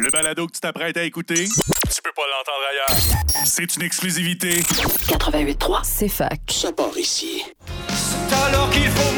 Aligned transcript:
Le 0.00 0.10
balado 0.10 0.46
que 0.46 0.52
tu 0.52 0.60
t'apprêtes 0.60 0.96
à 0.96 1.02
écouter, 1.02 1.44
tu 1.44 2.02
peux 2.02 2.12
pas 2.14 2.22
l'entendre 2.30 2.64
ailleurs. 2.70 3.44
C'est 3.44 3.76
une 3.76 3.82
exclusivité. 3.82 4.60
88.3, 4.60 5.80
C'est 5.84 6.08
fac. 6.08 6.40
Ça 6.50 6.72
part 6.72 6.96
ici. 6.96 7.44
C'est 7.88 8.34
alors 8.34 8.70
qu'il 8.70 8.88
faut 8.88 9.11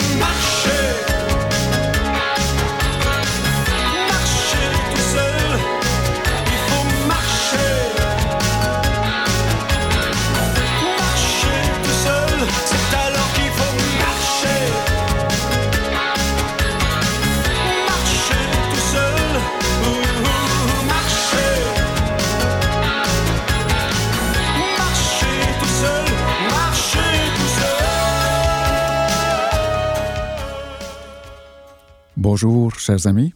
Bonjour, 32.24 32.74
chers 32.76 33.06
amis. 33.06 33.34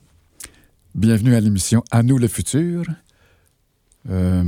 Bienvenue 0.95 1.35
à 1.35 1.41
l'émission 1.41 1.85
À 1.91 2.03
nous 2.03 2.17
le 2.17 2.27
futur. 2.27 2.85
Euh, 4.09 4.45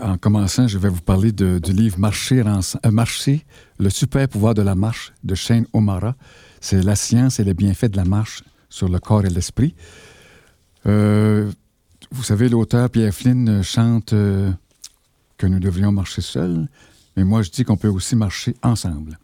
en 0.00 0.16
commençant, 0.16 0.68
je 0.68 0.78
vais 0.78 0.90
vous 0.90 1.00
parler 1.00 1.32
du 1.32 1.72
livre 1.72 1.98
Marcher, 1.98 2.44
euh, 2.46 2.90
Marcher, 2.92 3.44
le 3.80 3.90
super 3.90 4.28
pouvoir 4.28 4.54
de 4.54 4.62
la 4.62 4.76
marche 4.76 5.12
de 5.24 5.34
Shane 5.34 5.66
O'Mara. 5.72 6.14
C'est 6.60 6.84
la 6.84 6.94
science 6.94 7.40
et 7.40 7.44
les 7.44 7.52
bienfaits 7.52 7.90
de 7.90 7.96
la 7.96 8.04
marche 8.04 8.44
sur 8.68 8.88
le 8.88 9.00
corps 9.00 9.24
et 9.24 9.30
l'esprit. 9.30 9.74
Euh, 10.86 11.50
vous 12.12 12.22
savez, 12.22 12.48
l'auteur 12.48 12.90
Pierre 12.90 13.12
Flynn 13.12 13.60
chante 13.64 14.10
que 14.10 15.46
nous 15.48 15.58
devrions 15.58 15.90
marcher 15.90 16.22
seuls, 16.22 16.68
mais 17.16 17.24
moi 17.24 17.42
je 17.42 17.50
dis 17.50 17.64
qu'on 17.64 17.76
peut 17.76 17.88
aussi 17.88 18.14
marcher 18.14 18.54
ensemble. 18.62 19.18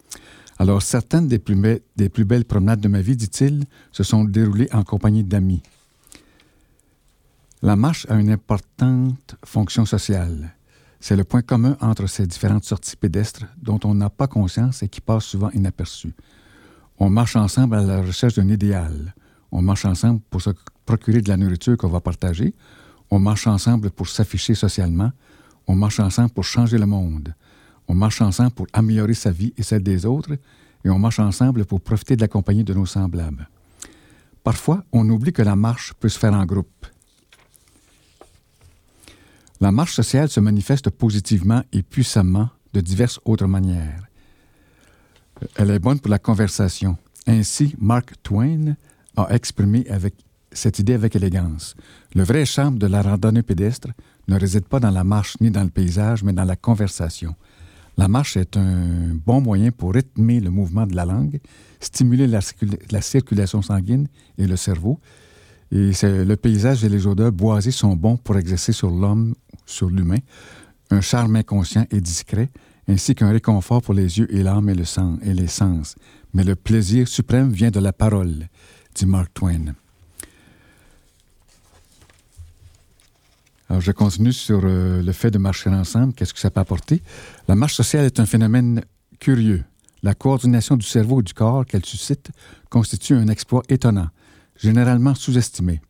Alors, 0.59 0.83
certaines 0.83 1.29
des 1.29 1.39
plus, 1.39 2.25
belles 2.25 2.45
promenades 2.45 2.81
de 2.81 2.89
ma 2.89 3.03
vie, 3.03 3.17
dit-il, 3.17 3.65
se 3.93 4.03
sont 4.03 4.25
déroulées 4.25 4.69
en 4.73 4.85
compagnie 4.85 5.23
d'amis. 5.23 5.63
La 7.63 7.77
marche 7.77 8.07
a 8.09 8.15
une 8.15 8.31
importante 8.31 9.37
fonction 9.45 9.85
sociale. 9.85 10.55
C'est 11.01 11.17
le 11.17 11.25
point 11.25 11.43
commun 11.43 11.77
entre 11.81 12.07
ces 12.07 12.27
différentes 12.27 12.65
sorties 12.65 12.97
pédestres 12.97 13.45
dont 13.61 13.81
on 13.85 13.95
n'a 13.95 14.09
pas 14.09 14.29
conscience 14.29 14.83
et 14.83 14.89
qui 14.89 15.01
passent 15.01 15.27
souvent 15.27 15.51
inaperçues. 15.51 16.15
On 16.99 17.11
marche 17.11 17.37
ensemble 17.37 17.77
à 17.77 17.83
la 17.83 18.01
recherche 18.01 18.35
d'un 18.35 18.49
idéal. 18.49 19.15
On 19.53 19.61
marche 19.61 19.85
ensemble 19.85 20.21
pour 20.31 20.41
se 20.41 20.51
procurer 20.87 21.21
de 21.21 21.29
la 21.29 21.37
nourriture 21.37 21.77
qu'on 21.77 21.89
va 21.89 22.01
partager. 22.01 22.55
On 23.11 23.19
marche 23.19 23.47
ensemble 23.47 23.91
pour 23.91 24.09
s'afficher 24.09 24.55
socialement. 24.55 25.13
On 25.67 25.77
marche 25.77 26.01
ensemble 26.01 26.31
pour 26.31 26.45
changer 26.45 26.79
le 26.79 26.87
monde. 26.87 27.35
On 27.89 27.95
marche 27.95 28.21
ensemble 28.21 28.51
pour 28.51 28.67
améliorer 28.73 29.15
sa 29.15 29.31
vie 29.31 29.53
et 29.57 29.63
celle 29.63 29.83
des 29.83 30.07
autres, 30.07 30.37
et 30.85 30.91
on 30.91 30.99
marche 30.99 31.19
ensemble 31.19 31.65
pour 31.65 31.81
profiter 31.81 32.17
de 32.17 32.21
la 32.21 32.29
compagnie 32.29 32.65
de 32.65 32.75
nos 32.75 32.87
semblables. 32.87 33.49
Parfois, 34.45 34.85
on 34.93 35.09
oublie 35.11 35.33
que 35.33 35.43
la 35.43 35.57
marche 35.57 35.93
peut 35.95 36.09
se 36.09 36.19
faire 36.19 36.33
en 36.33 36.47
groupe. 36.47 36.87
La 39.61 39.73
marche 39.73 39.95
sociale 39.95 40.29
se 40.29 40.39
manifeste 40.41 40.91
positivement 40.91 41.63
et 41.73 41.83
puissamment 41.83 42.51
de 42.73 42.81
diverses 42.81 43.19
autres 43.25 43.47
manières. 43.47 44.07
Elle 45.57 45.71
est 45.71 45.79
bonne 45.79 45.99
pour 45.99 46.11
la 46.11 46.19
conversation. 46.19 46.97
Ainsi, 47.27 47.75
Mark 47.79 48.13
Twain 48.23 48.77
a 49.17 49.29
exprimé 49.35 49.87
cette 50.53 50.79
idée 50.79 50.95
avec 50.95 51.17
élégance. 51.17 51.75
Le 52.15 52.23
vrai 52.23 52.45
charme 52.45 52.79
de 52.79 52.87
la 52.87 53.03
randonnée 53.03 53.43
pédestre 53.43 53.89
ne 54.29 54.39
réside 54.39 54.67
pas 54.67 54.81
dans 54.81 54.91
la 54.91 55.05
marche 55.05 55.37
ni 55.41 55.51
dans 55.51 55.65
le 55.65 55.71
paysage, 55.71 56.23
mais 56.23 56.33
dans 56.33 56.45
la 56.45 56.57
conversation. 56.57 57.35
La 57.99 58.09
marche 58.09 58.37
est 58.37 58.57
un 58.57 59.15
bon 59.15 59.41
moyen 59.41 59.71
pour 59.71 59.95
rythmer 59.95 60.41
le 60.41 60.51
mouvement 60.51 60.87
de 60.87 60.95
la 60.95 61.07
langue, 61.07 61.41
stimuler 61.81 62.27
la, 62.27 62.41
circula- 62.41 62.79
la 62.91 63.01
circulation 63.01 63.63
sanguine 63.63 64.07
et 64.37 64.47
le 64.47 64.57
cerveau. 64.57 65.01
Et 65.73 65.93
le 66.03 66.35
paysage 66.35 66.85
et 66.85 66.89
les 66.89 67.07
odeurs 67.07 67.33
boisées 67.33 67.71
sont 67.71 67.97
bons 67.97 68.17
pour 68.17 68.37
exercer 68.37 68.73
sur 68.73 68.91
l'homme, 68.91 69.35
sur 69.65 69.91
l'humain, 69.91 70.19
un 70.91 71.01
charme 71.01 71.37
inconscient 71.37 71.87
et 71.91 72.01
discret, 72.01 72.51
ainsi 72.87 73.15
qu'un 73.15 73.31
réconfort 73.31 73.83
pour 73.83 73.95
les 73.95 74.19
yeux 74.19 74.33
et 74.33 74.43
l'âme 74.43 74.69
et, 74.69 74.75
le 74.75 74.85
sang, 74.85 75.19
et 75.23 75.35
les 75.35 75.49
sens. 75.49 75.97
Mais 76.35 76.45
le 76.45 76.55
plaisir 76.55 77.09
suprême 77.09 77.51
vient 77.51 77.71
de 77.71 77.81
la 77.81 77.93
parole, 77.93 78.47
dit 78.95 79.07
Mark 79.07 79.33
Twain. 79.35 79.75
Alors, 83.69 83.81
je 83.81 83.93
continue 83.93 84.33
sur 84.33 84.61
euh, 84.65 85.03
le 85.03 85.13
fait 85.13 85.31
de 85.31 85.39
marcher 85.39 85.71
ensemble. 85.71 86.13
Qu'est-ce 86.15 86.33
que 86.33 86.41
ça 86.41 86.51
peut 86.51 86.61
apporter? 86.61 87.03
La 87.49 87.57
marche 87.57 87.75
sociale 87.75 88.05
est 88.05 88.21
un 88.21 88.27
phénomène 88.27 88.83
curieux. 89.19 89.65
La 90.03 90.15
coordination 90.15 90.77
du 90.77 90.87
cerveau 90.87 91.21
et 91.21 91.25
du 91.25 91.35
corps 91.35 91.67
qu'elle 91.67 91.85
suscite 91.85 92.31
constitue 92.71 93.15
un 93.15 93.29
exploit 93.29 93.63
étonnant, 93.69 94.09
généralement 94.57 95.15
sous-estimé. 95.15 95.81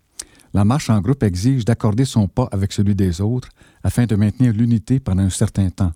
La 0.54 0.64
marche 0.64 0.88
en 0.88 1.00
groupe 1.00 1.22
exige 1.22 1.66
d'accorder 1.66 2.06
son 2.06 2.28
pas 2.28 2.48
avec 2.50 2.72
celui 2.72 2.94
des 2.94 3.20
autres 3.20 3.50
afin 3.82 4.06
de 4.06 4.16
maintenir 4.16 4.54
l'unité 4.54 5.00
pendant 5.00 5.24
un 5.24 5.30
certain 5.30 5.68
temps. 5.68 5.92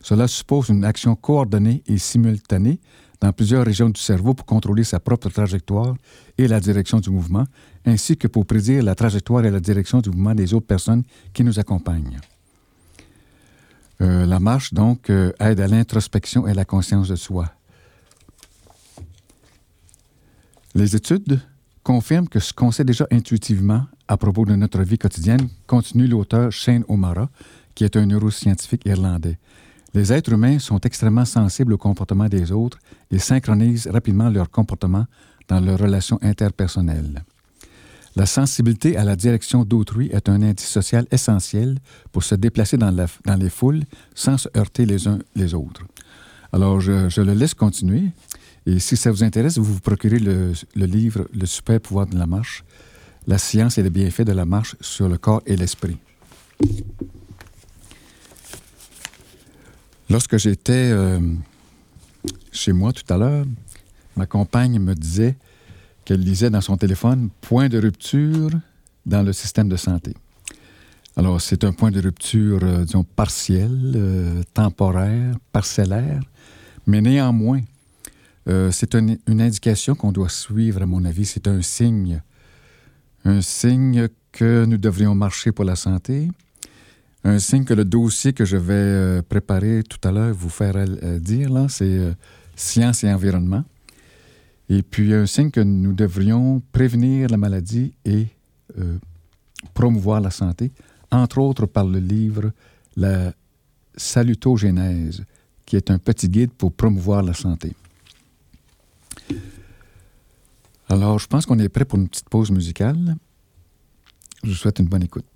Cela 0.00 0.28
suppose 0.28 0.70
une 0.70 0.84
action 0.84 1.14
coordonnée 1.14 1.82
et 1.86 1.98
simultanée 1.98 2.80
dans 3.20 3.32
plusieurs 3.32 3.64
régions 3.64 3.90
du 3.90 4.00
cerveau 4.00 4.34
pour 4.34 4.46
contrôler 4.46 4.82
sa 4.82 4.98
propre 4.98 5.28
trajectoire 5.28 5.94
et 6.38 6.48
la 6.48 6.58
direction 6.58 7.00
du 7.00 7.10
mouvement, 7.10 7.44
ainsi 7.84 8.16
que 8.16 8.28
pour 8.28 8.46
prédire 8.46 8.82
la 8.82 8.94
trajectoire 8.94 9.44
et 9.44 9.50
la 9.50 9.60
direction 9.60 10.00
du 10.00 10.10
mouvement 10.10 10.34
des 10.34 10.54
autres 10.54 10.66
personnes 10.66 11.02
qui 11.32 11.44
nous 11.44 11.58
accompagnent. 11.58 12.20
Euh, 14.00 14.26
la 14.26 14.40
marche, 14.40 14.74
donc, 14.74 15.10
euh, 15.10 15.32
aide 15.38 15.60
à 15.60 15.68
l'introspection 15.68 16.46
et 16.46 16.50
à 16.50 16.54
la 16.54 16.64
conscience 16.64 17.08
de 17.08 17.16
soi. 17.16 17.52
Les 20.74 20.96
études 20.96 21.40
confirment 21.82 22.28
que 22.28 22.40
ce 22.40 22.52
qu'on 22.52 22.70
sait 22.70 22.84
déjà 22.84 23.06
intuitivement 23.10 23.86
à 24.08 24.16
propos 24.16 24.44
de 24.44 24.54
notre 24.54 24.82
vie 24.82 24.98
quotidienne, 24.98 25.48
continue 25.66 26.06
l'auteur 26.06 26.52
Shane 26.52 26.84
O'Mara, 26.88 27.30
qui 27.74 27.84
est 27.84 27.96
un 27.96 28.06
neuroscientifique 28.06 28.84
irlandais. 28.84 29.38
Les 29.94 30.12
êtres 30.12 30.32
humains 30.32 30.58
sont 30.58 30.80
extrêmement 30.80 31.24
sensibles 31.24 31.72
au 31.72 31.78
comportement 31.78 32.28
des 32.28 32.52
autres 32.52 32.78
et 33.10 33.18
synchronisent 33.18 33.88
rapidement 33.88 34.28
leur 34.28 34.50
comportement 34.50 35.06
dans 35.48 35.60
leurs 35.60 35.78
relations 35.78 36.18
interpersonnelles. 36.22 37.24
La 38.14 38.26
sensibilité 38.26 38.96
à 38.96 39.04
la 39.04 39.16
direction 39.16 39.64
d'autrui 39.64 40.10
est 40.12 40.28
un 40.28 40.42
indice 40.42 40.68
social 40.68 41.06
essentiel 41.10 41.78
pour 42.12 42.24
se 42.24 42.34
déplacer 42.34 42.76
dans, 42.76 42.90
les 42.90 43.50
foules 43.50 43.84
sans 44.14 44.36
se 44.36 44.48
heurter 44.56 44.84
les 44.84 45.08
uns 45.08 45.18
les 45.34 45.54
autres. 45.54 45.82
Alors, 46.52 46.80
je, 46.80 47.20
le 47.20 47.32
laisse 47.32 47.54
continuer. 47.54 48.10
Et 48.66 48.78
si 48.78 48.96
ça 48.96 49.10
vous 49.10 49.24
intéresse, 49.24 49.56
vous 49.56 49.64
vous 49.64 49.80
procurez 49.80 50.18
le, 50.18 50.52
le 50.76 50.86
livre 50.86 51.26
Le 51.32 51.46
super 51.46 51.80
pouvoir 51.80 52.06
de 52.06 52.16
la 52.18 52.26
marche, 52.26 52.64
la 53.26 53.38
science 53.38 53.78
et 53.78 53.82
les 53.82 53.90
bienfaits 53.90 54.22
de 54.22 54.32
la 54.32 54.44
marche 54.44 54.76
sur 54.80 55.08
le 55.08 55.16
corps 55.16 55.42
et 55.46 55.56
l'esprit. 55.56 55.96
Lorsque 60.10 60.36
j'étais 60.36 60.90
euh, 60.92 61.18
chez 62.52 62.72
moi 62.72 62.92
tout 62.92 63.10
à 63.12 63.16
l'heure, 63.16 63.46
ma 64.14 64.26
compagne 64.26 64.78
me 64.78 64.94
disait 64.94 65.36
qu'elle 66.04 66.20
lisait 66.20 66.50
dans 66.50 66.60
son 66.60 66.76
téléphone 66.76 67.30
Point 67.40 67.68
de 67.68 67.78
rupture 67.78 68.50
dans 69.06 69.22
le 69.22 69.32
système 69.32 69.68
de 69.68 69.76
santé. 69.76 70.14
Alors, 71.16 71.40
c'est 71.40 71.64
un 71.64 71.72
point 71.72 71.90
de 71.90 72.00
rupture, 72.00 72.60
euh, 72.62 72.84
disons, 72.84 73.04
partiel, 73.04 73.70
euh, 73.94 74.42
temporaire, 74.54 75.34
parcellaire, 75.52 76.20
mais 76.86 77.00
néanmoins, 77.02 77.60
euh, 78.48 78.70
c'est 78.70 78.94
un- 78.94 79.16
une 79.26 79.40
indication 79.40 79.94
qu'on 79.94 80.10
doit 80.12 80.30
suivre, 80.30 80.82
à 80.82 80.86
mon 80.86 81.04
avis. 81.04 81.26
C'est 81.26 81.46
un 81.48 81.60
signe. 81.60 82.22
Un 83.24 83.40
signe 83.42 84.08
que 84.32 84.64
nous 84.64 84.78
devrions 84.78 85.14
marcher 85.14 85.52
pour 85.52 85.64
la 85.66 85.76
santé. 85.76 86.28
Un 87.24 87.38
signe 87.38 87.64
que 87.64 87.74
le 87.74 87.84
dossier 87.84 88.32
que 88.32 88.44
je 88.44 88.56
vais 88.56 89.22
préparer 89.22 89.82
tout 89.88 90.00
à 90.08 90.10
l'heure, 90.10 90.34
vous 90.34 90.48
faire 90.48 90.74
dire, 91.20 91.50
là, 91.50 91.66
c'est 91.68 92.00
science 92.56 93.04
et 93.04 93.12
environnement. 93.12 93.64
Et 94.72 94.82
puis, 94.82 95.12
un 95.12 95.26
signe 95.26 95.50
que 95.50 95.60
nous 95.60 95.92
devrions 95.92 96.62
prévenir 96.72 97.28
la 97.28 97.36
maladie 97.36 97.92
et 98.06 98.28
euh, 98.78 98.96
promouvoir 99.74 100.18
la 100.22 100.30
santé, 100.30 100.72
entre 101.10 101.40
autres 101.40 101.66
par 101.66 101.84
le 101.84 101.98
livre 101.98 102.52
La 102.96 103.34
salutogénèse, 103.94 105.24
qui 105.66 105.76
est 105.76 105.90
un 105.90 105.98
petit 105.98 106.26
guide 106.30 106.52
pour 106.52 106.72
promouvoir 106.72 107.22
la 107.22 107.34
santé. 107.34 107.74
Alors, 110.88 111.18
je 111.18 111.26
pense 111.26 111.44
qu'on 111.44 111.58
est 111.58 111.68
prêt 111.68 111.84
pour 111.84 111.98
une 111.98 112.08
petite 112.08 112.30
pause 112.30 112.50
musicale. 112.50 113.16
Je 114.42 114.48
vous 114.48 114.56
souhaite 114.56 114.78
une 114.78 114.88
bonne 114.88 115.02
écoute. 115.02 115.31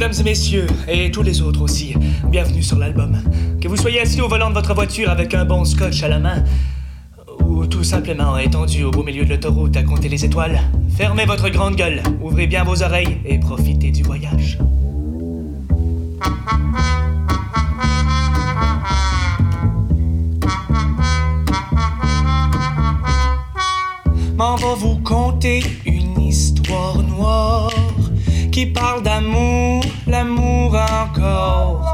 Mesdames 0.00 0.18
et 0.18 0.22
messieurs, 0.22 0.66
et 0.88 1.10
tous 1.10 1.22
les 1.22 1.42
autres 1.42 1.60
aussi, 1.60 1.94
bienvenue 2.30 2.62
sur 2.62 2.78
l'album. 2.78 3.20
Que 3.60 3.68
vous 3.68 3.76
soyez 3.76 4.00
assis 4.00 4.22
au 4.22 4.28
volant 4.28 4.48
de 4.48 4.54
votre 4.54 4.72
voiture 4.72 5.10
avec 5.10 5.34
un 5.34 5.44
bon 5.44 5.66
scotch 5.66 6.02
à 6.02 6.08
la 6.08 6.18
main, 6.18 6.42
ou 7.44 7.66
tout 7.66 7.84
simplement 7.84 8.38
étendu 8.38 8.82
au 8.82 8.90
beau 8.90 9.02
milieu 9.02 9.26
de 9.26 9.28
l'autoroute 9.28 9.76
à 9.76 9.82
compter 9.82 10.08
les 10.08 10.24
étoiles, 10.24 10.58
fermez 10.96 11.26
votre 11.26 11.50
grande 11.50 11.76
gueule, 11.76 12.02
ouvrez 12.22 12.46
bien 12.46 12.64
vos 12.64 12.82
oreilles 12.82 13.18
et 13.26 13.38
profitez 13.38 13.90
du 13.90 14.02
voyage. 14.02 14.58
M'en 24.38 24.56
va 24.56 24.74
vous 24.78 24.96
conter 25.00 25.62
une 25.84 26.22
histoire 26.22 27.02
noire 27.02 27.70
qui 28.50 28.66
parle 28.66 29.02
d'amour, 29.02 29.82
l'amour 30.06 30.74
encore. 30.74 31.92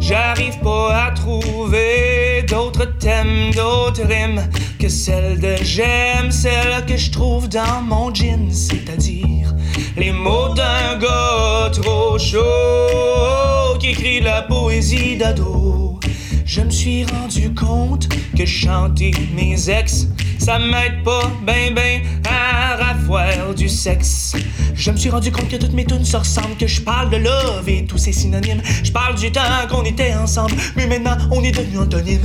J'arrive 0.00 0.58
pas 0.60 1.06
à 1.06 1.10
trouver 1.12 2.44
d'autres 2.48 2.96
thèmes, 2.98 3.50
d'autres 3.54 4.04
rimes 4.06 4.42
que 4.78 4.88
celle 4.88 5.40
de 5.40 5.56
j'aime, 5.62 6.30
celle 6.30 6.84
que 6.86 6.96
je 6.96 7.10
trouve 7.10 7.48
dans 7.48 7.82
mon 7.82 8.14
jean, 8.14 8.50
c'est-à-dire 8.52 9.54
les 9.96 10.12
mots 10.12 10.54
d'un 10.54 10.98
gars 10.98 11.70
trop 11.72 12.18
chaud 12.18 13.78
qui 13.80 13.88
écrit 13.88 14.20
la 14.20 14.42
poésie 14.42 15.16
d'ado. 15.16 15.98
Je 16.44 16.60
me 16.60 16.70
suis 16.70 17.04
rendu 17.04 17.52
compte 17.54 18.08
que 18.36 18.46
chanter 18.46 19.10
mes 19.34 19.68
ex, 19.68 20.06
ça 20.46 20.60
m'aide 20.60 21.02
pas 21.02 21.28
ben 21.44 21.74
ben 21.74 22.02
à 22.30 22.76
rafouer 22.76 23.52
du 23.56 23.68
sexe. 23.68 24.36
Je 24.76 24.92
me 24.92 24.96
suis 24.96 25.10
rendu 25.10 25.32
compte 25.32 25.48
que 25.48 25.56
toutes 25.56 25.72
mes 25.72 25.84
tunes 25.84 26.04
se 26.04 26.16
ressemblent, 26.16 26.56
que 26.56 26.68
je 26.68 26.80
parle 26.82 27.10
de 27.10 27.16
love 27.16 27.68
et 27.68 27.84
tous 27.84 27.98
ses 27.98 28.12
synonymes. 28.12 28.62
Je 28.84 28.92
parle 28.92 29.16
du 29.16 29.32
temps 29.32 29.40
qu'on 29.68 29.82
était 29.82 30.14
ensemble, 30.14 30.54
mais 30.76 30.86
maintenant 30.86 31.16
on 31.32 31.42
est 31.42 31.50
devenu 31.50 31.78
antonymes. 31.78 32.20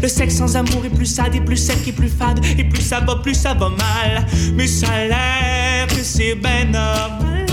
Le 0.00 0.08
sexe 0.08 0.36
sans 0.36 0.56
amour 0.56 0.86
est 0.86 0.96
plus 0.96 1.04
sad 1.04 1.34
et 1.34 1.40
plus 1.42 1.58
sec 1.58 1.76
et 1.86 1.92
plus 1.92 2.08
fade 2.08 2.42
et 2.56 2.64
plus 2.64 2.80
ça 2.80 3.00
va 3.00 3.16
plus 3.16 3.34
ça 3.34 3.52
va 3.52 3.68
mal. 3.68 4.26
Mais 4.54 4.66
ça 4.66 4.86
a 4.88 5.04
l'air 5.04 5.86
que 5.88 6.02
c'est 6.02 6.36
ben 6.36 6.70
normal. 6.70 7.44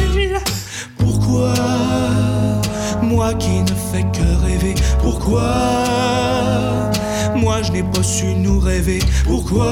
Pourquoi? 0.98 1.54
Moi 3.14 3.32
qui 3.36 3.62
ne 3.62 3.76
fais 3.92 4.02
que 4.12 4.44
rêver. 4.44 4.74
Pourquoi 5.00 5.54
Moi 7.36 7.62
je 7.62 7.72
n'ai 7.72 7.84
pas 7.84 8.02
su 8.02 8.34
nous 8.34 8.60
rêver? 8.60 8.98
Pourquoi 9.24 9.72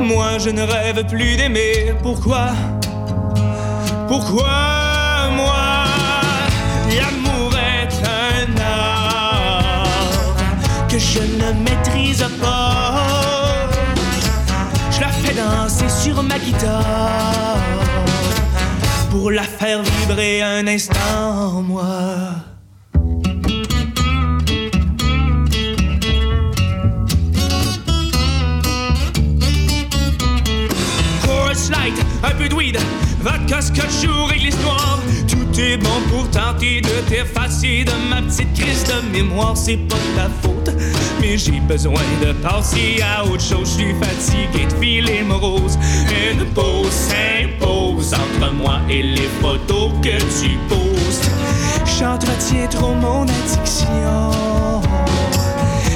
Moi 0.00 0.38
je 0.38 0.50
ne 0.50 0.62
rêve 0.62 1.06
plus 1.06 1.36
d'aimer? 1.36 1.94
Pourquoi 2.02 2.48
Pourquoi 4.08 5.30
moi 5.36 5.84
L'amour 6.98 7.52
est 7.56 7.94
un 8.26 8.60
art 8.60 9.86
que 10.88 10.98
je 10.98 11.20
ne 11.20 11.52
maîtrise 11.62 12.26
pas? 12.40 13.68
Je 14.90 15.00
la 15.00 15.08
fais 15.10 15.34
danser 15.34 15.88
sur 15.88 16.20
ma 16.24 16.40
guitare 16.40 17.91
pour 19.12 19.30
la 19.30 19.42
faire 19.42 19.82
vibrer 19.82 20.40
un 20.40 20.66
instant, 20.66 21.62
moi. 21.62 21.84
Chorus 31.26 31.70
light, 31.70 31.94
un 32.24 32.30
peu 32.30 32.48
de 32.48 32.54
weed, 32.54 32.78
vodka, 33.20 33.60
scotch 33.60 34.08
ou 34.08 34.24
règle 34.24 34.46
l'histoire. 34.46 34.98
Tout 35.28 35.60
est 35.60 35.76
bon 35.76 36.00
pour 36.10 36.30
tenter 36.30 36.80
de 36.80 37.08
t'effacer 37.10 37.84
de 37.84 37.92
ma 38.08 38.22
petite 38.22 38.54
crise 38.54 38.84
de 38.84 39.12
mémoire, 39.12 39.54
c'est 39.56 39.76
pas 39.76 39.96
ta 40.16 40.30
faute. 40.40 40.70
Mais 41.22 41.38
j'ai 41.38 41.60
besoin 41.60 42.02
de 42.20 42.32
passer 42.32 43.00
à 43.00 43.24
autre 43.24 43.40
chose, 43.40 43.78
je 43.78 43.84
suis 43.84 43.94
fatigué 43.94 44.66
de 44.66 44.74
filer 44.84 45.22
morose. 45.22 45.78
Une 46.10 46.44
pause 46.46 46.90
s'impose 46.90 48.12
entre 48.12 48.52
moi 48.52 48.80
et 48.90 49.04
les 49.04 49.30
photos 49.40 49.92
que 50.02 50.18
tu 50.18 50.58
postes. 50.68 51.30
J'entretiens 51.96 52.66
trop 52.66 52.92
mon 52.94 53.22
addiction. 53.22 54.80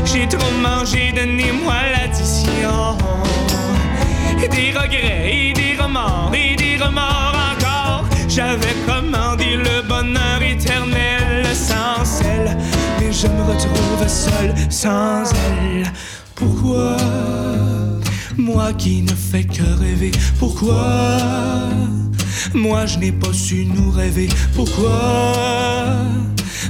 J'ai 0.04 0.28
trop 0.28 0.52
mangé, 0.62 1.12
donnez-moi 1.12 1.74
l'addition. 1.92 2.96
Des 4.48 4.70
regrets, 4.78 5.32
et 5.32 5.52
des 5.54 5.74
remords, 5.76 6.30
et 6.34 6.54
des 6.54 6.76
remords 6.76 7.34
encore. 7.52 8.04
J'avais 8.28 8.76
commandé 8.86 9.56
le 9.56 9.82
bonheur 9.82 10.40
éternel 10.40 11.44
sans 11.52 11.96
mais 12.22 12.75
je 13.22 13.28
me 13.28 13.42
retrouve 13.42 14.08
seul 14.08 14.54
sans 14.68 15.22
elle. 15.32 15.86
Pourquoi 16.34 16.96
Moi 18.36 18.72
qui 18.74 19.02
ne 19.02 19.14
fais 19.14 19.44
que 19.44 19.62
rêver? 19.80 20.10
Pourquoi 20.38 21.18
Moi 22.52 22.84
je 22.84 22.98
n'ai 22.98 23.12
pas 23.12 23.32
su 23.32 23.64
nous 23.64 23.90
rêver? 23.90 24.28
Pourquoi 24.54 25.96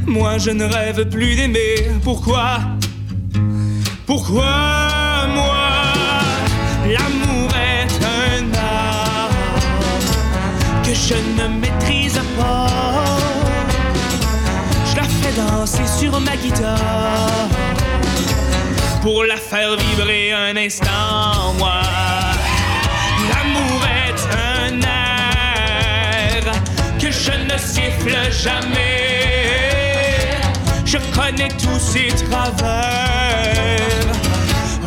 Moi 0.06 0.38
je 0.38 0.50
ne 0.50 0.64
rêve 0.64 1.08
plus 1.08 1.34
d'aimer? 1.34 1.90
Pourquoi 2.04 2.60
Pourquoi 4.06 5.26
moi 5.34 5.66
L'amour 6.84 7.50
est 7.56 7.96
un 8.04 8.44
art 8.54 9.30
que 10.84 10.94
je 10.94 11.14
ne 11.38 11.60
maîtrise 11.60 12.20
pas? 12.38 13.05
Danser 15.36 15.86
sur 15.86 16.18
ma 16.18 16.34
guitare 16.34 16.78
pour 19.02 19.24
la 19.24 19.36
faire 19.36 19.76
vibrer 19.76 20.32
un 20.32 20.56
instant, 20.56 21.52
moi. 21.58 21.82
L'amour 23.28 23.82
est 24.06 24.22
un 24.32 24.80
air 24.80 26.42
que 26.98 27.10
je 27.10 27.32
ne 27.32 27.58
siffle 27.58 28.16
jamais. 28.32 29.10
Je 30.86 30.96
connais 31.14 31.48
tous 31.48 31.80
ses 31.80 32.08
travers. 32.24 33.80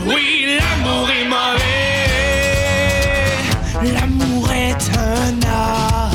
Oui, 0.08 0.58
l'amour 0.58 1.08
est 1.12 1.26
mauvais. 1.26 2.10
L'amour 3.94 4.52
est 4.52 4.98
un 4.98 5.40
art 5.48 6.10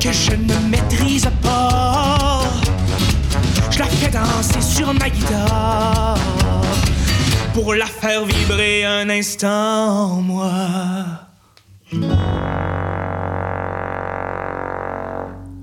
que 0.00 0.10
je 0.12 0.32
ne 0.32 0.56
maîtrise 0.68 1.30
pas. 1.40 1.97
La 3.78 3.84
fais 3.84 4.10
danser 4.10 4.60
sur 4.60 4.92
ma 4.92 5.08
guitare 5.08 6.18
pour 7.54 7.74
la 7.74 7.86
faire 7.86 8.24
vibrer 8.24 8.84
un 8.84 9.08
instant, 9.08 10.20
moi. 10.20 11.28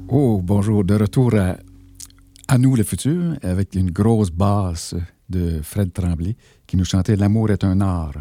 Oh, 0.07 0.39
bonjour. 0.41 0.85
De 0.85 0.95
retour 0.95 1.35
à, 1.35 1.57
à 2.47 2.57
nous, 2.57 2.77
le 2.77 2.83
futur, 2.83 3.35
avec 3.41 3.75
une 3.75 3.91
grosse 3.91 4.31
basse 4.31 4.95
de 5.29 5.59
Fred 5.61 5.91
Tremblay 5.91 6.37
qui 6.67 6.77
nous 6.77 6.85
chantait 6.85 7.17
L'amour 7.17 7.51
est 7.51 7.65
un 7.65 7.81
art. 7.81 8.13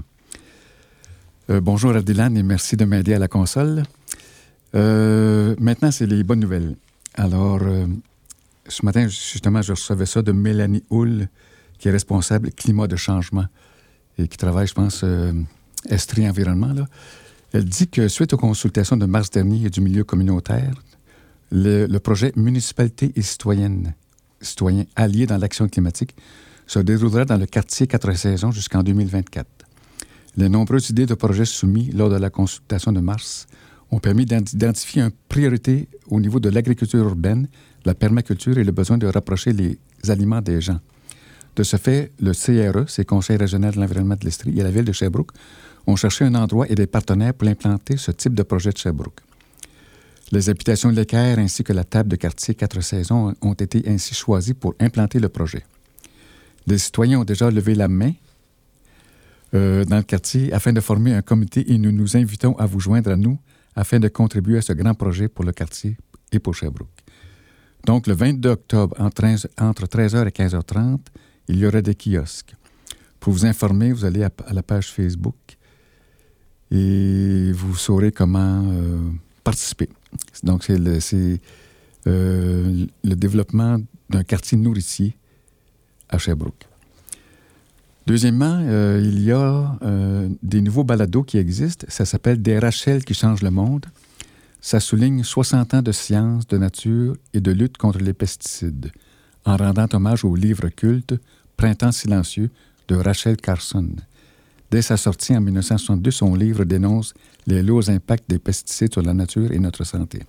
Euh, 1.50 1.61
bonjour 1.61 1.95
à 1.95 1.99
et 1.99 2.42
merci 2.42 2.76
de 2.76 2.85
m'aider 2.85 3.14
à 3.14 3.19
la 3.21 3.28
console. 3.28 3.85
Euh, 4.75 5.54
maintenant, 5.61 5.92
c'est 5.92 6.07
les 6.07 6.25
bonnes 6.25 6.40
nouvelles. 6.40 6.75
Alors, 7.14 7.61
euh, 7.62 7.87
ce 8.68 8.85
matin, 8.85 9.06
justement, 9.09 9.62
je 9.62 9.73
recevais 9.73 10.06
ça 10.06 10.23
de 10.23 10.33
Mélanie 10.33 10.85
Hull, 10.90 11.28
qui 11.78 11.88
est 11.88 11.90
responsable 11.90 12.50
climat 12.52 12.87
de 12.87 12.97
changement 12.97 13.47
et 14.18 14.28
qui 14.28 14.37
travaille, 14.37 14.66
je 14.66 14.75
pense, 14.75 15.02
euh, 15.04 15.33
Estrie 15.88 16.28
Environnement. 16.28 16.75
Elle 17.52 17.64
dit 17.64 17.88
que 17.88 18.09
suite 18.09 18.33
aux 18.33 18.38
consultations 18.38 18.97
de 18.97 19.06
mars 19.06 19.30
dernier 19.30 19.66
et 19.66 19.71
du 19.71 19.80
milieu 19.80 20.04
communautaire, 20.04 20.75
le, 21.50 21.87
le 21.87 22.00
projet 22.00 22.33
Municipalité 22.37 23.12
et 23.16 23.23
citoyenne, 23.23 23.94
citoyens 24.40 24.85
alliés 24.97 25.26
dans 25.26 25.37
l'action 25.37 25.68
climatique 25.68 26.14
se 26.66 26.78
déroulera 26.78 27.25
dans 27.25 27.37
le 27.37 27.47
quartier 27.47 27.87
Quatre 27.87 28.12
Saisons 28.14 28.50
jusqu'en 28.50 28.83
2024. 28.83 29.47
Les 30.37 30.49
nombreuses 30.49 30.90
idées 30.90 31.06
de 31.06 31.14
projets 31.14 31.44
soumis 31.44 31.90
lors 31.92 32.11
de 32.11 32.16
la 32.16 32.30
consultation 32.30 32.92
de 32.92 33.00
mars 33.00 33.47
ont 33.90 33.99
permis 33.99 34.25
d'identifier 34.26 35.02
une 35.02 35.12
priorité 35.28 35.88
au 36.09 36.21
niveau 36.21 36.40
de 36.40 36.49
l'agriculture 36.49 37.04
urbaine, 37.04 37.49
la 37.85 37.95
permaculture 37.95 38.59
et 38.59 38.64
le 38.64 38.73
besoin 38.73 38.99
de 38.99 39.07
rapprocher 39.07 39.53
les 39.53 39.79
aliments 40.09 40.41
des 40.41 40.61
gens. 40.61 40.81
De 41.57 41.62
ce 41.62 41.76
fait, 41.76 42.11
le 42.21 42.33
CRE, 42.33 42.88
c'est 42.88 43.05
Conseil 43.05 43.37
régional 43.37 43.75
de 43.75 43.81
l'environnement 43.81 44.17
de 44.17 44.25
l'Estrie, 44.25 44.59
et 44.59 44.62
la 44.62 44.71
ville 44.71 44.85
de 44.85 44.93
Sherbrooke 44.93 45.33
ont 45.87 45.97
cherché 45.97 46.25
un 46.25 46.35
endroit 46.35 46.69
et 46.69 46.75
des 46.75 46.87
partenaires 46.87 47.35
pour 47.35 47.49
implanter 47.49 47.97
ce 47.97 48.11
type 48.11 48.35
de 48.35 48.43
projet 48.43 48.71
de 48.71 48.79
Sherbrooke. 48.79 49.21
Les 50.33 50.49
habitations 50.49 50.91
de 50.91 50.97
l'équerre 50.97 51.38
ainsi 51.38 51.62
que 51.62 51.73
la 51.73 51.85
table 51.85 52.09
de 52.09 52.17
quartier 52.17 52.55
Quatre 52.55 52.81
Saisons 52.81 53.35
ont 53.41 53.53
été 53.53 53.85
ainsi 53.87 54.14
choisies 54.14 54.55
pour 54.55 54.75
implanter 54.81 55.21
le 55.21 55.29
projet. 55.29 55.64
Les 56.67 56.79
citoyens 56.79 57.21
ont 57.21 57.25
déjà 57.25 57.50
levé 57.50 57.75
la 57.75 57.88
main 57.88 58.12
euh, 59.55 59.85
dans 59.85 59.99
le 59.99 60.03
quartier 60.03 60.53
afin 60.53 60.73
de 60.73 60.81
former 60.81 61.14
un 61.14 61.23
comité 61.23 61.71
et 61.71 61.79
nous 61.79 61.93
nous 61.93 62.17
invitons 62.17 62.57
à 62.57 62.67
vous 62.67 62.81
joindre 62.81 63.11
à 63.11 63.17
nous 63.17 63.38
afin 63.76 64.00
de 64.00 64.09
contribuer 64.09 64.59
à 64.59 64.62
ce 64.62 64.73
grand 64.73 64.95
projet 64.95 65.29
pour 65.29 65.45
le 65.45 65.53
quartier 65.53 65.99
et 66.33 66.38
pour 66.38 66.55
Sherbrooke. 66.55 67.03
Donc, 67.85 68.07
le 68.07 68.14
22 68.14 68.49
octobre, 68.49 68.97
entre 68.99 69.23
13 69.23 69.49
entre 69.61 69.87
13h 69.87 70.26
et 70.26 70.31
15h30, 70.31 70.99
il 71.49 71.59
y 71.59 71.67
aura 71.67 71.83
des 71.83 71.95
kiosques. 71.95 72.55
Pour 73.21 73.33
vous 73.33 73.45
informer, 73.45 73.93
vous 73.93 74.05
allez 74.05 74.25
à, 74.25 74.31
la 74.53 74.62
page 74.62 74.91
Facebook 74.91 75.37
et 76.71 77.53
vous 77.53 77.76
saurez 77.76 78.11
comment 78.11 78.64
euh, 78.67 78.99
participer. 79.43 79.88
Donc, 80.43 80.64
c'est 80.64 80.79
le, 80.79 80.99
euh, 82.07 82.87
le 83.05 83.14
développement 83.14 83.79
d'un 84.09 84.25
quartier 84.25 84.57
nourricier 84.57 85.17
à 86.09 86.19
Sherbrooke. 86.19 86.67
Deuxièmement, 88.07 88.61
euh, 88.62 89.00
il 89.03 89.23
y 89.23 89.33
a 89.33 89.79
des 90.43 90.61
nouveaux 90.61 90.85
balados 90.85 91.23
qui 91.23 91.38
existent. 91.38 91.87
Ça 91.88 92.05
s'appelle 92.05 92.41
Des 92.41 92.59
Rachel 92.59 93.05
qui 93.05 93.14
changent 93.14 93.43
le 93.43 93.50
monde. 93.50 93.87
Ça 94.64 94.80
souligne 94.80 95.23
60 95.23 95.75
ans 95.75 95.83
de 95.83 95.92
science, 95.92 96.47
de 96.47 96.56
nature 96.56 97.18
et 97.35 97.40
de 97.42 97.52
lutte 97.52 97.76
contre 97.76 97.99
les 97.99 98.14
pesticides, 98.14 98.92
en 99.44 99.59
rendant 99.59 99.87
hommage 99.92 100.25
au 100.25 100.35
livre 100.35 100.71
culte 100.71 101.12
Printemps 101.59 101.92
silencieux 101.92 102.49
de 102.88 102.94
Rachel 102.94 103.37
Carson. 103.37 103.90
Dès 104.71 104.80
sa 104.80 104.97
sortie 104.97 105.37
en 105.37 105.42
1962, 105.42 106.11
son 106.11 106.35
livre 106.35 106.64
dénonce 106.64 107.12
les 107.47 107.62
lourds 107.62 107.90
impacts 107.90 108.25
des 108.26 108.38
pesticides 108.38 108.94
sur 108.94 109.02
la 109.02 109.12
nature 109.12 109.52
et 109.52 109.59
notre 109.59 109.85
santé. 109.85 110.23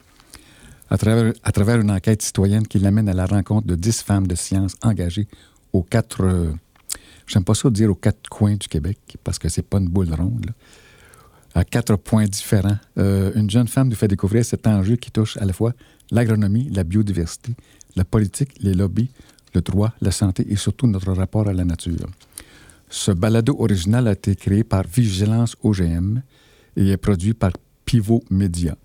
À 0.89 0.98
travers, 0.98 1.80
une 1.80 1.92
enquête 1.92 2.22
citoyenne 2.22 2.68
qui 2.68 2.80
l'amène 2.80 3.08
à 3.08 3.13
la 3.13 3.27
rencontre 3.27 3.68
de 3.68 3.75
dix 3.75 4.01
femmes 4.01 4.27
de 4.27 4.36
science 4.36 4.75
engagées 4.82 5.30
aux 5.72 5.82
quatre, 5.82 6.25
euh, 6.25 6.51
j'aime 7.25 7.46
pas 7.46 7.56
ça 7.56 7.70
dire 7.70 7.89
aux 7.89 7.96
quatre 7.96 8.27
coins 8.27 8.56
du 8.56 8.68
Québec, 8.68 9.00
parce 9.24 9.39
que 9.39 9.48
c'est 9.48 9.65
pas 9.65 9.77
une 9.77 9.88
boule 9.88 10.13
ronde. 10.13 10.51
À 11.56 11.64
quatre 11.64 11.96
points 11.96 12.26
différents. 12.26 12.78
Euh, 12.98 13.32
une 13.34 13.50
jeune 13.50 13.68
femme 13.68 13.88
nous 13.88 13.96
fait 13.96 14.10
découvrir 14.10 14.44
cet 14.46 14.68
enjeu 14.68 14.98
qui 14.98 15.10
touche 15.10 15.38
à 15.38 15.46
la 15.46 15.54
fois 15.54 15.74
l'agronomie, 16.12 16.70
la 16.70 16.84
biodiversité, 16.84 17.56
la 17.96 18.04
politique, 18.04 18.52
les 18.60 18.74
lobbies, 18.74 19.10
le 19.54 19.62
droit, 19.62 19.94
la 20.02 20.12
santé 20.12 20.46
et 20.50 20.58
surtout 20.58 20.86
notre 20.86 21.14
rapport 21.14 21.48
à 21.48 21.54
la 21.54 21.64
nature. 21.64 22.10
Ce 22.90 23.12
balado 23.12 23.56
original 23.58 24.08
a 24.10 24.12
été 24.12 24.36
créé 24.36 24.66
par 24.66 24.84
Vigilance 24.84 25.56
OGM 25.64 26.22
et 26.76 26.90
est 26.90 26.98
produit 26.98 27.34
par 27.34 27.52
Pivot 27.86 28.22
Media. 28.30 28.76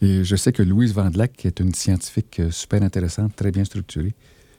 Et 0.00 0.22
je 0.24 0.36
sais 0.36 0.52
que 0.52 0.62
Louise 0.62 0.94
Vandelac, 0.94 1.44
est 1.44 1.58
une 1.60 1.74
scientifique 1.74 2.40
euh, 2.40 2.50
super 2.52 2.82
intéressante, 2.82 3.34
très 3.34 3.50
bien 3.50 3.64
structurée, 3.64 4.14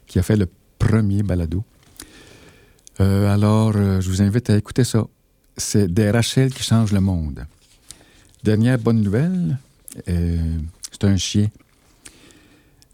qui 0.06 0.20
a 0.20 0.22
fait 0.22 0.36
le 0.36 0.48
premier 0.78 1.24
balado. 1.24 1.64
Euh, 3.00 3.34
alors, 3.34 3.72
je 3.74 4.08
vous 4.08 4.22
invite 4.22 4.50
à 4.50 4.58
écouter 4.58 4.84
ça. 4.84 5.08
C'est 5.62 5.88
des 5.88 6.10
Rachel 6.10 6.52
qui 6.52 6.64
changent 6.64 6.92
le 6.92 7.00
monde. 7.00 7.46
Dernière 8.44 8.80
bonne 8.80 9.02
nouvelle, 9.02 9.60
euh, 10.10 10.58
c'est 10.92 11.04
un 11.06 11.18
chien 11.18 11.50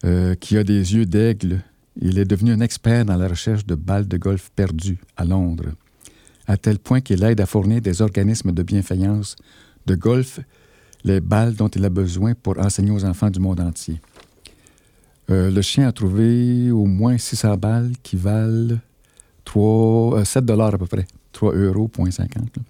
euh, 0.03 0.35
qui 0.35 0.57
a 0.57 0.63
des 0.65 0.93
yeux 0.93 1.05
d'aigle. 1.05 1.63
Il 1.99 2.19
est 2.19 2.25
devenu 2.25 2.51
un 2.51 2.59
expert 2.59 3.05
dans 3.05 3.15
la 3.15 3.29
recherche 3.29 3.65
de 3.65 3.73
balles 3.73 4.07
de 4.07 4.17
golf 4.17 4.51
perdues 4.53 4.99
à 5.15 5.23
Londres, 5.23 5.71
à 6.45 6.57
tel 6.57 6.77
point 6.77 6.99
qu'il 6.99 7.23
aide 7.23 7.39
à 7.39 7.45
fournir 7.45 7.81
des 7.81 8.01
organismes 8.01 8.51
de 8.51 8.63
bienfaillance 8.63 9.37
de 9.85 9.95
golf 9.95 10.41
les 11.05 11.21
balles 11.21 11.55
dont 11.55 11.69
il 11.69 11.85
a 11.85 11.89
besoin 11.89 12.33
pour 12.35 12.59
enseigner 12.59 12.91
aux 12.91 13.05
enfants 13.05 13.29
du 13.29 13.39
monde 13.39 13.61
entier. 13.61 14.01
Euh, 15.29 15.49
le 15.49 15.61
chien 15.61 15.87
a 15.87 15.93
trouvé 15.93 16.69
au 16.71 16.85
moins 16.85 17.17
600 17.17 17.55
balles 17.55 17.93
qui 18.03 18.17
valent 18.17 18.77
3, 19.45 20.19
euh, 20.19 20.25
7 20.25 20.43
dollars 20.45 20.73
à 20.73 20.77
peu 20.77 20.85
près, 20.85 21.07
3 21.37 21.53
euros, 21.53 21.87
point 21.87 22.09
50. 22.09 22.57
là. 22.57 22.63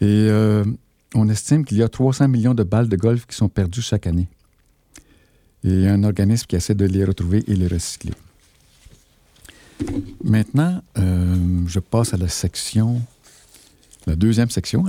Et 0.00 0.28
euh, 0.30 0.64
on 1.14 1.28
estime 1.28 1.66
qu'il 1.66 1.76
y 1.76 1.82
a 1.82 1.88
300 1.88 2.28
millions 2.28 2.54
de 2.54 2.62
balles 2.62 2.88
de 2.88 2.96
golf 2.96 3.26
qui 3.26 3.36
sont 3.36 3.50
perdues 3.50 3.82
chaque 3.82 4.06
année. 4.06 4.26
Et 5.62 5.86
un 5.86 6.02
organisme 6.02 6.46
qui 6.46 6.56
essaie 6.56 6.74
de 6.74 6.86
les 6.86 7.04
retrouver 7.04 7.44
et 7.46 7.54
les 7.54 7.66
recycler. 7.66 8.12
Maintenant, 10.24 10.82
euh, 10.96 11.36
je 11.66 11.78
passe 11.78 12.14
à 12.14 12.16
la 12.16 12.28
section, 12.28 13.02
la 14.06 14.16
deuxième 14.16 14.48
section, 14.48 14.84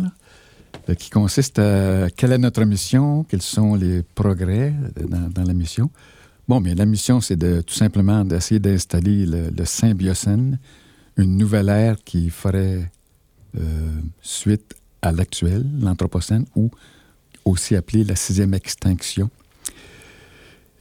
euh, 0.89 0.95
qui 0.95 1.09
consiste 1.09 1.59
à 1.59 2.09
quelle 2.15 2.31
est 2.31 2.37
notre 2.37 2.63
mission, 2.63 3.25
quels 3.25 3.41
sont 3.41 3.75
les 3.75 4.03
progrès 4.15 4.73
dans, 5.09 5.29
dans 5.29 5.43
la 5.43 5.53
mission. 5.53 5.89
Bon, 6.47 6.61
mais 6.61 6.75
la 6.75 6.85
mission, 6.85 7.19
c'est 7.19 7.35
de 7.35 7.59
tout 7.59 7.75
simplement 7.75 8.23
d'essayer 8.23 8.59
d'installer 8.59 9.25
le, 9.25 9.49
le 9.49 9.65
symbiocène, 9.65 10.59
une 11.17 11.37
nouvelle 11.37 11.69
ère 11.69 11.97
qui 12.03 12.29
ferait 12.29 12.91
euh, 13.57 13.91
suite 14.21 14.75
à 15.01 15.11
l'actuel, 15.11 15.65
l'anthropocène, 15.79 16.45
ou 16.55 16.69
aussi 17.45 17.75
appelé 17.75 18.03
la 18.03 18.15
sixième 18.15 18.53
extinction. 18.53 19.29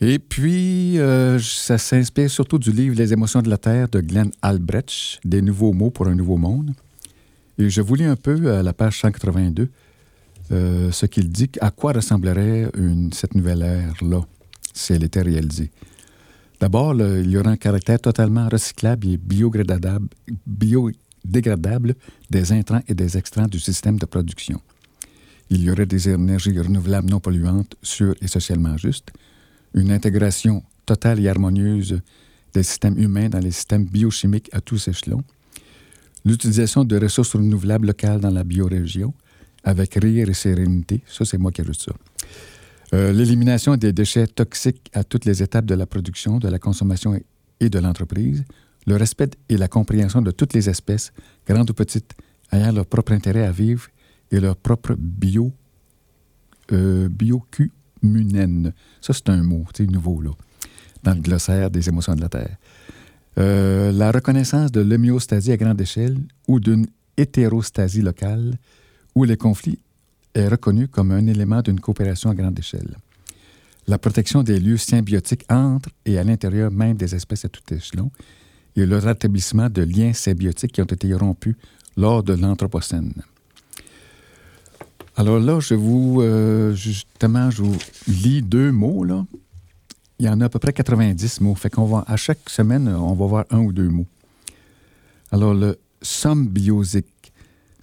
Et 0.00 0.18
puis, 0.18 0.98
euh, 0.98 1.38
ça 1.38 1.78
s'inspire 1.78 2.30
surtout 2.30 2.58
du 2.58 2.70
livre 2.70 2.94
Les 2.96 3.12
émotions 3.12 3.40
de 3.40 3.48
la 3.48 3.56
Terre 3.56 3.88
de 3.88 4.00
Glenn 4.00 4.30
Albrecht, 4.42 5.20
Des 5.24 5.40
nouveaux 5.40 5.72
mots 5.72 5.90
pour 5.90 6.06
un 6.06 6.14
nouveau 6.14 6.36
monde. 6.36 6.74
Et 7.58 7.70
je 7.70 7.80
vous 7.80 7.94
lis 7.94 8.04
un 8.04 8.16
peu 8.16 8.52
à 8.52 8.62
la 8.62 8.74
page 8.74 9.00
182 9.00 9.70
euh, 10.52 10.92
ce 10.92 11.06
qu'il 11.06 11.28
dit, 11.30 11.50
à 11.60 11.70
quoi 11.70 11.92
ressemblerait 11.92 12.70
cette 13.12 13.34
nouvelle 13.34 13.62
ère-là 13.62 14.20
si 14.74 14.92
elle 14.92 15.04
était 15.04 15.22
réalisée. 15.22 15.70
D'abord, 16.58 16.94
il 16.94 17.30
y 17.30 17.36
aura 17.36 17.50
un 17.50 17.56
caractère 17.56 18.00
totalement 18.00 18.48
recyclable 18.48 19.08
et 19.08 19.18
biodégradable, 19.18 20.08
biodégradable 20.46 21.94
des 22.30 22.52
intrants 22.52 22.80
et 22.88 22.94
des 22.94 23.18
extrants 23.18 23.46
du 23.46 23.60
système 23.60 23.98
de 23.98 24.06
production. 24.06 24.60
Il 25.50 25.62
y 25.62 25.70
aurait 25.70 25.86
des 25.86 26.08
énergies 26.08 26.58
renouvelables 26.58 27.10
non 27.10 27.20
polluantes, 27.20 27.76
sûres 27.82 28.14
et 28.22 28.26
socialement 28.26 28.76
justes, 28.76 29.12
une 29.75 29.92
intégration 29.92 30.62
totale 30.86 31.20
et 31.20 31.28
harmonieuse 31.28 32.00
des 32.54 32.62
systèmes 32.62 32.98
humains 32.98 33.28
dans 33.28 33.38
les 33.38 33.50
systèmes 33.50 33.84
biochimiques 33.84 34.48
à 34.52 34.60
tous 34.60 34.88
échelons, 34.88 35.22
l'utilisation 36.25 36.84
de 36.84 36.98
ressources 36.98 37.34
renouvelables 37.34 37.86
locales 37.86 38.20
dans 38.20 38.30
la 38.30 38.44
biorégion, 38.44 39.12
avec 39.62 39.94
rire 39.94 40.28
et 40.30 40.34
sérénité, 40.34 41.02
ça 41.06 41.25
c'est 41.25 41.38
moi 41.38 41.52
qui 41.52 41.60
ajoute 41.60 41.80
ça. 41.80 41.92
Euh, 42.94 43.12
L'élimination 43.12 43.76
des 43.76 43.92
déchets 43.92 44.26
toxiques 44.26 44.90
à 44.92 45.02
toutes 45.04 45.24
les 45.24 45.42
étapes 45.42 45.66
de 45.66 45.74
la 45.74 45.86
production, 45.86 46.38
de 46.38 46.48
la 46.48 46.58
consommation 46.58 47.18
et- 47.60 47.68
de 47.68 47.78
l'entreprise, 47.78 48.44
le 48.86 48.96
respect 48.96 49.30
et 49.48 49.56
la 49.56 49.66
compréhension 49.68 50.22
de 50.22 50.30
toutes 50.30 50.52
les 50.52 50.68
espèces, 50.68 51.12
grandes 51.46 51.70
ou 51.70 51.74
petites, 51.74 52.12
ayant 52.52 52.70
leur 52.72 52.86
propre 52.86 53.12
intérêt 53.12 53.44
à 53.44 53.50
vivre 53.50 53.86
et 54.30 54.38
leur 54.40 54.56
propre 54.56 54.94
bio, 54.98 55.52
euh, 56.72 57.08
biocumunène. 57.08 58.72
Ça, 59.00 59.12
c'est 59.12 59.28
un 59.30 59.42
mot, 59.42 59.64
sais, 59.76 59.86
nouveau, 59.86 60.20
là, 60.20 60.30
dans 61.02 61.14
le 61.14 61.20
glossaire 61.20 61.70
des 61.70 61.88
émotions 61.88 62.14
de 62.14 62.20
la 62.20 62.28
Terre. 62.28 62.56
Euh, 63.38 63.90
la 63.92 64.12
reconnaissance 64.12 64.70
de 64.72 64.80
l'homéostasie 64.80 65.52
à 65.52 65.56
grande 65.56 65.80
échelle 65.80 66.16
ou 66.48 66.60
d'une 66.60 66.86
hétérostasie 67.16 68.00
locale 68.02 68.54
où 69.14 69.24
les 69.24 69.36
conflits 69.36 69.78
est 70.36 70.48
reconnu 70.48 70.88
comme 70.88 71.12
un 71.12 71.26
élément 71.26 71.62
d'une 71.62 71.80
coopération 71.80 72.30
à 72.30 72.34
grande 72.34 72.58
échelle. 72.58 72.96
La 73.88 73.98
protection 73.98 74.42
des 74.42 74.58
lieux 74.58 74.76
symbiotiques 74.76 75.44
entre 75.48 75.88
et 76.04 76.18
à 76.18 76.24
l'intérieur 76.24 76.70
même 76.70 76.96
des 76.96 77.14
espèces 77.14 77.44
à 77.44 77.48
tout 77.48 77.62
échelon 77.72 78.10
et 78.74 78.84
le 78.84 78.98
rétablissement 78.98 79.70
de 79.70 79.82
liens 79.82 80.12
symbiotiques 80.12 80.72
qui 80.72 80.82
ont 80.82 80.86
été 80.86 81.14
rompus 81.14 81.56
lors 81.96 82.22
de 82.22 82.34
l'Anthropocène. 82.34 83.12
Alors 85.16 85.40
là, 85.40 85.60
je 85.60 85.74
vous, 85.74 86.20
euh, 86.20 86.74
justement, 86.74 87.50
je 87.50 87.62
vous 87.62 87.76
lis 88.06 88.42
deux 88.42 88.70
mots, 88.70 89.02
là. 89.02 89.24
Il 90.18 90.26
y 90.26 90.28
en 90.28 90.40
a 90.40 90.46
à 90.46 90.48
peu 90.48 90.58
près 90.58 90.72
90 90.72 91.40
mots. 91.40 91.54
Fait 91.54 91.70
qu'on 91.70 92.00
à 92.00 92.16
chaque 92.16 92.48
semaine, 92.50 92.88
on 92.88 93.14
va 93.14 93.26
voir 93.26 93.44
un 93.50 93.60
ou 93.60 93.72
deux 93.72 93.88
mots. 93.88 94.06
Alors, 95.30 95.54
le 95.54 95.78
symbiosique, 96.02 97.06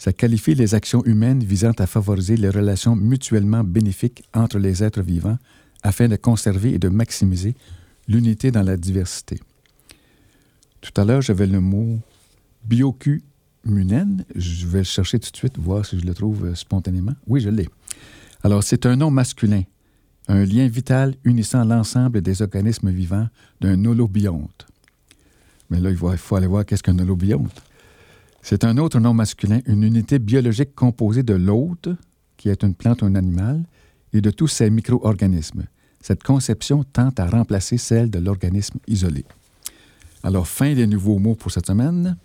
ça 0.03 0.11
qualifie 0.11 0.53
les 0.53 0.75
actions 0.75 1.01
humaines 1.05 1.41
visant 1.45 1.71
à 1.79 1.87
favoriser 1.87 2.35
les 2.35 2.49
relations 2.49 2.93
mutuellement 2.93 3.63
bénéfiques 3.63 4.25
entre 4.33 4.59
les 4.59 4.83
êtres 4.83 5.01
vivants 5.01 5.37
afin 5.81 6.09
de 6.09 6.17
conserver 6.17 6.73
et 6.73 6.77
de 6.77 6.89
maximiser 6.89 7.55
l'unité 8.09 8.51
dans 8.51 8.63
la 8.63 8.75
diversité. 8.75 9.39
Tout 10.81 10.91
à 10.99 11.05
l'heure, 11.05 11.21
j'avais 11.21 11.47
le 11.47 11.61
mot 11.61 11.99
biocumunène. 12.65 14.25
Je 14.35 14.67
vais 14.67 14.79
le 14.79 14.83
chercher 14.83 15.19
tout 15.19 15.31
de 15.31 15.37
suite, 15.37 15.57
voir 15.57 15.85
si 15.85 15.97
je 15.97 16.05
le 16.05 16.13
trouve 16.13 16.47
euh, 16.47 16.55
spontanément. 16.55 17.15
Oui, 17.25 17.39
je 17.39 17.47
l'ai. 17.47 17.69
Alors, 18.43 18.61
c'est 18.61 18.85
un 18.85 18.97
nom 18.97 19.09
masculin, 19.09 19.63
un 20.27 20.43
lien 20.43 20.67
vital 20.67 21.15
unissant 21.23 21.63
l'ensemble 21.63 22.21
des 22.21 22.41
organismes 22.41 22.91
vivants 22.91 23.29
d'un 23.61 23.85
holobionte. 23.85 24.67
Mais 25.69 25.79
là, 25.79 25.91
il 25.91 26.17
faut 26.17 26.35
aller 26.35 26.47
voir 26.47 26.65
qu'est-ce 26.65 26.83
qu'un 26.83 26.99
holobionte. 26.99 27.63
C'est 28.45 28.65
un 28.65 28.77
autre 28.77 28.99
nom 28.99 29.13
masculin, 29.13 29.61
une 29.67 29.83
unité 29.83 30.19
biologique 30.19 30.75
composée 30.75 31.23
de 31.23 31.33
l'hôte, 31.33 31.87
qui 32.35 32.49
est 32.49 32.61
une 32.61 32.75
plante 32.75 33.01
ou 33.01 33.05
un 33.05 33.15
animal, 33.15 33.63
et 34.11 34.19
de 34.19 34.29
tous 34.31 34.49
ses 34.49 34.69
micro-organismes. 34.69 35.63
Cette 36.01 36.23
conception 36.23 36.83
tente 36.83 37.21
à 37.21 37.25
remplacer 37.25 37.77
celle 37.77 38.09
de 38.09 38.19
l'organisme 38.19 38.79
isolé. 38.85 39.23
Alors, 40.23 40.45
fin 40.45 40.73
des 40.73 40.87
nouveaux 40.87 41.19
mots 41.19 41.35
pour 41.35 41.53
cette 41.53 41.67
semaine. 41.67 42.17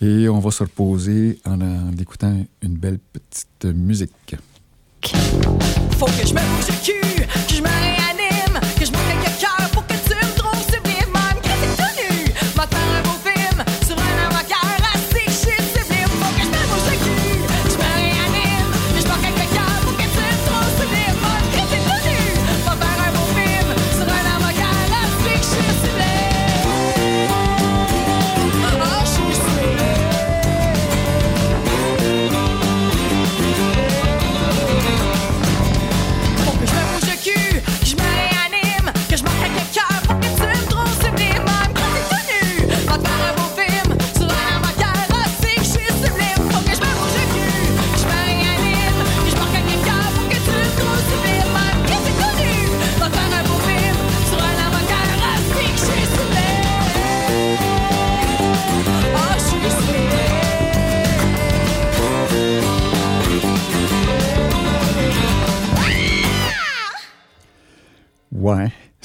Et 0.00 0.28
on 0.28 0.40
va 0.40 0.50
se 0.50 0.64
reposer 0.64 1.38
en, 1.44 1.92
écoutant 1.96 2.44
une 2.62 2.76
belle 2.76 2.98
petite 2.98 3.66
musique. 3.66 4.34
Faut 5.92 6.06
que 6.06 6.26
je 6.26 6.34
cul, 6.84 7.26
que 7.46 7.54
je 7.54 7.87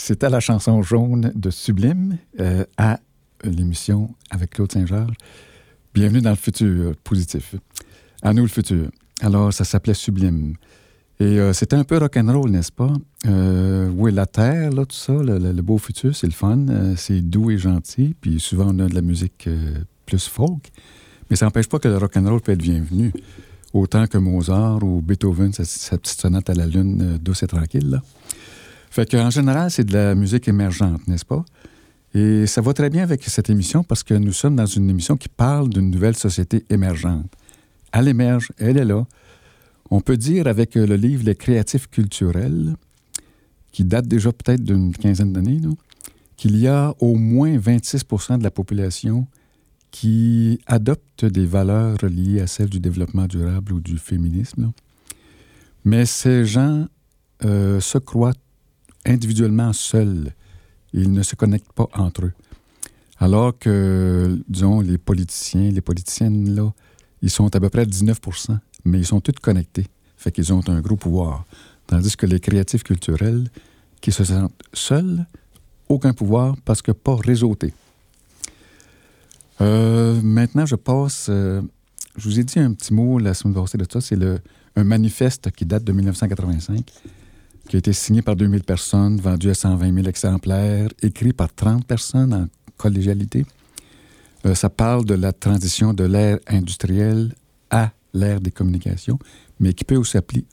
c'était 0.04 0.30
la 0.30 0.42
chanson 0.42 0.82
jaune 0.82 1.32
de 1.34 1.50
Sublime 1.50 2.18
euh, 2.42 2.66
à 2.76 3.00
l'émission 3.46 4.14
avec 4.30 4.50
Claude 4.50 4.70
Saint-Georges. 4.70 5.16
Bienvenue 5.94 6.20
dans 6.20 6.32
le 6.32 6.36
futur 6.36 6.94
positif. 7.06 7.56
À 8.22 8.34
nous 8.34 8.42
le 8.42 8.50
futur. 8.50 8.90
Alors, 9.22 9.54
ça 9.54 9.64
s'appelait 9.64 9.94
Sublime. 9.94 10.56
Et 11.22 11.40
euh, 11.40 11.54
c'était 11.54 11.78
un 11.78 11.86
peu 11.86 12.00
rock'n'roll, 12.00 12.50
n'est-ce 12.50 12.74
pas? 12.74 12.92
Euh, 13.28 13.90
oui, 13.96 14.12
la 14.12 14.26
Terre, 14.26 14.72
là, 14.72 14.86
tout 14.86 14.96
ça, 14.98 15.14
le, 15.14 15.62
beau 15.62 15.78
futur, 15.78 16.14
c'est 16.14 16.28
le 16.28 16.34
fun. 16.34 16.68
euh, 16.68 16.96
c'est 16.98 17.22
doux 17.22 17.50
et 17.50 17.58
gentil. 17.58 18.14
Puis 18.20 18.42
souvent, 18.42 18.76
on 18.76 18.80
a 18.80 18.90
de 18.90 18.96
la 18.96 19.02
musique 19.02 19.48
plus 20.06 20.28
folk. 20.28 20.70
Mais 21.30 21.38
ça 21.38 21.46
n'empêche 21.46 21.70
pas 21.70 21.80
que 21.80 21.88
le 21.88 21.96
rock'n'roll 21.96 22.42
peut 22.42 22.52
être 22.52 22.62
bienvenu. 22.62 23.14
Autant 23.72 24.06
que 24.08 24.18
Mozart 24.18 24.84
ou 24.84 25.02
Beethoven, 25.02 25.54
sa, 25.54 25.98
petite 25.98 26.20
sonate 26.20 26.50
à 26.50 26.56
la 26.56 26.66
lune 26.66 27.18
douce 27.22 27.44
et 27.44 27.48
tranquille, 27.48 27.90
là. 27.90 28.02
Fait 28.94 29.10
qu'en 29.10 29.32
général, 29.32 29.72
c'est 29.72 29.86
de 29.86 29.94
la 29.94 30.14
musique 30.14 30.48
émergente, 30.48 31.08
n'est-ce 31.08 31.26
pas? 31.26 31.44
Et 32.14 32.46
ça 32.46 32.62
va 32.62 32.74
très 32.74 32.92
bien 32.92 33.02
avec 33.02 33.24
cette 33.24 33.50
émission 33.50 33.84
parce 33.84 34.04
que 34.04 34.14
nous 34.14 34.34
sommes 34.34 34.56
dans 34.56 34.68
une 34.68 34.88
émission 34.88 35.18
qui 35.18 35.30
parle 35.30 35.68
d'une 35.68 35.90
nouvelle 35.90 36.16
société 36.16 36.64
émergente. 36.70 37.26
Elle 37.92 38.08
émerge, 38.08 38.52
elle 38.60 38.78
est 38.78 38.86
là. 38.86 39.04
On 39.90 40.00
peut 40.00 40.16
dire 40.16 40.46
avec 40.46 40.78
euh, 40.78 40.86
le 40.86 40.96
livre 40.96 41.24
Les 41.24 41.34
créatifs 41.34 41.88
culturels, 41.90 42.76
qui 43.72 43.84
date 43.84 44.08
déjà 44.08 44.32
peut-être 44.32 44.64
d'une 44.64 44.96
quinzaine 44.96 45.34
d'années, 45.34 45.60
qu'il 46.38 46.56
y 46.58 46.68
a 46.68 46.94
au 47.00 47.16
moins 47.16 47.58
26% 47.58 48.38
de 48.38 48.44
la 48.44 48.52
population 48.52 49.26
qui 49.90 50.60
adopte 50.68 51.26
des 51.26 51.48
valeurs 51.48 51.98
liées 52.06 52.42
à 52.42 52.46
celles 52.46 52.70
du 52.70 52.80
développement 52.80 53.26
durable 53.26 53.74
ou 53.74 53.80
du 53.80 53.98
féminisme. 53.98 54.72
Mais 55.84 56.06
ces 56.06 56.46
gens 56.46 56.86
euh, 57.44 57.80
se 57.80 57.98
croient 57.98 58.34
individuellement 59.06 59.74
seuls. 59.74 60.34
Ils 60.94 61.12
ne 61.12 61.24
se 61.24 61.36
connectent 61.36 61.74
pas 61.74 61.88
entre 61.94 62.26
eux. 62.26 62.34
Alors 63.20 63.58
que, 63.58 64.40
disons, 64.48 64.82
les 64.82 64.98
politiciens, 64.98 65.72
les 65.72 65.82
politiciennes, 65.82 66.54
là, 66.56 66.72
ils 67.22 67.30
sont 67.30 67.56
à 67.56 67.60
peu 67.60 67.70
près 67.70 67.86
19% 67.86 68.58
mais 68.86 69.00
ils 69.00 69.06
sont 69.06 69.22
tous 69.22 69.34
connectés. 69.42 69.88
Fait 70.18 70.32
qu'ils 70.32 70.54
ont 70.54 70.62
un 70.68 70.82
gros 70.82 70.96
pouvoir. 70.96 71.46
Tandis 71.88 72.16
que 72.16 72.26
les 72.26 72.40
créatifs 72.40 72.84
culturels, 72.84 73.50
qui 74.02 74.12
se 74.12 74.24
sentent 74.24 74.52
seuls, 74.74 75.26
aucun 75.90 76.14
pouvoir 76.14 76.56
parce 76.66 76.82
que 76.82 76.92
pas 76.92 77.16
réseautés. 77.16 77.74
Euh, 79.62 80.20
maintenant, 80.22 80.66
je 80.66 80.76
passe. 80.76 81.28
euh, 81.30 81.62
je 82.18 82.28
vous 82.28 82.40
ai 82.40 82.44
dit 82.44 82.60
un 82.60 82.74
petit 82.74 82.94
mot 82.94 83.18
la 83.20 83.34
semaine 83.34 83.56
passée 83.56 83.78
de 83.78 83.86
ça. 83.90 84.02
C'est 84.02 84.18
un 84.76 84.84
manifeste 84.84 85.52
qui 85.52 85.66
date 85.66 85.84
de 85.84 85.92
1985, 85.94 86.92
qui 87.68 87.78
a 87.78 87.80
été 87.80 87.94
signé 87.94 88.22
par 88.22 88.36
2000 88.36 88.64
personnes, 88.64 89.20
vendu 89.20 89.50
à 89.50 89.54
120 89.54 89.94
000 89.94 90.08
exemplaires, 90.08 90.90
écrit 91.02 91.34
par 91.34 91.54
30 91.54 91.86
personnes 91.86 92.34
en 92.34 92.48
collégialité. 92.78 93.46
Euh, 94.46 94.56
ça 94.56 94.70
parle 94.70 95.06
de 95.06 95.14
la 95.14 95.32
transition 95.32 95.94
de 95.94 96.04
l'ère 96.04 96.40
industrielle 96.48 97.34
à 97.70 97.92
l'ère 98.14 98.42
des 98.42 98.52
communications, 98.52 99.18
mais 99.60 99.74
qui 99.74 99.86
peut 99.86 100.00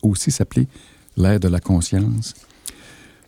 aussi 0.03 0.31
s'appeler, 0.31 0.69
l'ère 1.17 1.41
de 1.41 1.49
la 1.49 1.61
conscience. 1.61 2.35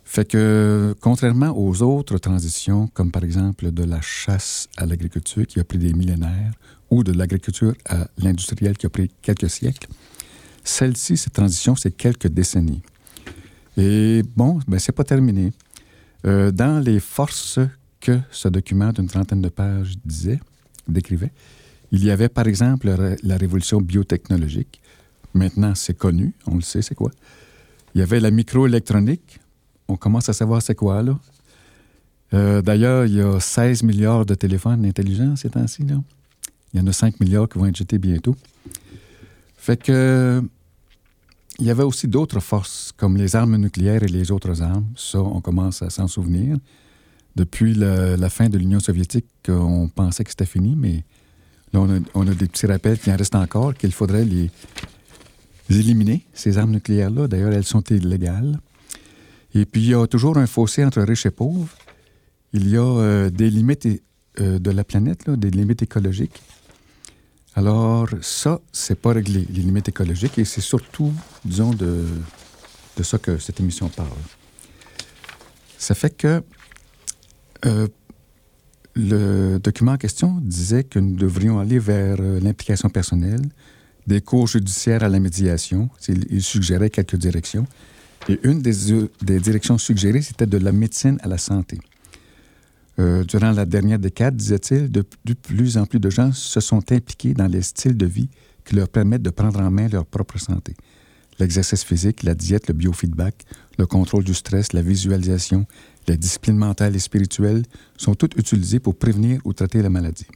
Fait 0.05 0.25
que, 0.25 0.95
contrairement 0.99 1.57
aux 1.57 1.81
autres 1.81 2.17
transitions, 2.17 2.87
comme 2.93 3.11
par 3.11 3.23
exemple 3.23 3.71
de 3.71 3.83
la 3.83 3.99
chasse 4.01 4.67
à 4.77 4.85
l'agriculture 4.85 5.47
qui 5.47 5.59
a 5.59 5.63
pris 5.63 5.77
des 5.77 5.93
millénaires, 5.93 6.53
ou 6.89 7.03
de 7.03 7.11
l'agriculture 7.11 7.73
à 7.85 8.07
l'industriel 8.17 8.77
qui 8.77 8.85
a 8.85 8.89
pris 8.89 9.09
quelques 9.21 9.49
siècles, 9.49 9.87
celle-ci, 10.63 11.17
cette 11.17 11.33
transition, 11.33 11.75
c'est 11.75 11.91
quelques 11.91 12.27
décennies. 12.27 12.83
Et 13.77 14.21
bon, 14.35 14.59
ben, 14.67 14.79
c'est 14.79 14.91
pas 14.91 15.03
terminé. 15.03 15.51
Euh, 16.25 16.51
dans 16.51 16.79
les 16.83 16.99
forces 16.99 17.59
que 17.99 18.19
ce 18.31 18.47
document 18.47 18.91
d'une 18.91 19.07
trentaine 19.07 19.41
de 19.41 19.49
pages 19.49 19.93
disait, 20.05 20.39
décrivait, 20.87 21.31
il 21.91 22.03
y 22.03 22.11
avait 22.11 22.29
par 22.29 22.47
exemple 22.47 22.89
la- 23.23 23.37
révolution 23.37 23.79
biotechnologique. 23.81 24.81
Maintenant, 25.33 25.73
c'est 25.75 25.97
connu, 25.97 26.33
on 26.47 26.55
le 26.55 26.61
sait, 26.61 26.81
c'est 26.81 26.95
quoi. 26.95 27.11
Il 27.95 27.99
y 27.99 28.01
avait 28.01 28.19
la 28.19 28.31
microélectronique. 28.31 29.39
On 29.87 29.95
commence 29.95 30.29
à 30.29 30.33
savoir 30.33 30.61
c'est 30.61 30.75
quoi, 30.75 31.01
là. 31.03 31.19
Euh, 32.33 32.61
D'ailleurs, 32.61 33.05
il 33.05 33.15
y 33.15 33.21
a 33.21 33.39
16 33.39 33.83
milliards 33.83 34.25
de 34.25 34.33
téléphones 34.35 34.85
intelligents 34.85 35.35
ces 35.35 35.49
temps-ci, 35.49 35.83
là. 35.83 35.95
Il 36.73 36.79
y 36.79 36.83
en 36.83 36.87
a 36.87 36.93
5 36.93 37.19
milliards 37.19 37.47
qui 37.47 37.59
vont 37.59 37.67
être 37.67 37.75
jetés 37.75 37.99
bientôt. 37.99 38.35
Fait 39.57 39.77
que 39.81 40.41
il 41.59 41.65
y 41.65 41.69
avait 41.69 41.83
aussi 41.83 42.07
d'autres 42.07 42.39
forces, 42.39 42.91
comme 42.97 43.17
les 43.17 43.35
armes 43.35 43.57
nucléaires 43.57 44.03
et 44.03 44.07
les 44.07 44.31
autres 44.31 44.61
armes. 44.61 44.87
Ça, 44.95 45.19
on 45.19 45.41
commence 45.41 45.81
à 45.81 45.89
s'en 45.89 46.07
souvenir. 46.07 46.57
Depuis 47.35 47.73
la 47.73 48.29
fin 48.29 48.49
de 48.49 48.57
l'Union 48.57 48.79
soviétique, 48.79 49.25
on 49.47 49.87
pensait 49.87 50.23
que 50.23 50.29
c'était 50.29 50.45
fini, 50.45 50.75
mais 50.75 51.03
là, 51.73 51.85
on 52.13 52.27
a, 52.27 52.33
des 52.33 52.47
petits 52.47 52.67
rappels 52.67 52.99
qui 52.99 53.11
en 53.11 53.17
restent 53.17 53.35
encore, 53.35 53.73
qu'il 53.73 53.91
faudrait 53.91 54.25
les 54.25 54.49
éliminer, 55.69 56.25
ces 56.33 56.57
armes 56.57 56.71
nucléaires-là. 56.71 57.27
D'ailleurs, 57.27 57.51
elles 57.53 57.63
sont 57.63 57.81
illégales. 57.81 58.59
Et 59.55 59.65
puis, 59.65 59.81
il 59.81 59.89
y 59.89 59.95
a 59.95 60.07
toujours 60.07 60.37
un 60.37 60.47
fossé 60.47 60.83
entre 60.83 61.01
riches 61.01 61.25
et 61.25 61.31
pauvres. 61.31 61.69
Il 62.53 62.69
y 62.69 62.77
a 62.77 62.81
euh, 62.81 63.29
des 63.29 63.49
limites 63.49 63.87
euh, 64.39 64.59
de 64.59 64.71
la 64.71 64.83
planète, 64.83 65.29
des 65.29 65.51
limites 65.51 65.81
écologiques. 65.81 66.41
Alors, 67.55 68.09
ça, 68.21 68.59
c'est 68.71 68.99
pas 68.99 69.13
réglé, 69.13 69.45
les 69.49 69.61
limites 69.61 69.89
écologiques, 69.89 70.39
et 70.39 70.45
c'est 70.45 70.61
surtout, 70.61 71.13
disons, 71.45 71.71
de, 71.71 72.05
de 72.97 73.03
ça 73.03 73.17
que 73.19 73.37
cette 73.37 73.59
émission 73.59 73.89
parle. 73.89 74.09
Ça 75.77 75.93
fait 75.93 76.15
que 76.15 76.41
euh, 77.65 77.87
le 78.95 79.59
document 79.59 79.93
en 79.93 79.97
question 79.97 80.39
disait 80.41 80.83
que 80.83 80.99
nous 80.99 81.15
devrions 81.15 81.59
aller 81.59 81.79
vers 81.79 82.17
euh, 82.19 82.39
l'implication 82.39 82.89
personnelle, 82.89 83.41
des 84.07 84.21
cours 84.21 84.47
judiciaires 84.47 85.03
à 85.03 85.09
la 85.09 85.19
médiation. 85.19 85.89
Il, 86.07 86.41
suggérait 86.41 86.89
quelques 86.89 87.15
directions. 87.15 87.65
Et 88.29 88.39
une 88.43 88.61
des, 88.61 88.91
euh, 88.91 89.09
des 89.21 89.39
directions 89.39 89.77
suggérées, 89.77 90.21
c'était 90.21 90.47
de 90.47 90.57
la 90.57 90.71
médecine 90.71 91.17
à 91.21 91.27
la 91.27 91.37
santé. 91.37 91.79
Euh, 92.99 93.23
durant 93.23 93.51
la 93.51 93.65
dernière 93.65 93.99
décade, 93.99 94.35
disait-il, 94.35 94.91
de, 94.91 95.03
de 95.25 95.33
plus 95.33 95.77
en 95.77 95.85
plus 95.85 95.99
de 95.99 96.09
gens 96.09 96.31
se 96.31 96.59
sont 96.59 96.91
impliqués 96.91 97.33
dans 97.33 97.47
les 97.47 97.63
styles 97.63 97.97
de 97.97 98.05
vie 98.05 98.29
qui 98.65 98.75
leur 98.75 98.87
permettent 98.87 99.23
de 99.23 99.29
prendre 99.29 99.59
en 99.59 99.71
main 99.71 99.87
leur 99.87 100.05
propre 100.05 100.39
santé. 100.39 100.75
L'exercice 101.39 101.83
physique, 101.83 102.23
la 102.23 102.35
diète, 102.35 102.67
le 102.67 102.73
biofeedback, 102.73 103.45
le 103.77 103.87
contrôle 103.87 104.23
du 104.23 104.33
stress, 104.33 104.73
la 104.73 104.81
visualisation, 104.81 105.65
la 106.07 106.15
discipline 106.15 106.57
mentale 106.57 106.95
et 106.95 106.99
spirituelle 106.99 107.63
sont 107.97 108.13
toutes 108.13 108.37
utilisées 108.37 108.79
pour 108.79 108.95
prévenir 108.95 109.41
ou 109.43 109.53
traiter 109.53 109.81
la 109.81 109.89
maladie. 109.89 110.27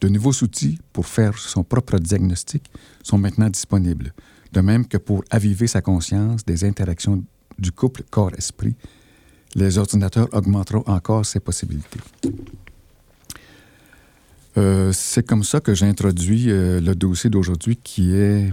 De 0.00 0.08
nouveaux 0.08 0.32
outils 0.42 0.78
pour 0.92 1.06
faire 1.06 1.38
son 1.38 1.64
propre 1.64 1.98
diagnostic 1.98 2.70
sont 3.02 3.18
maintenant 3.18 3.48
disponibles, 3.48 4.12
de 4.52 4.60
même 4.60 4.86
que 4.86 4.96
pour 4.96 5.24
aviver 5.30 5.66
sa 5.66 5.82
conscience 5.82 6.44
des 6.44 6.64
interactions 6.64 7.22
du 7.58 7.72
couple 7.72 8.02
corps-esprit. 8.08 8.76
Les 9.54 9.78
ordinateurs 9.78 10.28
augmenteront 10.32 10.84
encore 10.86 11.24
ces 11.24 11.40
possibilités. 11.40 12.00
Euh, 14.56 14.92
c'est 14.92 15.26
comme 15.26 15.44
ça 15.44 15.60
que 15.60 15.74
j'introduis 15.74 16.50
euh, 16.50 16.80
le 16.80 16.94
dossier 16.94 17.30
d'aujourd'hui 17.30 17.76
qui 17.76 18.12
est 18.14 18.52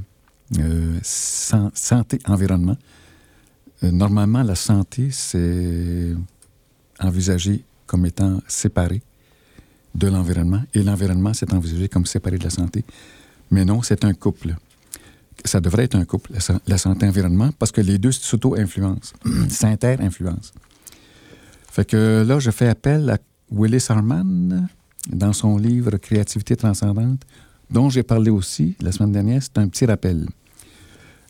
euh, 0.60 1.00
san- 1.02 1.72
santé-environnement. 1.74 2.78
Normalement, 3.82 4.42
la 4.42 4.56
santé, 4.56 5.10
c'est 5.12 6.14
envisagé 7.00 7.64
comme 7.86 8.06
étant 8.06 8.40
séparé 8.48 9.02
de 9.94 10.08
l'environnement 10.08 10.62
et 10.74 10.82
l'environnement, 10.82 11.34
c'est 11.34 11.54
envisagé 11.54 11.88
comme 11.90 12.06
séparé 12.06 12.38
de 12.38 12.44
la 12.46 12.50
santé. 12.50 12.84
Mais 13.52 13.64
non, 13.64 13.82
c'est 13.84 14.04
un 14.06 14.14
couple. 14.14 14.56
Ça 15.44 15.60
devrait 15.62 15.84
être 15.84 15.96
un 15.96 16.06
couple, 16.06 16.32
la 16.68 16.78
santé-environnement, 16.78 17.52
parce 17.60 17.72
que 17.72 17.82
les 17.82 18.00
deux 18.00 18.12
s'auto-influencent, 18.12 19.14
s'inter-influencent. 19.50 20.54
Fait 21.76 21.84
que 21.84 22.24
là, 22.26 22.40
je 22.40 22.52
fais 22.52 22.70
appel 22.70 23.10
à 23.10 23.18
Willis 23.52 23.88
Harman 23.90 24.70
dans 25.10 25.34
son 25.34 25.58
livre 25.58 25.98
Créativité 25.98 26.56
transcendante, 26.56 27.24
dont 27.70 27.90
j'ai 27.90 28.02
parlé 28.02 28.30
aussi 28.30 28.78
la 28.80 28.94
semaine 28.94 29.12
dernière. 29.12 29.44
C'est 29.44 29.58
un 29.58 29.68
petit 29.68 29.86
rappel. 29.86 30.26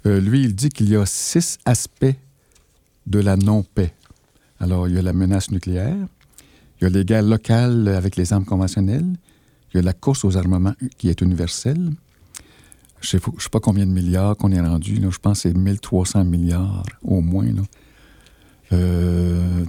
Euh, 0.05 0.21
lui, 0.21 0.43
il 0.43 0.53
dit 0.53 0.69
qu'il 0.69 0.87
y 0.87 0.95
a 0.95 1.03
six 1.07 1.57
aspects 1.65 2.13
de 3.07 3.19
la 3.21 3.37
non-paix. 3.37 3.91
Alors, 4.59 4.87
il 4.87 4.93
y 4.93 4.99
a 4.99 5.01
la 5.01 5.13
menace 5.13 5.49
nucléaire, 5.49 6.05
il 6.79 6.83
y 6.83 6.85
a 6.85 6.89
les 6.89 7.03
guerres 7.05 7.23
locales 7.23 7.87
avec 7.87 8.15
les 8.15 8.31
armes 8.31 8.45
conventionnelles, 8.45 9.15
il 9.73 9.77
y 9.77 9.79
a 9.79 9.81
la 9.81 9.93
course 9.93 10.23
aux 10.25 10.37
armements 10.37 10.75
qui 10.99 11.09
est 11.09 11.21
universelle. 11.21 11.89
Je 13.01 13.17
ne 13.17 13.21
sais, 13.39 13.49
pas 13.51 13.59
combien 13.59 13.87
de 13.87 13.91
milliards 13.91 14.37
qu'on 14.37 14.51
est 14.51 14.61
rendu. 14.61 15.01
Je 15.01 15.17
pense 15.17 15.41
que 15.41 15.49
c'est 15.49 15.57
1300 15.57 16.23
milliards 16.23 16.83
au 17.01 17.21
moins 17.21 17.51
là, 17.51 17.63
euh, 18.73 19.65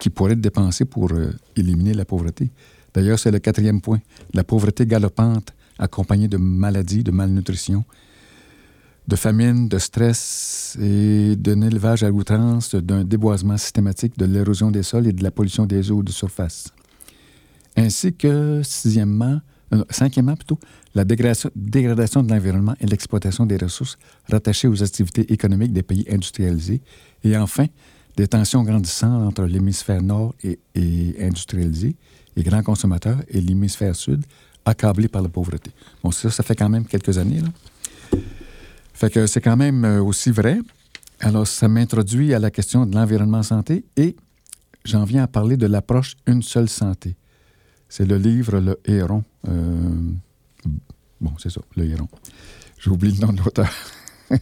qui 0.00 0.10
pourraient 0.10 0.32
être 0.32 0.40
dépensés 0.40 0.86
pour 0.86 1.12
euh, 1.12 1.32
éliminer 1.54 1.94
la 1.94 2.04
pauvreté. 2.04 2.50
D'ailleurs, 2.92 3.20
c'est 3.20 3.30
le 3.30 3.38
quatrième 3.38 3.80
point. 3.80 4.00
La 4.34 4.42
pauvreté 4.42 4.84
galopante 4.86 5.52
accompagnée 5.78 6.26
de 6.26 6.38
maladies, 6.38 7.04
de 7.04 7.12
malnutrition, 7.12 7.84
de 9.06 9.16
famine, 9.16 9.68
de 9.68 9.78
stress 9.78 10.76
et 10.80 11.36
d'un 11.36 11.60
élevage 11.62 12.02
à 12.02 12.10
outrance, 12.10 12.74
d'un 12.74 13.04
déboisement 13.04 13.56
systématique, 13.56 14.18
de 14.18 14.24
l'érosion 14.24 14.70
des 14.70 14.82
sols 14.82 15.06
et 15.06 15.12
de 15.12 15.22
la 15.22 15.30
pollution 15.30 15.66
des 15.66 15.90
eaux 15.90 16.02
de 16.02 16.10
surface. 16.10 16.68
Ainsi 17.76 18.12
que, 18.12 18.62
sixièmement, 18.64 19.40
euh, 19.72 19.84
cinquièmement 19.90 20.34
plutôt, 20.34 20.58
la 20.94 21.04
dégradation, 21.04 21.50
dégradation 21.54 22.22
de 22.22 22.32
l'environnement 22.32 22.74
et 22.80 22.86
l'exploitation 22.86 23.46
des 23.46 23.56
ressources 23.56 23.98
rattachées 24.28 24.68
aux 24.68 24.82
activités 24.82 25.32
économiques 25.32 25.72
des 25.72 25.82
pays 25.82 26.04
industrialisés. 26.10 26.80
Et 27.22 27.36
enfin, 27.36 27.66
des 28.20 28.28
tensions 28.28 28.62
grandissantes 28.62 29.22
entre 29.26 29.44
l'hémisphère 29.44 30.02
nord 30.02 30.34
et, 30.44 30.58
industrialisé, 31.20 31.96
et 32.36 32.42
grands 32.42 32.62
consommateurs, 32.62 33.18
et 33.28 33.40
l'hémisphère 33.40 33.96
sud, 33.96 34.22
accablé 34.66 35.08
par 35.08 35.22
la 35.22 35.30
pauvreté. 35.30 35.70
Bon, 36.02 36.10
ça, 36.10 36.30
ça 36.30 36.42
fait 36.42 36.54
quand 36.54 36.68
même 36.68 36.84
quelques 36.84 37.16
années, 37.16 37.40
là. 37.40 37.48
Fait 38.92 39.08
que 39.08 39.26
c'est 39.26 39.40
quand 39.40 39.56
même 39.56 39.86
euh, 39.86 40.02
aussi 40.02 40.30
vrai. 40.30 40.58
Alors, 41.20 41.46
ça 41.46 41.66
m'introduit 41.68 42.34
à 42.34 42.38
la 42.38 42.50
question 42.50 42.84
de 42.84 42.94
l'environnement 42.94 43.42
santé 43.42 43.86
et 43.96 44.14
j'en 44.84 45.04
viens 45.04 45.22
à 45.22 45.26
parler 45.26 45.56
de 45.56 45.66
l'approche 45.66 46.16
Une 46.26 46.42
seule 46.42 46.68
santé. 46.68 47.16
C'est 47.88 48.04
le 48.04 48.18
livre 48.18 48.60
Le 48.60 48.78
Héron. 48.84 49.24
Euh, 49.48 49.88
bon, 51.18 51.32
c'est 51.38 51.50
ça, 51.50 51.62
Le 51.74 51.86
Héron. 51.86 52.08
J'ai 52.78 52.90
oublié 52.90 53.18
le 53.18 53.26
nom 53.26 53.32
de 53.32 53.40
l'auteur. 53.42 53.72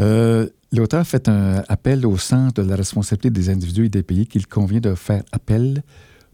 Euh, 0.00 0.48
L'auteur 0.72 1.06
fait 1.06 1.28
un 1.28 1.62
appel 1.68 2.06
au 2.06 2.16
sens 2.16 2.54
de 2.54 2.62
la 2.62 2.76
responsabilité 2.76 3.28
des 3.28 3.50
individus 3.50 3.86
et 3.86 3.88
des 3.90 4.02
pays 4.02 4.26
qu'il 4.26 4.46
convient 4.46 4.80
de 4.80 4.94
faire 4.94 5.22
appel. 5.30 5.82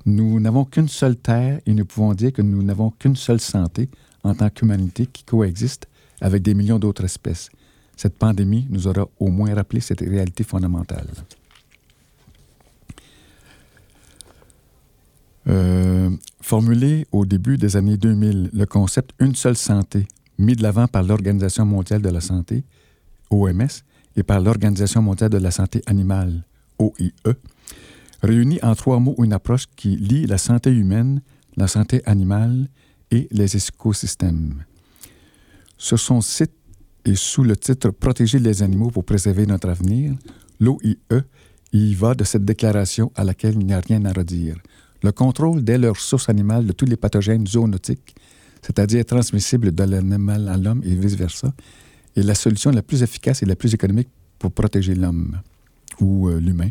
Nous 0.06 0.38
n'avons 0.38 0.64
qu'une 0.64 0.86
seule 0.86 1.16
terre 1.16 1.60
et 1.66 1.74
nous 1.74 1.84
pouvons 1.84 2.14
dire 2.14 2.32
que 2.32 2.42
nous 2.42 2.62
n'avons 2.62 2.90
qu'une 2.90 3.16
seule 3.16 3.40
santé 3.40 3.88
en 4.22 4.34
tant 4.34 4.48
qu'humanité 4.48 5.06
qui 5.06 5.24
coexiste 5.24 5.88
avec 6.20 6.42
des 6.42 6.54
millions 6.54 6.78
d'autres 6.78 7.04
espèces. 7.04 7.50
Cette 7.96 8.16
pandémie 8.16 8.64
nous 8.70 8.86
aura 8.86 9.08
au 9.18 9.28
moins 9.28 9.52
rappelé 9.54 9.80
cette 9.80 10.00
réalité 10.00 10.44
fondamentale. 10.44 11.08
Euh, 15.48 16.10
formulé 16.40 17.08
au 17.10 17.26
début 17.26 17.56
des 17.56 17.76
années 17.76 17.96
2000, 17.96 18.50
le 18.52 18.66
concept 18.66 19.10
Une 19.18 19.34
seule 19.34 19.56
santé, 19.56 20.06
mis 20.38 20.54
de 20.54 20.62
l'avant 20.62 20.86
par 20.86 21.02
l'Organisation 21.02 21.64
mondiale 21.64 22.02
de 22.02 22.08
la 22.08 22.20
santé, 22.20 22.62
OMS, 23.30 23.82
et 24.18 24.24
par 24.24 24.40
l'Organisation 24.40 25.00
mondiale 25.00 25.30
de 25.30 25.38
la 25.38 25.52
santé 25.52 25.80
animale, 25.86 26.42
OIE, 26.80 27.12
réunit 28.20 28.58
en 28.64 28.74
trois 28.74 28.98
mots 28.98 29.14
une 29.22 29.32
approche 29.32 29.66
qui 29.76 29.96
lie 29.96 30.26
la 30.26 30.38
santé 30.38 30.70
humaine, 30.70 31.22
la 31.56 31.68
santé 31.68 32.02
animale 32.04 32.68
et 33.12 33.28
les 33.30 33.56
écosystèmes. 33.56 34.64
Sur 35.76 36.00
son 36.00 36.20
site 36.20 36.52
et 37.04 37.14
sous 37.14 37.44
le 37.44 37.56
titre 37.56 37.90
Protéger 37.90 38.40
les 38.40 38.64
animaux 38.64 38.90
pour 38.90 39.04
préserver 39.04 39.46
notre 39.46 39.68
avenir, 39.68 40.14
l'OIE 40.58 40.96
y 41.72 41.94
va 41.94 42.16
de 42.16 42.24
cette 42.24 42.44
déclaration 42.44 43.12
à 43.14 43.22
laquelle 43.22 43.54
il 43.54 43.66
n'y 43.66 43.72
a 43.72 43.80
rien 43.80 44.04
à 44.04 44.12
redire. 44.12 44.56
Le 45.04 45.12
contrôle 45.12 45.62
dès 45.62 45.78
leur 45.78 45.96
source 45.96 46.28
animale 46.28 46.66
de 46.66 46.72
tous 46.72 46.86
les 46.86 46.96
pathogènes 46.96 47.46
zoonotiques, 47.46 48.16
c'est-à-dire 48.62 49.04
transmissibles 49.04 49.70
de 49.72 49.84
l'animal 49.84 50.48
à 50.48 50.56
l'homme 50.56 50.82
et 50.84 50.96
vice-versa, 50.96 51.54
est 52.18 52.22
la 52.22 52.34
solution 52.34 52.70
la 52.70 52.82
plus 52.82 53.02
efficace 53.02 53.42
et 53.42 53.46
la 53.46 53.56
plus 53.56 53.74
économique 53.74 54.08
pour 54.38 54.52
protéger 54.52 54.94
l'homme 54.94 55.40
ou 56.00 56.28
euh, 56.28 56.40
l'humain. 56.40 56.68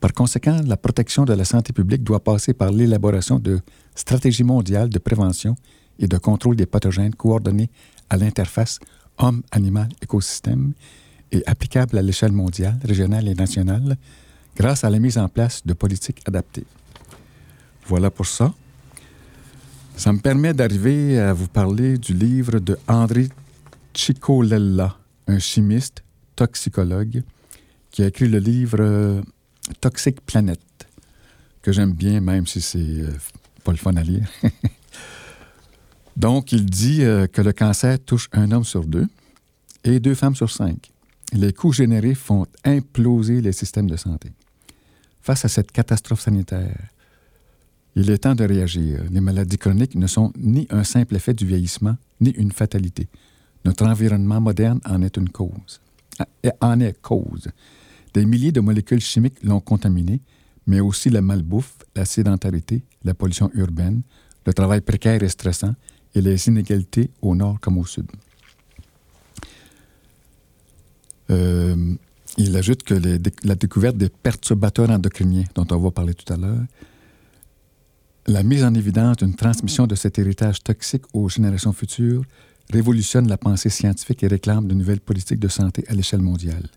Par 0.00 0.12
conséquent, 0.12 0.60
la 0.66 0.76
protection 0.76 1.24
de 1.24 1.32
la 1.32 1.44
santé 1.44 1.72
publique 1.72 2.02
doit 2.04 2.22
passer 2.22 2.52
par 2.52 2.70
l'élaboration 2.70 3.38
de 3.38 3.60
stratégies 3.94 4.44
mondiales 4.44 4.90
de 4.90 4.98
prévention 4.98 5.56
et 5.98 6.06
de 6.06 6.18
contrôle 6.18 6.56
des 6.56 6.66
pathogènes 6.66 7.14
coordonnées 7.14 7.70
à 8.10 8.16
l'interface 8.16 8.78
homme-animal-écosystème 9.18 10.72
et 11.32 11.42
applicables 11.46 11.96
à 11.96 12.02
l'échelle 12.02 12.32
mondiale, 12.32 12.78
régionale 12.84 13.26
et 13.28 13.34
nationale 13.34 13.96
grâce 14.54 14.84
à 14.84 14.90
la 14.90 14.98
mise 14.98 15.18
en 15.18 15.28
place 15.28 15.62
de 15.64 15.72
politiques 15.72 16.22
adaptées. 16.26 16.66
Voilà 17.86 18.10
pour 18.10 18.26
ça. 18.26 18.52
Ça 19.96 20.12
me 20.12 20.18
permet 20.18 20.52
d'arriver 20.52 21.18
à 21.18 21.32
vous 21.32 21.48
parler 21.48 21.96
du 21.96 22.12
livre 22.12 22.58
de 22.58 22.78
André 22.86 23.28
Ciccolella, 23.96 24.98
un 25.26 25.38
chimiste, 25.38 26.04
toxicologue, 26.36 27.22
qui 27.90 28.02
a 28.02 28.06
écrit 28.06 28.28
le 28.28 28.38
livre 28.38 28.78
euh, 28.80 29.22
Toxic 29.80 30.20
Planet, 30.20 30.60
que 31.62 31.72
j'aime 31.72 31.92
bien, 31.92 32.20
même 32.20 32.46
si 32.46 32.60
c'est 32.60 32.78
euh, 32.78 33.10
pas 33.64 33.72
le 33.72 33.78
fun 33.78 33.96
à 33.96 34.02
lire. 34.02 34.28
Donc, 36.16 36.52
il 36.52 36.66
dit 36.66 37.02
euh, 37.02 37.26
que 37.26 37.42
le 37.42 37.52
cancer 37.52 37.98
touche 37.98 38.28
un 38.32 38.50
homme 38.52 38.64
sur 38.64 38.84
deux 38.84 39.06
et 39.84 39.98
deux 40.00 40.14
femmes 40.14 40.36
sur 40.36 40.50
cinq. 40.50 40.90
Les 41.32 41.52
coûts 41.52 41.72
générés 41.72 42.14
font 42.14 42.46
imploser 42.64 43.40
les 43.40 43.52
systèmes 43.52 43.90
de 43.90 43.96
santé. 43.96 44.30
Face 45.22 45.44
à 45.44 45.48
cette 45.48 45.72
catastrophe 45.72 46.20
sanitaire, 46.20 46.90
il 47.96 48.10
est 48.10 48.18
temps 48.18 48.34
de 48.34 48.44
réagir. 48.44 49.02
Les 49.10 49.20
maladies 49.20 49.58
chroniques 49.58 49.94
ne 49.94 50.06
sont 50.06 50.32
ni 50.36 50.66
un 50.70 50.84
simple 50.84 51.16
effet 51.16 51.34
du 51.34 51.46
vieillissement, 51.46 51.96
ni 52.20 52.30
une 52.30 52.52
fatalité. 52.52 53.08
Notre 53.66 53.84
environnement 53.84 54.40
moderne 54.40 54.80
en 54.84 55.02
est 55.02 55.16
une 55.16 55.28
cause. 55.28 55.80
Ah, 56.20 56.26
En 56.60 56.78
est 56.78 57.02
cause. 57.02 57.48
Des 58.14 58.24
milliers 58.24 58.52
de 58.52 58.60
molécules 58.60 59.00
chimiques 59.00 59.42
l'ont 59.42 59.60
contaminé, 59.60 60.20
mais 60.68 60.78
aussi 60.78 61.10
la 61.10 61.20
malbouffe, 61.20 61.76
la 61.96 62.04
sédentarité, 62.04 62.84
la 63.02 63.12
pollution 63.12 63.50
urbaine, 63.54 64.02
le 64.46 64.54
travail 64.54 64.82
précaire 64.82 65.20
et 65.24 65.28
stressant 65.28 65.74
et 66.14 66.20
les 66.20 66.46
inégalités 66.46 67.10
au 67.20 67.34
nord 67.34 67.58
comme 67.60 67.78
au 67.78 67.84
sud. 67.84 68.06
Euh, 71.30 71.94
il 72.38 72.56
ajoute 72.56 72.84
que 72.84 72.94
la 72.94 73.54
découverte 73.56 73.96
des 73.96 74.10
perturbateurs 74.10 74.90
endocriniens, 74.90 75.44
dont 75.56 75.66
on 75.72 75.78
va 75.78 75.90
parler 75.90 76.14
tout 76.14 76.32
à 76.32 76.36
l'heure, 76.36 76.64
la 78.28 78.44
mise 78.44 78.62
en 78.62 78.74
évidence 78.74 79.16
d'une 79.16 79.34
transmission 79.34 79.88
de 79.88 79.96
cet 79.96 80.20
héritage 80.20 80.62
toxique 80.62 81.04
aux 81.12 81.28
générations 81.28 81.72
futures 81.72 82.22
révolutionne 82.72 83.28
la 83.28 83.36
pensée 83.36 83.70
scientifique 83.70 84.22
et 84.22 84.28
réclame 84.28 84.66
de 84.66 84.74
nouvelles 84.74 85.00
politiques 85.00 85.40
de 85.40 85.48
santé 85.48 85.84
à 85.88 85.94
l'échelle 85.94 86.22
mondiale. 86.22 86.68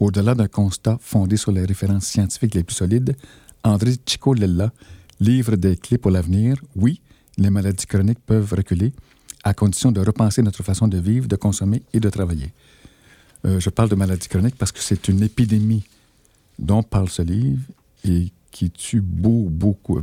Au-delà 0.00 0.34
d'un 0.34 0.48
constat 0.48 0.98
fondé 1.00 1.36
sur 1.36 1.52
les 1.52 1.64
références 1.64 2.06
scientifiques 2.06 2.54
les 2.54 2.62
plus 2.62 2.76
solides, 2.76 3.16
André 3.64 3.94
Ciccolella 4.06 4.72
livre 5.20 5.56
des 5.56 5.76
clés 5.76 5.98
pour 5.98 6.10
l'avenir. 6.10 6.56
Oui, 6.76 7.00
les 7.36 7.50
maladies 7.50 7.86
chroniques 7.86 8.20
peuvent 8.24 8.52
reculer 8.52 8.92
à 9.44 9.54
condition 9.54 9.92
de 9.92 10.00
repenser 10.00 10.42
notre 10.42 10.62
façon 10.62 10.88
de 10.88 10.98
vivre, 10.98 11.28
de 11.28 11.36
consommer 11.36 11.82
et 11.92 12.00
de 12.00 12.10
travailler. 12.10 12.52
Euh, 13.44 13.60
je 13.60 13.70
parle 13.70 13.88
de 13.88 13.94
maladies 13.94 14.28
chroniques 14.28 14.56
parce 14.56 14.72
que 14.72 14.80
c'est 14.80 15.08
une 15.08 15.22
épidémie 15.22 15.84
dont 16.58 16.82
parle 16.82 17.08
ce 17.08 17.22
livre 17.22 17.62
et 18.04 18.32
qui 18.50 18.70
tue 18.70 19.00
beau, 19.00 19.48
beaucoup, 19.48 19.98
euh, 19.98 20.02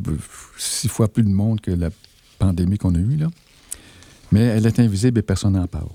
six 0.57 0.87
fois 0.87 1.07
plus 1.07 1.23
de 1.23 1.29
monde 1.29 1.59
que 1.59 1.71
la 1.71 1.89
pandémie 2.39 2.77
qu'on 2.77 2.95
a 2.95 2.99
eue, 2.99 3.17
là. 3.17 3.29
Mais 4.35 4.47
elle 4.47 4.65
est 4.65 4.79
invisible 4.81 5.19
et 5.19 5.21
personne 5.21 5.53
n'en 5.53 5.65
parle. 5.65 5.87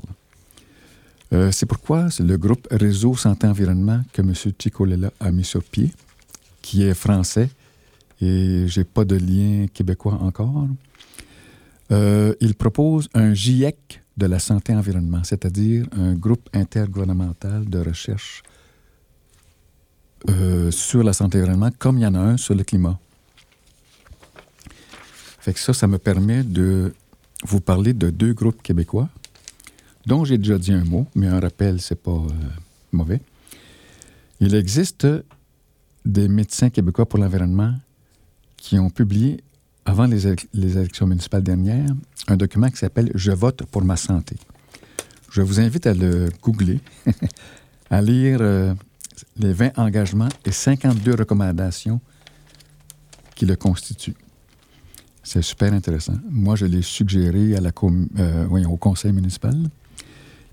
Euh, 1.35 1.53
c'est 1.53 1.66
pourquoi 1.66 2.09
le 2.20 2.38
groupe 2.38 2.66
Réseau 2.70 3.14
Santé 3.14 3.46
Environnement 3.46 4.00
que 4.14 4.22
M. 4.22 4.33
Ciccolella 4.35 5.11
a 5.20 5.31
mis 5.31 5.44
sur 5.44 5.62
pied, 5.62 5.92
qui 6.62 6.83
est 6.85 6.94
français 6.94 7.50
et 8.18 8.64
j'ai 8.66 8.85
pas 8.85 9.05
de 9.05 9.16
lien 9.16 9.66
québécois 9.66 10.14
encore. 10.22 10.68
Euh, 11.92 12.35
il 12.40 12.55
propose 12.55 13.11
un 13.12 13.35
GIEC 13.35 14.00
de 14.16 14.24
la 14.24 14.38
santé-environnement, 14.38 15.22
c'est-à-dire 15.22 15.85
un 15.92 16.14
groupe 16.14 16.48
intergouvernemental 16.55 17.68
de 17.68 17.79
recherche 17.81 18.42
euh, 20.31 20.70
sur 20.70 21.03
la 21.03 21.12
santé-environnement, 21.12 21.72
comme 21.79 21.98
il 21.98 22.05
y 22.05 22.07
en 22.07 22.14
a 22.14 22.20
un 22.20 22.38
sur 22.38 22.55
le 22.55 22.64
climat. 22.64 22.98
Fait 25.40 25.53
que 25.53 25.61
ça, 25.61 25.74
ça 25.74 25.87
me 25.87 25.98
permet 25.98 26.42
de 26.42 26.94
vous 27.44 27.61
parler 27.61 27.92
de 27.94 28.11
deux 28.11 28.33
groupes 28.35 28.62
québécois, 28.62 29.09
dont 30.07 30.24
j'ai 30.24 30.38
déjà 30.38 30.59
dit 30.59 30.72
un 30.72 30.85
mot, 30.85 31.07
mais 31.14 31.26
un 31.26 31.40
rappel, 31.40 31.81
c'est 31.81 32.00
pas 32.00 32.11
euh, 32.12 32.29
mauvais. 32.92 33.20
Il 34.40 34.55
existe 34.55 35.07
des 36.05 36.29
médecins 36.29 36.70
québécois 36.70 37.07
pour 37.09 37.18
l'environnement 37.18 37.74
qui 38.57 38.79
ont 38.79 38.90
publié, 38.90 39.42
avant 39.85 40.07
les, 40.07 40.26
éle- 40.26 40.46
les 40.55 40.76
élections 40.79 41.07
municipales 41.07 41.42
dernières, 41.42 41.90
un 42.29 42.37
document 42.37 42.68
qui 42.70 42.76
s'appelle 42.76 43.11
Je 43.14 43.33
vote 43.33 43.64
pour 43.66 43.83
ma 43.85 43.96
santé. 43.96 44.37
Je 45.31 45.42
vous 45.42 45.61
invite 45.61 45.87
à 45.87 45.94
le 45.94 46.29
googler, 46.42 46.81
à 47.90 48.03
lire 48.03 48.38
euh, 48.40 48.74
les 49.38 49.53
20 49.53 49.79
engagements 49.79 50.29
et 50.44 50.53
52 50.53 51.14
recommandations 51.14 52.00
qui 53.35 53.46
le 53.46 53.57
constituent. 53.57 54.16
C'est 55.33 55.43
super 55.43 55.73
intéressant. 55.73 56.14
Moi, 56.29 56.57
je 56.57 56.66
l'ai 56.66 56.83
suggéré 56.83 57.55
euh, 57.55 58.49
au 58.66 58.77
conseil 58.77 59.12
municipal. 59.12 59.55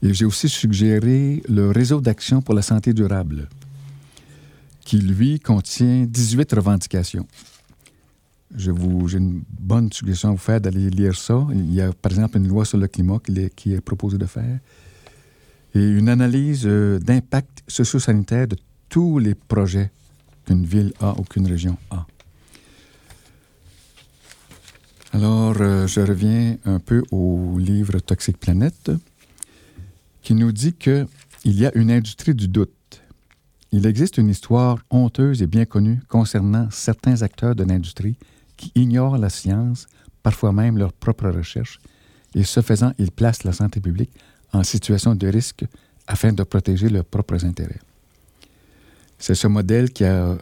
Et 0.03 0.13
j'ai 0.13 0.25
aussi 0.25 0.47
suggéré 0.47 1.41
le 1.49 1.71
réseau 1.71 1.99
d'action 1.99 2.43
pour 2.43 2.53
la 2.53 2.61
santé 2.61 2.93
durable, 2.93 3.49
qui, 4.81 4.99
lui, 4.99 5.39
contient 5.39 6.05
18 6.05 6.53
revendications. 6.53 7.25
Je 8.55 8.69
vous, 8.69 9.07
j'ai 9.07 9.17
une 9.17 9.41
bonne 9.49 9.91
suggestion 9.91 10.29
à 10.29 10.31
vous 10.33 10.37
faire 10.37 10.61
d'aller 10.61 10.91
lire 10.91 11.15
ça. 11.15 11.47
Il 11.55 11.73
y 11.73 11.81
a, 11.81 11.91
par 11.91 12.11
exemple, 12.11 12.37
une 12.37 12.47
loi 12.47 12.63
sur 12.63 12.77
le 12.77 12.87
climat 12.87 13.17
qui 13.17 13.31
est, 13.39 13.55
qui 13.55 13.73
est 13.73 13.81
proposée 13.81 14.19
de 14.19 14.27
faire 14.27 14.59
et 15.73 15.83
une 15.83 16.07
analyse 16.07 16.67
euh, 16.67 16.99
d'impact 16.99 17.63
socio-sanitaire 17.67 18.47
de 18.47 18.57
tous 18.89 19.17
les 19.17 19.33
projets 19.33 19.89
qu'une 20.45 20.65
ville 20.65 20.93
a 20.99 21.19
ou 21.19 21.23
qu'une 21.23 21.47
région 21.47 21.77
a. 21.89 22.05
Alors, 25.13 25.55
euh, 25.61 25.87
je 25.87 26.01
reviens 26.01 26.57
un 26.65 26.79
peu 26.79 27.01
au 27.11 27.57
livre 27.57 27.97
Toxic 27.99 28.37
Planet, 28.37 28.91
qui 30.21 30.33
nous 30.33 30.51
dit 30.51 30.73
qu'il 30.73 31.07
y 31.45 31.65
a 31.65 31.71
une 31.77 31.91
industrie 31.91 32.35
du 32.35 32.49
doute. 32.49 32.71
Il 33.71 33.85
existe 33.85 34.17
une 34.17 34.29
histoire 34.29 34.79
honteuse 34.89 35.41
et 35.41 35.47
bien 35.47 35.65
connue 35.65 36.01
concernant 36.09 36.67
certains 36.71 37.21
acteurs 37.21 37.55
de 37.55 37.63
l'industrie 37.63 38.17
qui 38.57 38.71
ignorent 38.75 39.17
la 39.17 39.29
science, 39.29 39.87
parfois 40.23 40.51
même 40.51 40.77
leurs 40.77 40.93
propres 40.93 41.29
recherches, 41.29 41.79
et 42.35 42.43
ce 42.43 42.61
faisant, 42.61 42.91
ils 42.97 43.11
placent 43.11 43.45
la 43.45 43.53
santé 43.53 43.79
publique 43.79 44.11
en 44.51 44.63
situation 44.63 45.15
de 45.15 45.27
risque 45.27 45.63
afin 46.05 46.33
de 46.33 46.43
protéger 46.43 46.89
leurs 46.89 47.05
propres 47.05 47.45
intérêts. 47.45 47.79
C'est 49.17 49.35
ce 49.35 49.47
modèle 49.47 49.91
qui 49.91 50.03
a 50.03 50.37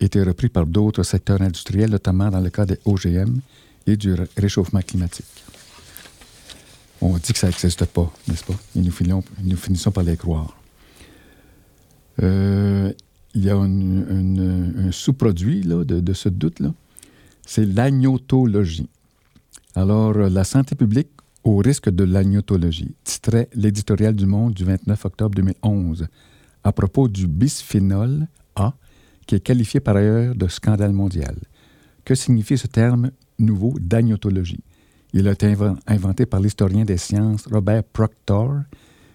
été 0.00 0.22
repris 0.22 0.48
par 0.48 0.66
d'autres 0.66 1.02
secteurs 1.02 1.42
industriels, 1.42 1.90
notamment 1.90 2.30
dans 2.30 2.40
le 2.40 2.50
cas 2.50 2.64
des 2.64 2.78
OGM 2.86 3.40
et 3.86 3.96
du 3.96 4.12
ré- 4.14 4.28
réchauffement 4.36 4.80
climatique. 4.80 5.26
On 7.00 7.16
dit 7.18 7.32
que 7.32 7.38
ça 7.38 7.48
n'existe 7.48 7.84
pas, 7.86 8.10
n'est-ce 8.28 8.44
pas? 8.44 8.54
Et 8.74 8.80
nous, 8.80 8.90
finissons, 9.56 9.90
par 9.90 10.02
les 10.02 10.16
croire. 10.16 10.56
Euh, 12.22 12.92
il 13.34 13.44
y 13.44 13.50
a 13.50 13.56
un 13.56 14.90
sous-produit 14.92 15.60
de, 15.60 15.84
de 15.84 16.12
ce 16.14 16.28
doute-là. 16.30 16.72
C'est 17.46 17.66
l'agnotologie. 17.66 18.88
Alors, 19.74 20.16
euh, 20.16 20.28
la 20.30 20.44
santé 20.44 20.74
publique 20.74 21.08
au 21.44 21.58
risque 21.58 21.90
de 21.90 22.02
l'agnotologie, 22.04 22.94
titrait 23.04 23.48
l'éditorial 23.54 24.14
du 24.16 24.26
Monde 24.26 24.54
du 24.54 24.64
29 24.64 25.04
octobre 25.04 25.34
2011 25.36 26.08
à 26.64 26.72
propos 26.72 27.06
du 27.08 27.28
bisphénol 27.28 28.26
A, 28.56 28.72
qui 29.26 29.36
est 29.36 29.40
qualifié 29.40 29.78
par 29.78 29.96
ailleurs 29.96 30.34
de 30.34 30.48
scandale 30.48 30.92
mondial. 30.92 31.36
Que 32.04 32.14
signifie 32.16 32.58
ce 32.58 32.66
terme 32.66 33.10
nouveau 33.38 33.74
d'agnotologie? 33.80 34.62
Il 35.12 35.28
a 35.28 35.32
été 35.32 35.46
inven- 35.46 35.78
inventé 35.86 36.26
par 36.26 36.40
l'historien 36.40 36.84
des 36.84 36.98
sciences 36.98 37.46
Robert 37.46 37.84
Proctor. 37.84 38.60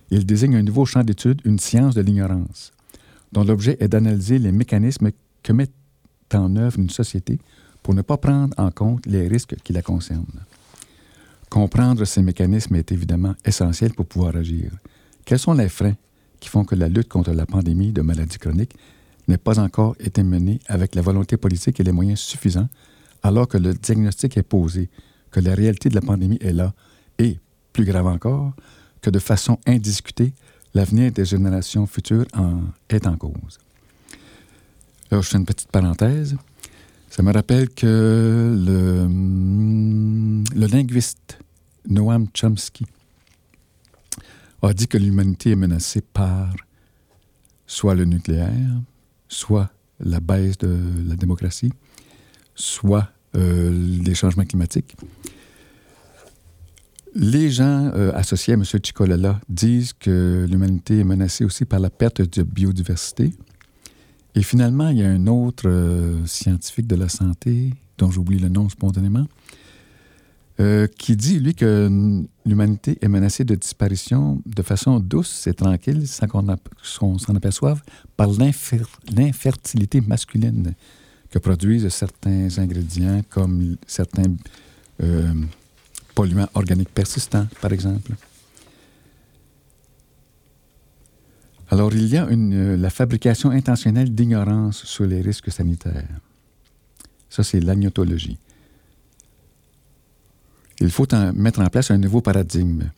Il 0.10 0.26
désigne 0.26 0.56
un 0.56 0.64
nouveau 0.64 0.86
champ 0.86 1.04
d'étude, 1.04 1.42
une 1.46 1.60
science 1.60 1.96
de 1.96 2.02
l'ignorance, 2.02 2.72
dont 3.32 3.44
l'objet 3.44 3.78
est 3.80 3.88
d'analyser 3.88 4.40
les 4.40 4.52
mécanismes 4.52 5.12
que 5.44 5.54
met 5.54 5.70
en 6.34 6.56
œuvre 6.56 6.80
une 6.80 6.90
société 6.90 7.40
pour 7.84 7.94
ne 7.94 8.02
pas 8.02 8.18
prendre 8.18 8.54
en 8.58 8.72
compte 8.72 9.06
les 9.06 9.28
risques 9.28 9.56
qui 9.64 9.74
la 9.74 9.82
concernent. 9.82 10.46
Comprendre 11.50 12.06
ces 12.06 12.22
mécanismes 12.22 12.76
est 12.76 12.92
évidemment 12.92 13.36
essentiel 13.44 13.94
pour 13.94 14.06
pouvoir 14.06 14.36
agir. 14.36 14.72
Quels 15.26 15.40
sont 15.40 15.54
les 15.54 15.70
freins 15.70 15.96
qui 16.40 16.50
font 16.50 16.64
que 16.64 16.76
la 16.76 16.88
lutte 16.88 17.10
contre 17.10 17.32
la 17.32 17.46
pandémie 17.46 17.92
de 17.92 18.02
maladies 18.02 18.38
chroniques 18.38 18.76
n'ait 19.28 19.38
pas 19.38 19.60
encore 19.60 19.96
été 20.00 20.24
menée 20.24 20.60
avec 20.68 20.96
la 20.96 21.02
volonté 21.02 21.38
politique 21.38 21.80
et 21.80 21.84
les 21.84 21.92
moyens 21.92 22.20
suffisants, 22.20 22.70
alors 23.24 23.48
que 23.48 23.58
le 23.58 23.74
diagnostic 23.74 24.38
est 24.38 24.44
posé, 24.44 24.90
que 25.32 25.40
la 25.40 25.56
réalité 25.56 25.90
de 25.90 25.96
la 25.96 26.02
pandémie 26.02 26.38
est 26.42 26.54
là, 26.54 26.74
et, 27.18 27.40
plus 27.74 27.86
grave 27.86 28.08
encore, 28.08 28.54
que 29.02 29.10
de 29.10 29.20
façon 29.20 29.60
indiscutée, 29.66 30.34
l'avenir 30.74 31.12
des 31.12 31.26
générations 31.26 31.86
futures 31.86 32.26
en 32.34 32.62
est 32.90 33.06
en 33.08 33.18
cause. 33.18 33.60
Là, 35.10 35.20
je 35.22 35.28
fais 35.28 35.38
une 35.38 35.46
petite 35.46 35.70
parenthèse. 35.70 36.38
Ça 37.10 37.24
me 37.24 37.34
rappelle 37.34 37.70
que 37.70 38.56
le, 38.58 39.08
le 40.58 40.68
linguiste 40.68 41.40
Noam 41.90 42.28
Chomsky 42.34 42.86
a 44.62 44.74
dit 44.74 44.88
que 44.88 44.98
l'humanité 44.98 45.52
est 45.52 45.56
menacée 45.56 46.02
par 46.02 46.54
soit 47.66 47.96
le 47.96 48.06
nucléaire, 48.06 48.82
soit 49.28 49.70
la 50.00 50.20
baisse 50.20 50.58
de 50.58 50.78
la 51.08 51.16
démocratie, 51.16 51.72
soit 52.62 53.10
euh, 53.36 53.72
les 54.04 54.16
changements 54.16 54.46
climatiques. 54.46 54.96
Les 57.14 57.50
gens 57.50 57.92
euh, 57.94 58.14
associés 58.14 58.54
à 58.54 58.58
M. 58.58 58.64
Chicolala 58.64 59.42
disent 59.50 59.94
que 59.94 60.46
l'humanité 60.50 61.00
est 61.00 61.04
menacée 61.04 61.44
aussi 61.44 61.66
par 61.66 61.80
la 61.80 61.90
perte 61.90 62.22
de 62.22 62.44
biodiversité. 62.44 63.34
Et 64.36 64.44
finalement, 64.44 64.90
il 64.90 65.00
y 65.00 65.04
a 65.04 65.10
un 65.10 65.28
autre 65.28 65.68
euh, 65.68 66.26
scientifique 66.26 66.88
de 66.88 66.96
la 66.96 67.10
santé, 67.10 67.74
dont 67.98 68.10
j'oublie 68.10 68.40
le 68.40 68.48
nom 68.48 68.70
spontanément, 68.70 69.28
euh, 70.62 70.88
qui 70.88 71.18
dit, 71.18 71.40
lui, 71.40 71.54
que 71.54 72.24
l'humanité 72.46 72.98
est 73.02 73.10
menacée 73.10 73.44
de 73.44 73.56
disparition 73.56 74.42
de 74.46 74.62
façon 74.62 75.00
douce 75.00 75.48
et 75.48 75.54
tranquille, 75.54 76.08
sans 76.08 76.28
qu'on 76.28 77.18
s'en 77.18 77.36
aperçoive, 77.36 77.82
par 78.16 78.30
l'infer- 78.30 79.00
l'infertilité 79.14 80.00
masculine 80.00 80.76
que 81.32 81.40
produisent 81.40 81.88
certains 81.90 82.50
ingrédients, 82.58 83.22
comme 83.30 83.78
certains 83.88 84.36
euh, 85.02 85.34
polluants 86.14 86.50
organiques 86.54 86.94
persistants, 86.94 87.48
par 87.62 87.72
exemple. 87.72 88.12
Alors, 91.70 91.94
il 91.94 92.06
y 92.08 92.18
a 92.18 92.30
une, 92.30 92.54
euh, 92.54 92.78
la 92.78 92.90
fabrication 92.90 93.50
intentionnelle 93.50 94.14
d'ignorance 94.14 94.84
sur 94.84 95.06
les 95.06 95.22
risques 95.22 95.52
sanitaires. 95.52 96.20
Ça, 97.30 97.44
c'est 97.44 97.62
l'agnotologie. 97.62 98.38
Il 100.82 100.92
faut 100.92 101.08
mettre 101.34 101.62
en 101.62 101.68
place 101.68 101.92
un 101.92 101.98
nouveau 101.98 102.20
paradigme 102.22 102.90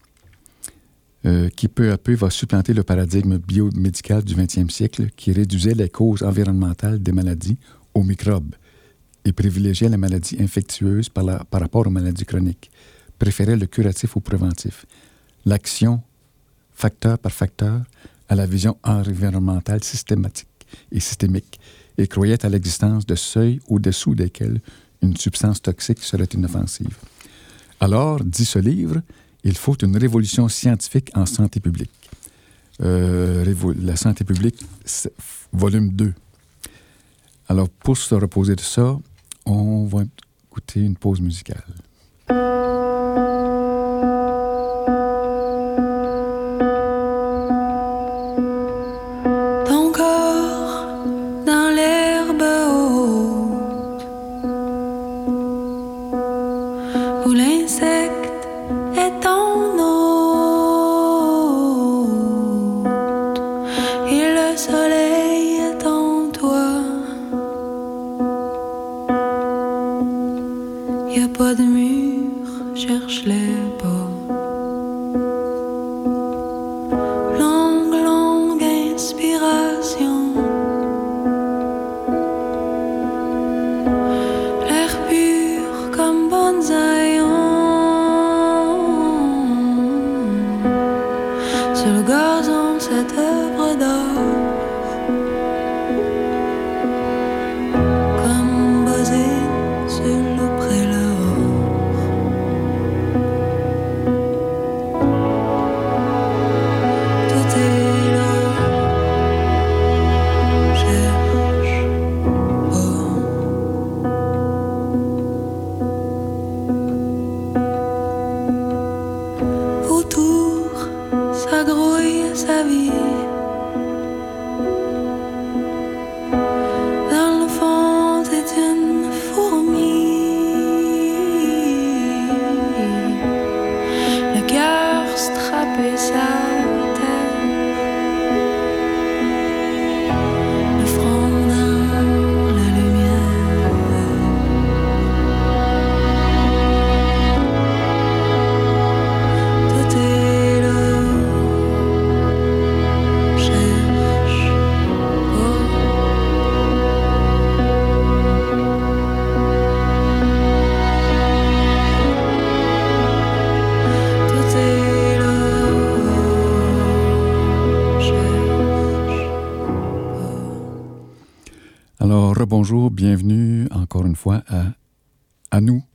euh, 1.25 1.49
qui 1.49 1.67
peu 1.67 1.91
à 1.91 1.97
peu 1.97 2.15
va 2.15 2.29
supplanter 2.31 2.73
le 2.73 2.83
paradigme 2.83 3.37
biomédical 3.37 4.23
du 4.23 4.35
20e 4.35 4.69
siècle 4.69 5.09
qui 5.15 5.33
réduisait 5.33 5.75
les 5.75 5.89
causes 5.89 6.23
environnementales 6.23 7.01
des 7.03 7.11
maladies 7.11 7.57
aux 7.93 8.03
microbes 8.03 8.55
et 9.25 9.31
privilégiait 9.31 9.89
les 9.89 9.97
maladies 9.97 10.37
infectieuses 10.39 11.09
par, 11.09 11.25
rapport 11.51 11.87
aux 11.87 11.91
maladies 11.91 12.25
chroniques, 12.25 12.71
préférait 13.19 13.55
le 13.55 13.67
curatif 13.67 14.17
au 14.17 14.19
préventif, 14.19 14.85
l'action 15.45 16.01
facteur 16.73 17.17
par 17.17 17.31
facteur 17.31 17.81
à 18.27 18.35
la 18.35 18.45
vision 18.45 18.77
environnementale 18.83 19.83
systématique 19.83 20.47
et 20.91 20.99
systémique 20.99 21.59
et 21.97 22.07
croyait 22.07 22.45
à 22.45 22.49
l'existence 22.49 23.05
de 23.05 23.15
seuils 23.15 23.59
au-dessous 23.67 24.15
desquels 24.15 24.59
une 25.01 25.15
substance 25.17 25.61
toxique 25.61 26.01
serait 26.01 26.29
inoffensive. 26.33 26.95
Alors, 27.79 28.23
dit 28.23 28.45
ce 28.45 28.59
livre, 28.59 29.01
il 29.43 29.57
faut 29.57 29.75
une 29.75 29.97
révolution 29.97 30.47
scientifique 30.47 31.11
en 31.13 31.25
santé 31.25 31.59
publique. 31.59 31.91
Euh, 32.81 33.53
la 33.81 33.95
santé 33.95 34.23
publique, 34.23 34.65
volume 35.51 35.89
2. 35.91 36.13
Alors, 37.53 37.69
pour 37.69 37.95
se 37.95 38.15
reposer 38.15 38.55
de 38.55 38.61
ça, 38.61 38.97
on 39.45 39.85
va 39.85 40.05
écouter 40.47 40.79
une 40.79 40.95
pause 40.95 41.21
musicale. 41.21 41.61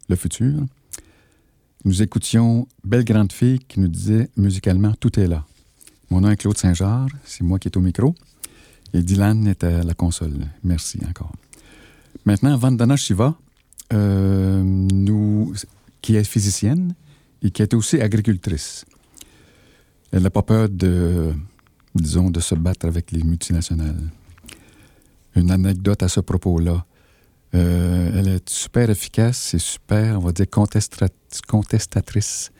Le 0.08 0.16
futur. 0.16 0.54
Nous 1.84 2.02
écoutions 2.02 2.66
Belle 2.84 3.04
Grande 3.04 3.32
Fille 3.32 3.58
qui 3.60 3.80
nous 3.80 3.88
disait 3.88 4.28
musicalement 4.36 4.92
Tout 4.98 5.18
est 5.20 5.26
là. 5.26 5.44
Mon 6.10 6.20
nom 6.20 6.30
est 6.30 6.36
Claude 6.36 6.56
Saint-Georges, 6.56 7.12
c'est 7.24 7.42
moi 7.42 7.58
qui 7.58 7.68
est 7.68 7.76
au 7.76 7.80
micro, 7.80 8.14
et 8.94 9.02
Dylan 9.02 9.46
est 9.46 9.62
à 9.62 9.82
la 9.82 9.94
console. 9.94 10.32
Merci 10.64 10.98
encore. 11.08 11.32
Maintenant, 12.24 12.56
Vandana 12.56 12.96
Shiva, 12.96 13.36
euh, 13.92 14.94
qui 16.00 16.16
est 16.16 16.24
physicienne 16.24 16.94
et 17.42 17.50
qui 17.50 17.62
est 17.62 17.74
aussi 17.74 18.00
agricultrice. 18.00 18.84
Elle 20.10 20.22
n'a 20.22 20.30
pas 20.30 20.42
peur 20.42 20.68
de, 20.70 21.32
disons, 21.94 22.30
de 22.30 22.40
se 22.40 22.54
battre 22.54 22.86
avec 22.86 23.12
les 23.12 23.22
multinationales 23.22 24.10
une 25.34 25.50
anecdote 25.50 26.02
à 26.02 26.08
ce 26.08 26.20
propos-là. 26.20 26.84
Euh, 27.54 28.10
elle 28.14 28.28
est 28.28 28.48
super 28.48 28.90
efficace 28.90 29.54
et 29.54 29.58
super, 29.58 30.18
on 30.18 30.24
va 30.24 30.32
dire, 30.32 30.46
contestatrice 31.46 32.50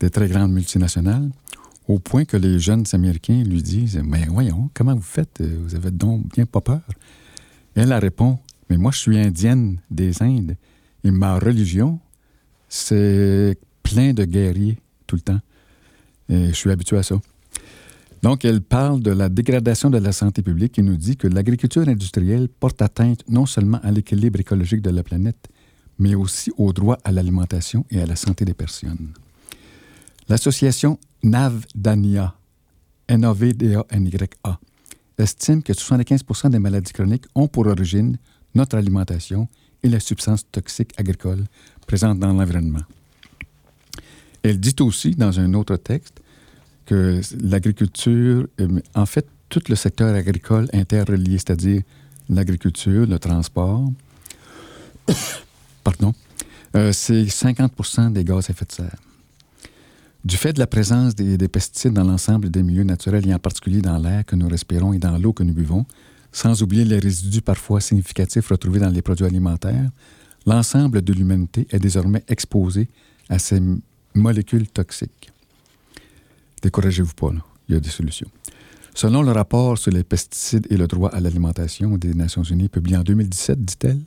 des 0.00 0.10
très 0.10 0.28
grandes 0.28 0.52
multinationales, 0.52 1.30
au 1.86 1.98
point 1.98 2.24
que 2.24 2.36
les 2.36 2.58
jeunes 2.58 2.84
Américains 2.92 3.42
lui 3.44 3.62
disent 3.62 4.00
Mais 4.04 4.26
voyons, 4.26 4.70
comment 4.74 4.94
vous 4.94 5.02
faites? 5.02 5.40
Vous 5.40 5.74
avez 5.74 5.90
donc 5.90 6.34
bien 6.34 6.46
pas 6.46 6.60
peur 6.60 6.82
Elle 7.74 7.92
elle 7.92 7.94
répond 7.94 8.38
Mais 8.68 8.76
moi, 8.76 8.90
je 8.90 8.98
suis 8.98 9.18
indienne 9.18 9.78
des 9.90 10.22
Indes 10.22 10.56
et 11.04 11.10
ma 11.10 11.38
religion, 11.38 12.00
c'est 12.68 13.56
plein 13.82 14.14
de 14.14 14.24
guerriers 14.24 14.78
tout 15.06 15.16
le 15.16 15.20
temps. 15.20 15.40
Et 16.28 16.48
je 16.48 16.54
suis 16.54 16.70
habitué 16.70 16.96
à 16.96 17.02
ça. 17.02 17.16
Donc, 18.24 18.46
elle 18.46 18.62
parle 18.62 19.02
de 19.02 19.10
la 19.10 19.28
dégradation 19.28 19.90
de 19.90 19.98
la 19.98 20.10
santé 20.10 20.40
publique 20.40 20.78
et 20.78 20.82
nous 20.82 20.96
dit 20.96 21.18
que 21.18 21.28
l'agriculture 21.28 21.86
industrielle 21.86 22.48
porte 22.48 22.80
atteinte 22.80 23.22
non 23.28 23.44
seulement 23.44 23.78
à 23.82 23.90
l'équilibre 23.90 24.40
écologique 24.40 24.80
de 24.80 24.88
la 24.88 25.02
planète, 25.02 25.46
mais 25.98 26.14
aussi 26.14 26.50
au 26.56 26.72
droit 26.72 26.96
à 27.04 27.12
l'alimentation 27.12 27.84
et 27.90 28.00
à 28.00 28.06
la 28.06 28.16
santé 28.16 28.46
des 28.46 28.54
personnes. 28.54 29.12
L'association 30.30 30.98
NAVDANIA, 31.22 32.34
N-A-V-D-A-N-Y-A, 33.08 34.58
estime 35.18 35.62
que 35.62 35.74
75% 35.74 36.48
des 36.48 36.58
maladies 36.58 36.94
chroniques 36.94 37.26
ont 37.34 37.46
pour 37.46 37.66
origine 37.66 38.16
notre 38.54 38.78
alimentation 38.78 39.48
et 39.82 39.88
les 39.90 40.00
substances 40.00 40.50
toxiques 40.50 40.94
agricoles 40.96 41.44
présentes 41.86 42.20
dans 42.20 42.32
l'environnement. 42.32 42.84
Elle 44.42 44.58
dit 44.58 44.76
aussi, 44.80 45.10
dans 45.10 45.38
un 45.38 45.52
autre 45.52 45.76
texte, 45.76 46.22
que 46.86 47.20
l'agriculture, 47.40 48.46
euh, 48.60 48.80
en 48.94 49.06
fait, 49.06 49.26
tout 49.48 49.62
le 49.68 49.74
secteur 49.74 50.14
agricole 50.14 50.68
interrelié, 50.72 51.38
c'est-à-dire 51.38 51.82
l'agriculture, 52.28 53.06
le 53.06 53.18
transport, 53.18 53.90
pardon, 55.84 56.14
euh, 56.76 56.92
c'est 56.92 57.24
50% 57.24 58.12
des 58.12 58.24
gaz 58.24 58.48
à 58.48 58.52
effet 58.52 58.64
de 58.64 58.72
serre. 58.72 58.96
Du 60.24 60.36
fait 60.36 60.54
de 60.54 60.58
la 60.58 60.66
présence 60.66 61.14
des, 61.14 61.36
des 61.36 61.48
pesticides 61.48 61.92
dans 61.92 62.04
l'ensemble 62.04 62.50
des 62.50 62.62
milieux 62.62 62.84
naturels 62.84 63.28
et 63.28 63.34
en 63.34 63.38
particulier 63.38 63.82
dans 63.82 63.98
l'air 63.98 64.24
que 64.24 64.36
nous 64.36 64.48
respirons 64.48 64.94
et 64.94 64.98
dans 64.98 65.18
l'eau 65.18 65.34
que 65.34 65.42
nous 65.42 65.52
buvons, 65.52 65.84
sans 66.32 66.62
oublier 66.62 66.84
les 66.84 66.98
résidus 66.98 67.42
parfois 67.42 67.80
significatifs 67.80 68.48
retrouvés 68.48 68.80
dans 68.80 68.88
les 68.88 69.02
produits 69.02 69.26
alimentaires, 69.26 69.90
l'ensemble 70.46 71.02
de 71.02 71.12
l'humanité 71.12 71.66
est 71.70 71.78
désormais 71.78 72.24
exposé 72.28 72.88
à 73.28 73.38
ces 73.38 73.60
molécules 74.14 74.68
toxiques. 74.68 75.30
Découragez-vous 76.64 77.12
pas, 77.12 77.28
il 77.68 77.74
y 77.74 77.76
a 77.76 77.80
des 77.80 77.90
solutions. 77.90 78.30
Selon 78.94 79.20
le 79.20 79.32
rapport 79.32 79.76
sur 79.76 79.92
les 79.92 80.02
pesticides 80.02 80.66
et 80.70 80.78
le 80.78 80.86
droit 80.86 81.10
à 81.10 81.20
l'alimentation 81.20 81.98
des 81.98 82.14
Nations 82.14 82.42
Unies 82.42 82.70
publié 82.70 82.96
en 82.96 83.02
2017, 83.02 83.62
dit-elle, 83.62 84.00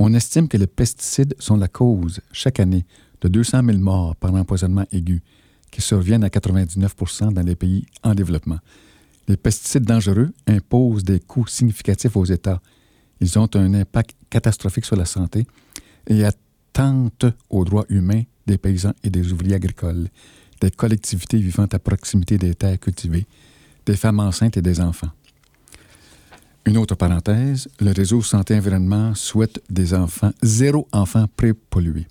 on 0.00 0.12
estime 0.12 0.48
que 0.48 0.56
les 0.56 0.66
pesticides 0.66 1.36
sont 1.38 1.56
la 1.56 1.68
cause, 1.68 2.20
chaque 2.32 2.58
année, 2.58 2.84
de 3.20 3.28
200 3.28 3.62
000 3.64 3.78
morts 3.78 4.16
par 4.16 4.34
empoisonnement 4.34 4.84
aigu, 4.90 5.22
qui 5.70 5.80
surviennent 5.80 6.24
à 6.24 6.30
99 6.30 6.96
dans 7.30 7.46
les 7.46 7.54
pays 7.54 7.86
en 8.02 8.16
développement. 8.16 8.58
Les 9.28 9.36
pesticides 9.36 9.84
dangereux 9.84 10.32
imposent 10.48 11.04
des 11.04 11.20
coûts 11.20 11.46
significatifs 11.46 12.16
aux 12.16 12.24
États. 12.24 12.60
Ils 13.20 13.38
ont 13.38 13.48
un 13.54 13.74
impact 13.74 14.16
catastrophique 14.28 14.86
sur 14.86 14.96
la 14.96 15.04
santé 15.04 15.46
et 16.08 16.24
attentent 16.24 17.26
aux 17.48 17.64
droits 17.64 17.86
humains 17.88 18.24
des 18.48 18.58
paysans 18.58 18.92
et 19.04 19.10
des 19.10 19.32
ouvriers 19.32 19.54
agricoles, 19.54 20.08
des 20.62 20.70
collectivités 20.70 21.38
vivant 21.38 21.66
à 21.72 21.78
proximité 21.78 22.38
des 22.38 22.54
terres 22.54 22.78
cultivées, 22.78 23.26
des 23.84 23.96
femmes 23.96 24.20
enceintes 24.20 24.56
et 24.56 24.62
des 24.62 24.80
enfants. 24.80 25.10
Une 26.64 26.78
autre 26.78 26.94
parenthèse, 26.94 27.68
le 27.80 27.90
réseau 27.90 28.22
Santé 28.22 28.54
Environnement 28.54 29.12
souhaite 29.16 29.60
des 29.68 29.92
enfants, 29.92 30.30
zéro 30.42 30.86
enfant 30.92 31.26
pré-pollué. 31.36 32.06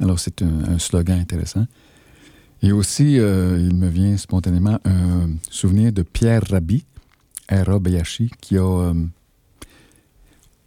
Alors, 0.00 0.18
c'est 0.18 0.40
un, 0.40 0.78
slogan 0.78 1.20
intéressant. 1.20 1.66
Et 2.62 2.72
aussi, 2.72 3.18
euh, 3.18 3.58
il 3.60 3.74
me 3.74 3.88
vient 3.88 4.16
spontanément 4.16 4.78
un 4.86 5.28
souvenir 5.50 5.92
de 5.92 6.02
Pierre 6.02 6.42
Rabhi, 6.48 6.86
R-A-B-H-I, 7.50 8.30
qui 8.40 8.56
a, 8.56 8.62
euh, 8.62 8.94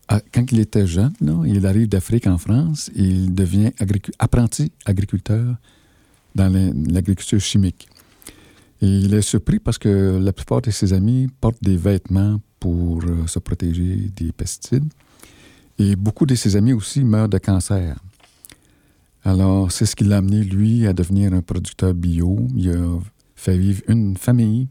à- 0.07 0.21
quand 0.31 0.51
il 0.51 0.59
était 0.59 0.85
jeune, 0.85 1.13
il 1.47 1.65
arrive 1.65 1.89
d'Afrique 1.89 2.27
en 2.27 2.37
France 2.37 2.91
il 2.93 3.33
devient 3.33 3.71
apprenti 4.19 4.71
agriculteur 4.85 5.55
dans 6.35 6.51
l'agriculture 6.91 7.39
chimique. 7.39 7.87
Et 8.81 8.87
il 8.87 9.13
est 9.13 9.21
surpris 9.21 9.59
parce 9.59 9.77
que 9.77 10.19
la 10.21 10.33
plupart 10.33 10.61
de 10.61 10.69
ses 10.69 10.93
amis 10.93 11.29
portent 11.39 11.63
des 11.63 11.77
vêtements 11.77 12.39
pour 12.59 13.03
euh, 13.03 13.25
se 13.25 13.39
protéger 13.39 14.11
des 14.15 14.31
pesticides. 14.31 14.91
Et 15.79 15.95
beaucoup 15.95 16.25
de 16.25 16.35
ses 16.35 16.55
amis 16.55 16.73
aussi 16.73 17.03
meurent 17.03 17.29
de 17.29 17.37
cancer. 17.37 17.97
Alors, 19.23 19.71
c'est 19.71 19.85
ce 19.85 19.95
qui 19.95 20.03
l'a 20.03 20.17
amené, 20.17 20.43
lui, 20.43 20.85
à 20.85 20.93
devenir 20.93 21.33
un 21.33 21.41
producteur 21.41 21.93
bio. 21.93 22.47
Il 22.55 22.69
a 22.69 22.99
fait 23.35 23.57
vivre 23.57 23.81
une 23.87 24.17
famille. 24.17 24.67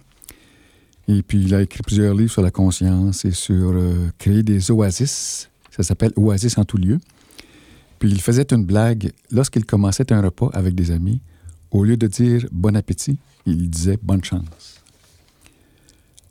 Et 1.08 1.22
puis, 1.22 1.42
il 1.42 1.54
a 1.54 1.62
écrit 1.62 1.82
plusieurs 1.82 2.14
livres 2.14 2.30
sur 2.30 2.42
la 2.42 2.50
conscience 2.50 3.24
et 3.24 3.32
sur 3.32 3.72
euh, 3.72 4.10
créer 4.18 4.42
des 4.42 4.70
oasis. 4.70 5.50
Ça 5.70 5.82
s'appelle 5.82 6.12
Oasis 6.16 6.56
en 6.56 6.64
tout 6.64 6.76
lieu. 6.76 7.00
Puis 7.98 8.10
il 8.10 8.20
faisait 8.20 8.46
une 8.52 8.64
blague 8.64 9.12
lorsqu'il 9.30 9.64
commençait 9.64 10.12
un 10.12 10.20
repas 10.20 10.50
avec 10.52 10.74
des 10.74 10.90
amis. 10.90 11.20
Au 11.74 11.82
lieu 11.82 11.96
de 11.96 12.06
dire 12.06 12.46
bon 12.52 12.76
appétit, 12.76 13.18
il 13.46 13.68
disait 13.68 13.98
bonne 14.00 14.22
chance. 14.22 14.80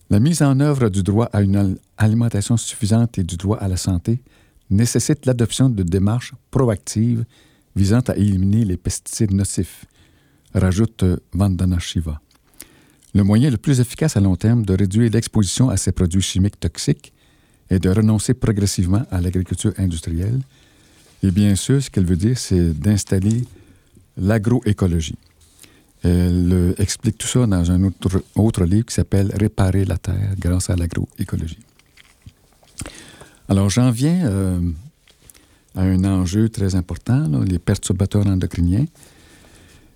La 0.09 0.21
mise 0.21 0.41
en 0.41 0.57
œuvre 0.61 0.87
du 0.87 1.03
droit 1.03 1.29
à 1.33 1.41
une 1.41 1.57
al- 1.57 1.77
alimentation 1.97 2.55
suffisante 2.55 3.17
et 3.17 3.23
du 3.23 3.35
droit 3.35 3.57
à 3.57 3.67
la 3.67 3.75
santé 3.75 4.21
nécessite 4.69 5.25
l'adoption 5.25 5.67
de 5.69 5.83
démarches 5.83 6.33
proactives 6.49 7.25
visant 7.75 7.99
à 8.07 8.15
éliminer 8.15 8.63
les 8.63 8.77
pesticides 8.77 9.33
nocifs, 9.33 9.83
rajoute 10.53 11.03
Vandana 11.33 11.77
Shiva. 11.77 12.21
Le 13.13 13.23
moyen 13.23 13.49
le 13.49 13.57
plus 13.57 13.81
efficace 13.81 14.15
à 14.15 14.21
long 14.21 14.37
terme 14.37 14.63
de 14.63 14.73
réduire 14.73 15.11
l'exposition 15.11 15.69
à 15.69 15.75
ces 15.75 15.91
produits 15.91 16.21
chimiques 16.21 16.59
toxiques 16.59 17.11
est 17.69 17.79
de 17.79 17.89
renoncer 17.89 18.33
progressivement 18.33 19.03
à 19.11 19.19
l'agriculture 19.19 19.73
industrielle. 19.77 20.39
Et 21.21 21.31
bien 21.31 21.55
sûr, 21.55 21.83
ce 21.83 21.89
qu'elle 21.89 22.05
veut 22.05 22.15
dire, 22.15 22.37
c'est 22.37 22.71
d'installer 22.79 23.43
l'agroécologie. 24.15 25.17
Elle 26.03 26.51
euh, 26.51 26.73
explique 26.79 27.17
tout 27.17 27.27
ça 27.27 27.45
dans 27.47 27.71
un 27.71 27.81
autre, 27.83 28.23
autre 28.35 28.65
livre 28.65 28.85
qui 28.85 28.93
s'appelle 28.93 29.31
Réparer 29.33 29.85
la 29.85 29.97
terre 29.97 30.35
grâce 30.37 30.69
à 30.69 30.75
l'agroécologie. 30.75 31.59
Alors, 33.47 33.69
j'en 33.69 33.89
viens 33.89 34.25
euh, 34.25 34.59
à 35.75 35.83
un 35.83 36.03
enjeu 36.03 36.49
très 36.49 36.75
important, 36.75 37.27
les 37.45 37.59
perturbateurs 37.59 38.27
endocriniens. 38.27 38.85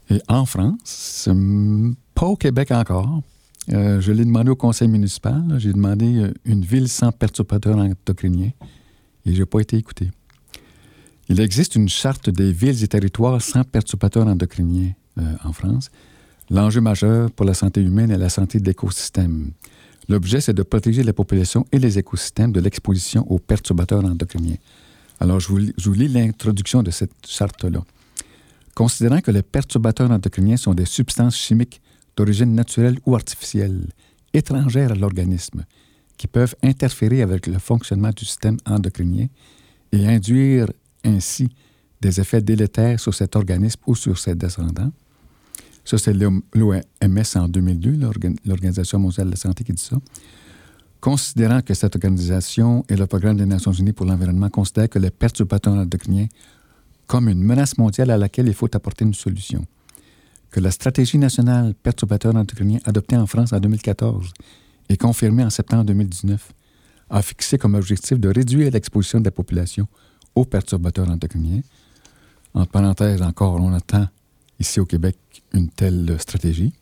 Et 0.09 0.21
en 0.29 0.45
France, 0.45 1.27
hum, 1.29 1.95
pas 2.15 2.27
au 2.27 2.37
Québec 2.37 2.71
encore, 2.71 3.21
euh, 3.73 3.99
je 3.99 4.13
l'ai 4.13 4.23
demandé 4.23 4.49
au 4.49 4.55
conseil 4.55 4.87
municipal, 4.87 5.43
j'ai 5.57 5.73
demandé 5.73 6.31
une 6.45 6.63
ville 6.63 6.87
sans 6.87 7.11
perturbateurs 7.11 7.77
endocriniens 7.77 8.51
et 9.25 9.33
je 9.33 9.39
n'ai 9.39 9.45
pas 9.45 9.59
été 9.59 9.75
écouté. 9.75 10.09
Il 11.27 11.41
existe 11.41 11.75
une 11.75 11.89
charte 11.89 12.29
des 12.29 12.53
villes 12.53 12.81
et 12.81 12.87
territoires 12.87 13.41
sans 13.41 13.65
perturbateurs 13.65 14.25
endocriniens 14.25 14.93
en 15.43 15.53
France. 15.53 15.89
L'enjeu 16.49 16.81
majeur 16.81 17.29
pour 17.31 17.45
la 17.45 17.53
santé 17.53 17.81
humaine 17.81 18.11
est 18.11 18.17
la 18.17 18.29
santé 18.29 18.59
de 18.59 18.65
l'écosystème. 18.65 19.51
L'objet, 20.09 20.39
c'est 20.39 20.53
de 20.53 20.63
protéger 20.63 21.03
la 21.03 21.11
population 21.13 21.65
et 21.71 21.79
les 21.79 21.97
écosystèmes 21.99 22.53
de 22.53 22.61
l'exposition 22.61 23.29
aux 23.29 23.39
perturbateurs 23.39 24.05
endocriniens. 24.05 24.55
Alors, 25.19 25.39
je 25.39 25.47
vous, 25.49 25.57
lis- 25.57 25.73
je 25.77 25.89
vous 25.89 25.95
lis 25.95 26.07
l'introduction 26.07 26.83
de 26.83 26.91
cette 26.91 27.11
charte-là. 27.27 27.83
Considérant 28.75 29.19
que 29.19 29.31
les 29.31 29.41
perturbateurs 29.41 30.09
endocriniens 30.11 30.55
sont 30.55 30.73
des 30.73 30.85
substances 30.85 31.35
chimiques 31.35 31.81
d'origine 32.15 32.53
naturelle 32.53 32.97
ou 33.05 33.15
artificielle, 33.15 33.81
étrangères 34.33 34.91
à 34.91 34.95
l'organisme, 34.95 35.65
qui 36.15 36.27
peuvent 36.27 36.55
interférer 36.63 37.21
avec 37.21 37.47
le 37.47 37.59
fonctionnement 37.59 38.11
du 38.15 38.23
système 38.23 38.57
endocrinien 38.65 39.27
et 39.91 40.07
induire 40.07 40.67
ainsi 41.03 41.49
des 41.99 42.19
effets 42.21 42.41
délétères 42.41 42.99
sur 42.99 43.13
cet 43.13 43.35
organisme 43.35 43.81
ou 43.87 43.95
sur 43.95 44.17
ses 44.17 44.35
descendants. 44.35 44.91
Ça, 45.87 45.97
c'est 45.97 46.13
l'OMS 46.13 46.81
en 47.35 47.47
2002, 47.47 47.91
l'Organ- 47.91 48.35
l'Organisation 48.45 48.99
mondiale 48.99 49.27
de 49.27 49.31
la 49.31 49.37
santé 49.37 49.63
qui 49.63 49.71
dit 49.71 49.81
ça. 49.81 49.95
Considérant 50.99 51.61
que 51.61 51.73
cette 51.73 51.95
organisation 51.95 52.83
et 52.89 52.97
le 52.97 53.07
Programme 53.07 53.37
des 53.37 53.45
Nations 53.45 53.71
unies 53.71 53.93
pour 53.93 54.05
l'environnement 54.05 54.49
considèrent 54.49 54.89
que 54.89 54.99
les 54.99 55.11
perturbateurs 55.11 55.75
endocriniens 55.75 56.27
comme 57.05 57.29
une 57.29 57.41
menace 57.41 57.77
mondiale 57.77 58.11
à 58.11 58.17
laquelle 58.17 58.47
il 58.49 58.53
faut 58.53 58.67
apporter 58.75 59.05
une 59.05 59.13
solution. 59.13 59.63
Que 60.51 60.59
la 60.59 60.71
stratégie 60.71 61.17
nationale 61.17 61.73
perturbateurs 61.73 62.35
endocriniens 62.35 62.79
adoptée 62.83 63.15
en 63.15 63.25
France 63.25 63.53
en 63.53 63.59
2014 63.61 64.33
et 64.89 64.97
confirmée 64.97 65.45
en 65.45 65.49
septembre 65.49 65.85
2019 65.85 66.51
a 67.11 67.21
fixé 67.21 67.57
comme 67.57 67.75
objectif 67.75 68.19
de 68.19 68.27
réduire 68.27 68.71
l'exposition 68.71 69.19
de 69.21 69.25
la 69.25 69.31
population 69.31 69.87
aux 70.35 70.43
perturbateurs 70.43 71.09
endocriniens. 71.09 71.61
En 72.53 72.65
parenthèse, 72.65 73.21
encore, 73.21 73.55
on 73.61 73.71
attend 73.71 74.07
ici 74.59 74.79
au 74.79 74.85
Québec 74.85 75.17
une 75.53 75.69
telle 75.69 76.15
stratégie. 76.19 76.73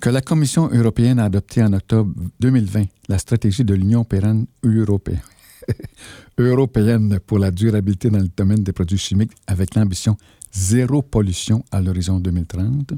Que 0.00 0.10
la 0.10 0.20
Commission 0.20 0.68
européenne 0.72 1.18
a 1.18 1.24
adopté 1.24 1.62
en 1.62 1.72
octobre 1.72 2.12
2020 2.40 2.84
la 3.08 3.18
stratégie 3.18 3.64
de 3.64 3.74
l'Union 3.74 4.04
pérenne 4.04 4.46
européenne, 6.38 7.18
pour 7.26 7.38
la 7.38 7.50
durabilité 7.50 8.10
dans 8.10 8.18
le 8.18 8.28
domaine 8.36 8.62
des 8.62 8.72
produits 8.72 8.98
chimiques 8.98 9.32
avec 9.46 9.74
l'ambition 9.74 10.16
zéro 10.52 11.02
pollution 11.02 11.64
à 11.70 11.80
l'horizon 11.80 12.20
2030 12.20 12.92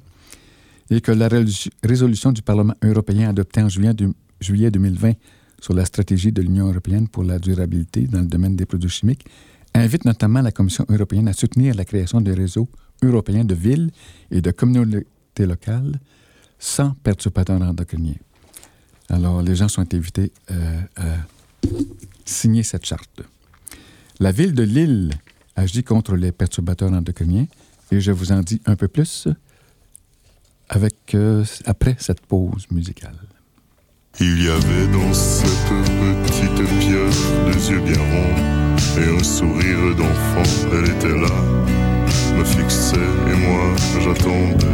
et 0.90 1.00
que 1.00 1.12
la 1.12 1.28
résolu- 1.28 1.70
résolution 1.82 2.32
du 2.32 2.42
Parlement 2.42 2.74
européen 2.82 3.28
adoptée 3.28 3.62
en 3.62 3.68
juillet, 3.68 3.94
juillet 4.40 4.70
2020 4.70 5.12
sur 5.60 5.74
la 5.74 5.84
stratégie 5.84 6.32
de 6.32 6.42
l'Union 6.42 6.68
européenne 6.68 7.08
pour 7.08 7.24
la 7.24 7.38
durabilité 7.38 8.02
dans 8.06 8.20
le 8.20 8.26
domaine 8.26 8.56
des 8.56 8.66
produits 8.66 8.90
chimiques 8.90 9.24
invite 9.74 10.04
notamment 10.04 10.42
la 10.42 10.52
Commission 10.52 10.84
européenne 10.88 11.28
à 11.28 11.32
soutenir 11.32 11.74
la 11.74 11.84
création 11.84 12.20
des 12.20 12.32
réseaux 12.32 12.68
européens 13.02 13.44
de 13.44 13.54
villes 13.54 13.90
et 14.30 14.40
de 14.40 14.50
communautés 14.50 15.46
locales 15.46 15.98
sans 16.58 16.90
perturbateurs 17.02 17.62
endocriniens. 17.62 18.16
Alors, 19.08 19.42
les 19.42 19.56
gens 19.56 19.68
sont 19.68 19.94
invités 19.94 20.32
euh, 20.50 20.80
à 20.96 21.68
signer 22.24 22.62
cette 22.62 22.84
charte. 22.84 23.22
La 24.20 24.32
ville 24.32 24.52
de 24.52 24.64
Lille 24.64 25.12
agit 25.56 25.84
contre 25.84 26.16
les 26.16 26.32
perturbateurs 26.32 26.92
endocriniens 26.92 27.46
et 27.90 28.00
je 28.00 28.12
vous 28.12 28.32
en 28.32 28.40
dis 28.40 28.60
un 28.66 28.76
peu 28.76 28.88
plus 28.88 29.28
avec, 30.68 31.14
euh, 31.14 31.44
après 31.64 31.96
cette 31.98 32.20
pause 32.20 32.66
musicale. 32.70 33.16
Il 34.20 34.42
y 34.42 34.48
avait 34.48 34.88
dans 34.92 35.14
cette 35.14 35.46
petite 36.26 36.68
pieuvre 36.80 37.52
des 37.52 37.70
yeux 37.70 37.80
bien 37.80 38.00
ronds 38.00 38.58
et 38.98 39.16
un 39.16 39.22
sourire 39.22 39.94
d'enfant. 39.96 40.68
Elle 40.72 40.90
était 40.90 41.16
là, 41.16 41.77
me 42.38 42.44
fixait 42.44 42.96
et 42.96 43.36
moi 43.46 43.64
j'attendais 44.00 44.66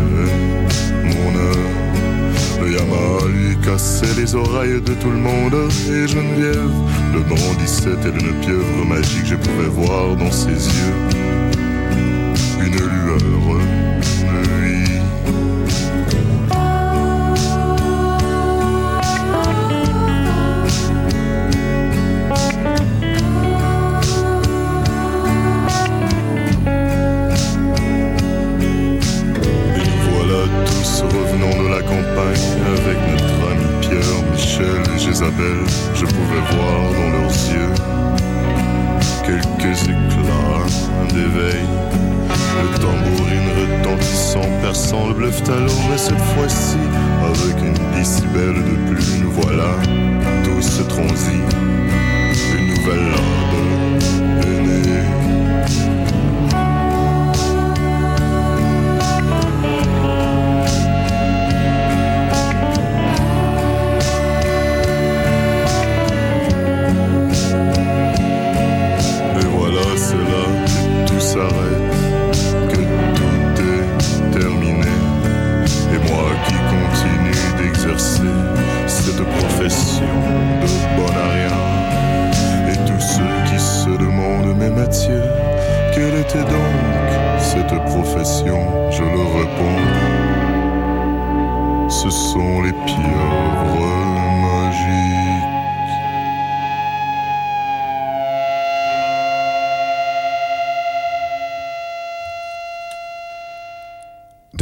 mon 1.04 1.36
heure. 1.38 1.72
Le 2.60 2.72
Yamaha 2.72 3.26
lui 3.28 3.56
cassait 3.64 4.14
les 4.20 4.34
oreilles 4.34 4.80
de 4.80 4.94
tout 4.94 5.10
le 5.10 5.18
monde 5.18 5.54
et 5.88 6.06
Geneviève 6.06 6.70
le 7.14 7.20
brandissait 7.20 7.96
telle 8.02 8.18
une 8.20 8.34
pieuvre 8.40 8.84
magique. 8.86 9.26
Je 9.26 9.36
pouvais 9.36 9.68
voir 9.68 10.16
dans 10.16 10.30
ses 10.30 10.50
yeux 10.50 10.96
une 12.60 12.76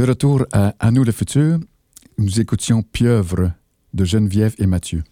De 0.02 0.06
retour 0.08 0.46
à 0.50 0.74
À 0.80 0.90
nous 0.90 1.04
le 1.04 1.12
futur, 1.12 1.60
nous 2.18 2.40
écoutions 2.40 2.82
Pieuvre 2.82 3.52
de 3.94 4.04
Geneviève 4.04 4.52
et 4.58 4.66
Mathieu. 4.66 5.04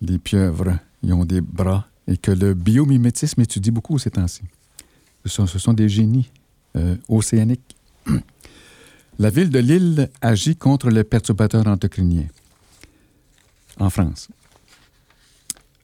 Les 0.00 0.18
pieuvres, 0.18 0.78
ils 1.02 1.12
ont 1.12 1.26
des 1.26 1.42
bras 1.42 1.86
et 2.08 2.16
que 2.16 2.30
le 2.30 2.54
biomimétisme 2.54 3.42
étudie 3.42 3.70
beaucoup 3.70 3.98
ces 3.98 4.10
temps-ci. 4.10 4.40
Ce 5.26 5.46
sont, 5.58 5.74
des 5.74 5.90
génies 5.90 6.30
euh, 6.78 6.96
océaniques. 7.10 7.76
La 9.18 9.28
ville 9.28 9.50
de 9.50 9.58
Lille 9.58 10.08
agit 10.22 10.56
contre 10.56 10.88
les 10.88 11.04
perturbateurs 11.04 11.66
endocriniens 11.66 12.28
en 13.78 13.90
France. 13.90 14.28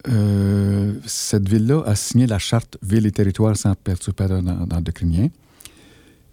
Euh, 0.08 0.94
cette 1.04 1.46
ville-là 1.46 1.82
a 1.84 1.94
signé 1.96 2.26
la 2.26 2.38
charte 2.38 2.78
Ville 2.80 3.04
et 3.04 3.12
territoires 3.12 3.58
sans 3.58 3.74
perturbateurs 3.74 4.42
en- 4.42 4.74
endocriniens. 4.74 5.28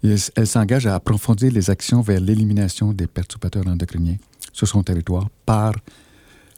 Elle- 0.02 0.46
s'engage 0.46 0.86
à 0.86 0.94
approfondir 0.94 1.52
les 1.52 1.70
actions 1.70 2.00
vers 2.02 2.20
l'élimination 2.20 2.92
des 2.92 3.06
perturbateurs 3.06 3.66
endocriniens 3.66 4.16
sur 4.52 4.68
son 4.68 4.82
territoire 4.82 5.28
par 5.44 5.74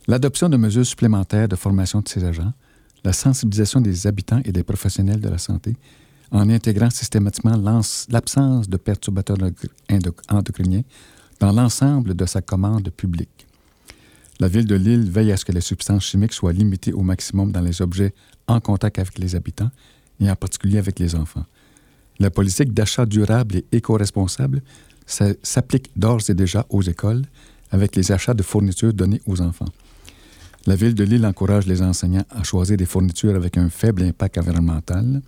l'adoption 0.06 0.48
de 0.48 0.56
mesures 0.56 0.86
supplémentaires 0.86 1.48
de 1.48 1.56
formation 1.56 2.00
de 2.00 2.08
ses 2.08 2.24
agents, 2.24 2.52
la 3.04 3.12
sensibilisation 3.12 3.80
des 3.80 4.06
habitants 4.06 4.40
et 4.44 4.52
des 4.52 4.62
professionnels 4.62 5.20
de 5.20 5.28
la 5.28 5.38
santé, 5.38 5.74
en 6.30 6.48
intégrant 6.50 6.90
systématiquement 6.90 7.56
l'absence 8.10 8.68
de 8.68 8.76
perturbateurs 8.76 9.38
endo- 9.90 10.14
endocriniens 10.28 10.82
dans 11.40 11.52
l'ensemble 11.52 12.14
de 12.14 12.26
sa 12.26 12.42
commande 12.42 12.90
publique. 12.90 13.46
La 14.38 14.48
ville 14.48 14.66
de 14.66 14.74
Lille 14.74 15.10
veille 15.10 15.32
à 15.32 15.36
ce 15.36 15.44
que 15.44 15.52
les 15.52 15.60
substances 15.60 16.04
chimiques 16.04 16.32
soient 16.34 16.52
limitées 16.52 16.92
au 16.92 17.02
maximum 17.02 17.52
dans 17.52 17.60
les 17.60 17.82
objets 17.82 18.14
en 18.46 18.60
contact 18.60 18.98
avec 18.98 19.18
les 19.18 19.34
habitants 19.34 19.70
et 20.20 20.30
en 20.30 20.36
particulier 20.36 20.78
avec 20.78 20.98
les 20.98 21.14
enfants. 21.14 21.44
La 22.20 22.30
politique 22.30 22.74
d'achat 22.74 23.06
durable 23.06 23.56
et 23.56 23.64
éco-responsable 23.72 24.60
s'applique 25.06 25.90
d'ores 25.96 26.28
et 26.28 26.34
déjà 26.34 26.66
aux 26.68 26.82
écoles 26.82 27.22
avec 27.70 27.96
les 27.96 28.12
achats 28.12 28.34
de 28.34 28.42
fournitures 28.42 28.92
données 28.92 29.22
aux 29.26 29.40
enfants. 29.40 29.72
La 30.66 30.76
ville 30.76 30.94
de 30.94 31.02
Lille 31.02 31.24
encourage 31.24 31.66
les 31.66 31.80
enseignants 31.80 32.26
à 32.30 32.42
choisir 32.42 32.76
des 32.76 32.84
fournitures 32.84 33.34
avec 33.34 33.56
un 33.56 33.70
faible 33.70 34.02
impact 34.02 34.36
environnemental, 34.36 35.22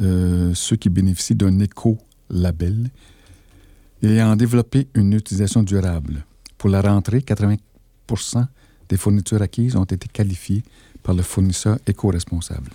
euh, 0.00 0.52
ceux 0.54 0.76
qui 0.76 0.90
bénéficient 0.90 1.34
d'un 1.34 1.58
éco-label, 1.58 2.90
et 4.02 4.20
à 4.20 4.28
en 4.28 4.36
développer 4.36 4.86
une 4.94 5.14
utilisation 5.14 5.62
durable. 5.62 6.24
Pour 6.58 6.68
la 6.68 6.82
rentrée, 6.82 7.20
80% 7.20 8.46
des 8.90 8.96
fournitures 8.98 9.40
acquises 9.40 9.76
ont 9.76 9.84
été 9.84 10.08
qualifiées 10.08 10.62
par 11.02 11.14
le 11.14 11.22
fournisseur 11.22 11.78
éco-responsable. 11.86 12.72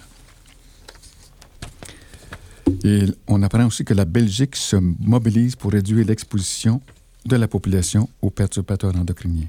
Et 2.84 3.06
on 3.28 3.42
apprend 3.44 3.66
aussi 3.66 3.84
que 3.84 3.94
la 3.94 4.06
Belgique 4.06 4.56
se 4.56 4.76
mobilise 4.76 5.56
pour 5.56 5.72
réduire 5.72 6.06
l'exposition 6.06 6.82
de 7.26 7.36
la 7.36 7.48
population 7.48 8.10
aux 8.22 8.30
perturbateurs 8.30 8.96
endocriniens. 8.96 9.48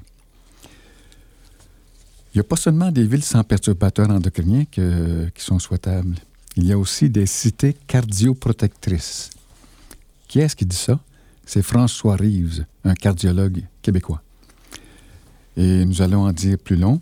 Il 2.33 2.37
n'y 2.37 2.41
a 2.41 2.43
pas 2.43 2.55
seulement 2.55 2.91
des 2.91 3.05
villes 3.05 3.23
sans 3.23 3.43
perturbateurs 3.43 4.09
endocriniens 4.09 4.65
qui 4.65 5.43
sont 5.43 5.59
souhaitables. 5.59 6.15
Il 6.55 6.65
y 6.65 6.71
a 6.71 6.77
aussi 6.77 7.09
des 7.09 7.25
cités 7.25 7.75
cardioprotectrices. 7.87 9.29
Qui 10.27 10.39
est-ce 10.39 10.55
qui 10.55 10.65
dit 10.65 10.75
ça? 10.75 10.99
C'est 11.45 11.61
François 11.61 12.15
Reeves, 12.15 12.65
un 12.83 12.93
cardiologue 12.93 13.63
québécois. 13.81 14.21
Et 15.55 15.85
nous 15.85 16.01
allons 16.01 16.25
en 16.25 16.33
dire 16.33 16.57
plus 16.57 16.75
long 16.75 17.01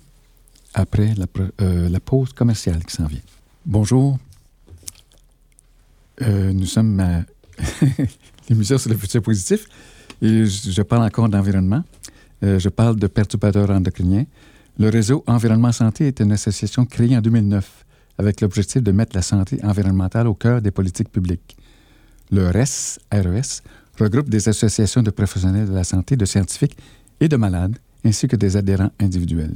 après 0.74 1.14
la, 1.16 1.26
euh, 1.62 1.90
la 1.90 2.00
pause 2.00 2.32
commerciale 2.34 2.84
qui 2.86 2.94
s'en 2.94 3.08
vient. 3.08 3.22
Bonjour. 3.66 4.20
Euh, 6.22 6.54
nous 6.54 6.66
sommes 6.66 7.00
à 7.00 7.24
l'émission 8.50 8.78
sur 8.78 8.90
le 8.90 8.98
futur 8.98 9.22
positif 9.22 9.68
et 10.22 10.46
je, 10.46 10.82
parle 10.82 11.04
encore 11.04 11.30
d'environnement. 11.30 11.84
Euh, 12.44 12.60
je 12.60 12.70
parle 12.70 12.96
de 12.96 13.08
perturbateurs 13.08 13.70
endocriniens. 13.70 14.26
Le 14.78 14.90
réseau 14.90 15.24
Environnement 15.28 15.72
Santé 15.72 16.08
est 16.08 16.20
une 16.20 16.32
association 16.32 16.86
créée 16.86 17.16
en 17.18 17.22
2009 17.22 17.86
avec 18.18 18.42
l'objectif 18.42 18.82
de 18.82 18.92
mettre 18.92 19.16
la 19.16 19.22
santé 19.22 19.60
environnementale 19.64 20.28
au 20.28 20.34
cœur 20.34 20.62
des 20.62 20.72
politiques 20.72 21.10
publiques. 21.10 21.58
Le 22.32 22.50
RES, 22.50 23.00
RES 23.12 23.62
regroupe 24.00 24.30
des 24.30 24.50
associations 24.50 25.02
de 25.02 25.12
professionnels 25.12 25.68
de 25.68 25.74
la 25.74 25.84
santé, 25.84 26.16
de 26.16 26.26
scientifiques 26.26 26.78
et 27.20 27.28
de 27.28 27.36
malades, 27.36 27.78
ainsi 28.04 28.28
que 28.28 28.36
des 28.36 28.58
adhérents 28.58 28.92
individuels. 29.00 29.56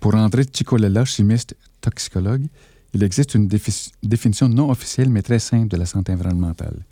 Pour 0.00 0.14
André 0.14 0.44
Cicolella, 0.52 1.04
chimiste 1.04 1.56
toxicologue, 1.80 2.46
il 2.94 3.02
existe 3.02 3.34
une 3.34 3.48
défi- 3.48 3.92
définition 4.02 4.48
non 4.48 4.70
officielle 4.70 5.10
mais 5.10 5.22
très 5.22 5.38
simple 5.38 5.68
de 5.68 5.76
la 5.76 5.86
santé 5.86 6.12
environnementale. 6.12 6.84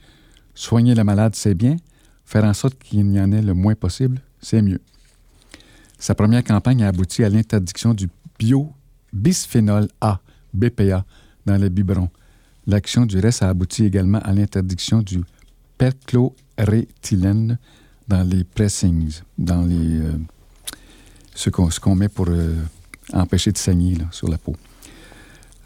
Soigner 0.55 0.95
le 0.95 1.05
malade, 1.05 1.35
c'est 1.35 1.55
bien. 1.55 1.77
Faire 2.25 2.45
en 2.45 2.55
sorte 2.55 2.79
qu'il 2.83 3.07
n'y 3.07 3.21
en 3.21 3.31
ait 3.33 3.43
le 3.43 3.55
moins 3.55 3.75
possible, 3.75 4.21
c'est 4.41 4.63
mieux. 4.63 4.81
Sa 5.99 6.15
première 6.15 6.45
campagne 6.45 6.83
a 6.83 6.89
abouti 6.89 7.25
à 7.25 7.29
l'interdiction 7.29 7.95
du 7.95 8.09
bio-bisphénol 8.39 9.89
A, 10.01 10.21
BPA, 10.53 11.05
dans 11.47 11.57
les 11.57 11.71
biberons. 11.71 12.11
L'action 12.67 13.07
du 13.07 13.19
reste 13.19 13.43
a 13.43 13.49
abouti 13.49 13.85
également 13.85 14.19
à 14.19 14.33
l'interdiction 14.33 15.01
du 15.03 15.23
perchloréthylène 15.79 17.59
dans 18.09 18.23
les 18.29 18.45
pressings, 18.45 19.21
dans 19.39 19.63
les, 19.63 20.01
euh, 20.01 20.13
ce 21.35 21.51
qu'on 21.51 21.95
met 21.95 22.09
pour 22.09 22.27
euh, 22.29 22.55
empêcher 23.13 23.53
de 23.53 23.59
saigner 23.59 23.99
sur 24.11 24.29
la 24.29 24.39
peau. 24.39 24.57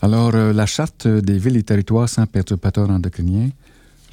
Alors, 0.02 0.34
euh, 0.34 0.52
la 0.54 0.64
charte 0.64 1.06
des 1.06 1.38
villes 1.38 1.58
et 1.58 1.62
territoires 1.62 2.08
sans 2.08 2.26
perturbateurs 2.26 2.88
endocriniens, 2.88 3.50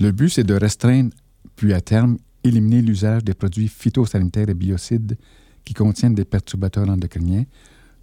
le 0.02 0.12
but, 0.12 0.30
c'est 0.30 0.44
de 0.44 0.54
restreindre, 0.54 1.12
puis 1.56 1.74
à 1.74 1.80
terme, 1.80 2.18
éliminer 2.44 2.82
l'usage 2.82 3.24
des 3.24 3.34
produits 3.34 3.70
phytosanitaires 3.70 4.50
et 4.50 4.54
biocides 4.54 5.18
qui 5.64 5.74
contiennent 5.74 6.14
des 6.14 6.26
perturbateurs 6.26 6.90
endocriniens. 6.90 7.46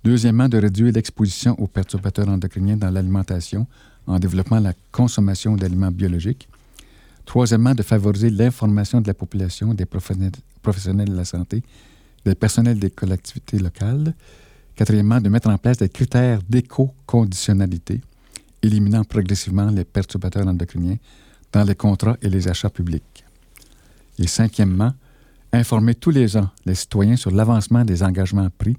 Deuxièmement, 0.02 0.48
de 0.48 0.58
réduire 0.58 0.92
l'exposition 0.92 1.58
aux 1.60 1.66
perturbateurs 1.66 2.28
endocriniens 2.28 2.76
dans 2.76 2.90
l'alimentation 2.90 3.66
en 4.06 4.18
développant 4.18 4.60
la 4.60 4.72
consommation 4.90 5.56
d'aliments 5.56 5.90
biologiques. 5.90 6.48
Troisièmement, 7.24 7.74
de 7.74 7.82
favoriser 7.82 8.30
l'information 8.30 9.00
de 9.00 9.06
la 9.06 9.14
population, 9.14 9.72
des 9.72 9.86
professionnels 9.86 10.32
professionnels 10.62 11.10
de 11.10 11.16
la 11.16 11.24
santé, 11.24 11.62
des 12.24 12.34
personnels 12.34 12.78
des 12.78 12.90
collectivités 12.90 13.58
locales. 13.58 14.14
Quatrièmement, 14.76 15.20
de 15.20 15.28
mettre 15.28 15.48
en 15.48 15.58
place 15.58 15.76
des 15.78 15.88
critères 15.88 16.40
d'éco-conditionnalité, 16.48 18.00
éliminant 18.62 19.04
progressivement 19.04 19.70
les 19.70 19.84
perturbateurs 19.84 20.46
endocriniens 20.46 20.96
dans 21.52 21.62
les 21.62 21.76
contrats 21.76 22.16
et 22.20 22.28
les 22.28 22.48
achats 22.48 22.70
publics. 22.70 23.24
Et 24.18 24.26
cinquièmement, 24.26 24.92
informer 25.52 25.94
tous 25.94 26.10
les 26.10 26.36
ans 26.36 26.50
les 26.66 26.74
citoyens 26.74 27.16
sur 27.16 27.30
l'avancement 27.30 27.84
des 27.84 28.02
engagements 28.02 28.48
pris, 28.50 28.76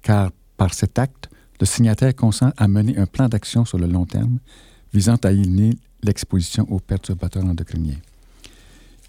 car 0.00 0.30
par 0.56 0.72
cet 0.72 0.98
acte, 0.98 1.28
le 1.60 1.66
signataire 1.66 2.14
consent 2.14 2.52
à 2.56 2.68
mener 2.68 2.96
un 2.96 3.06
plan 3.06 3.28
d'action 3.28 3.64
sur 3.64 3.78
le 3.78 3.86
long 3.86 4.06
terme 4.06 4.38
visant 4.94 5.16
à 5.24 5.30
éliminer 5.30 5.76
l'exposition 6.02 6.66
aux 6.70 6.80
perturbateurs 6.80 7.44
endocriniens. 7.44 7.98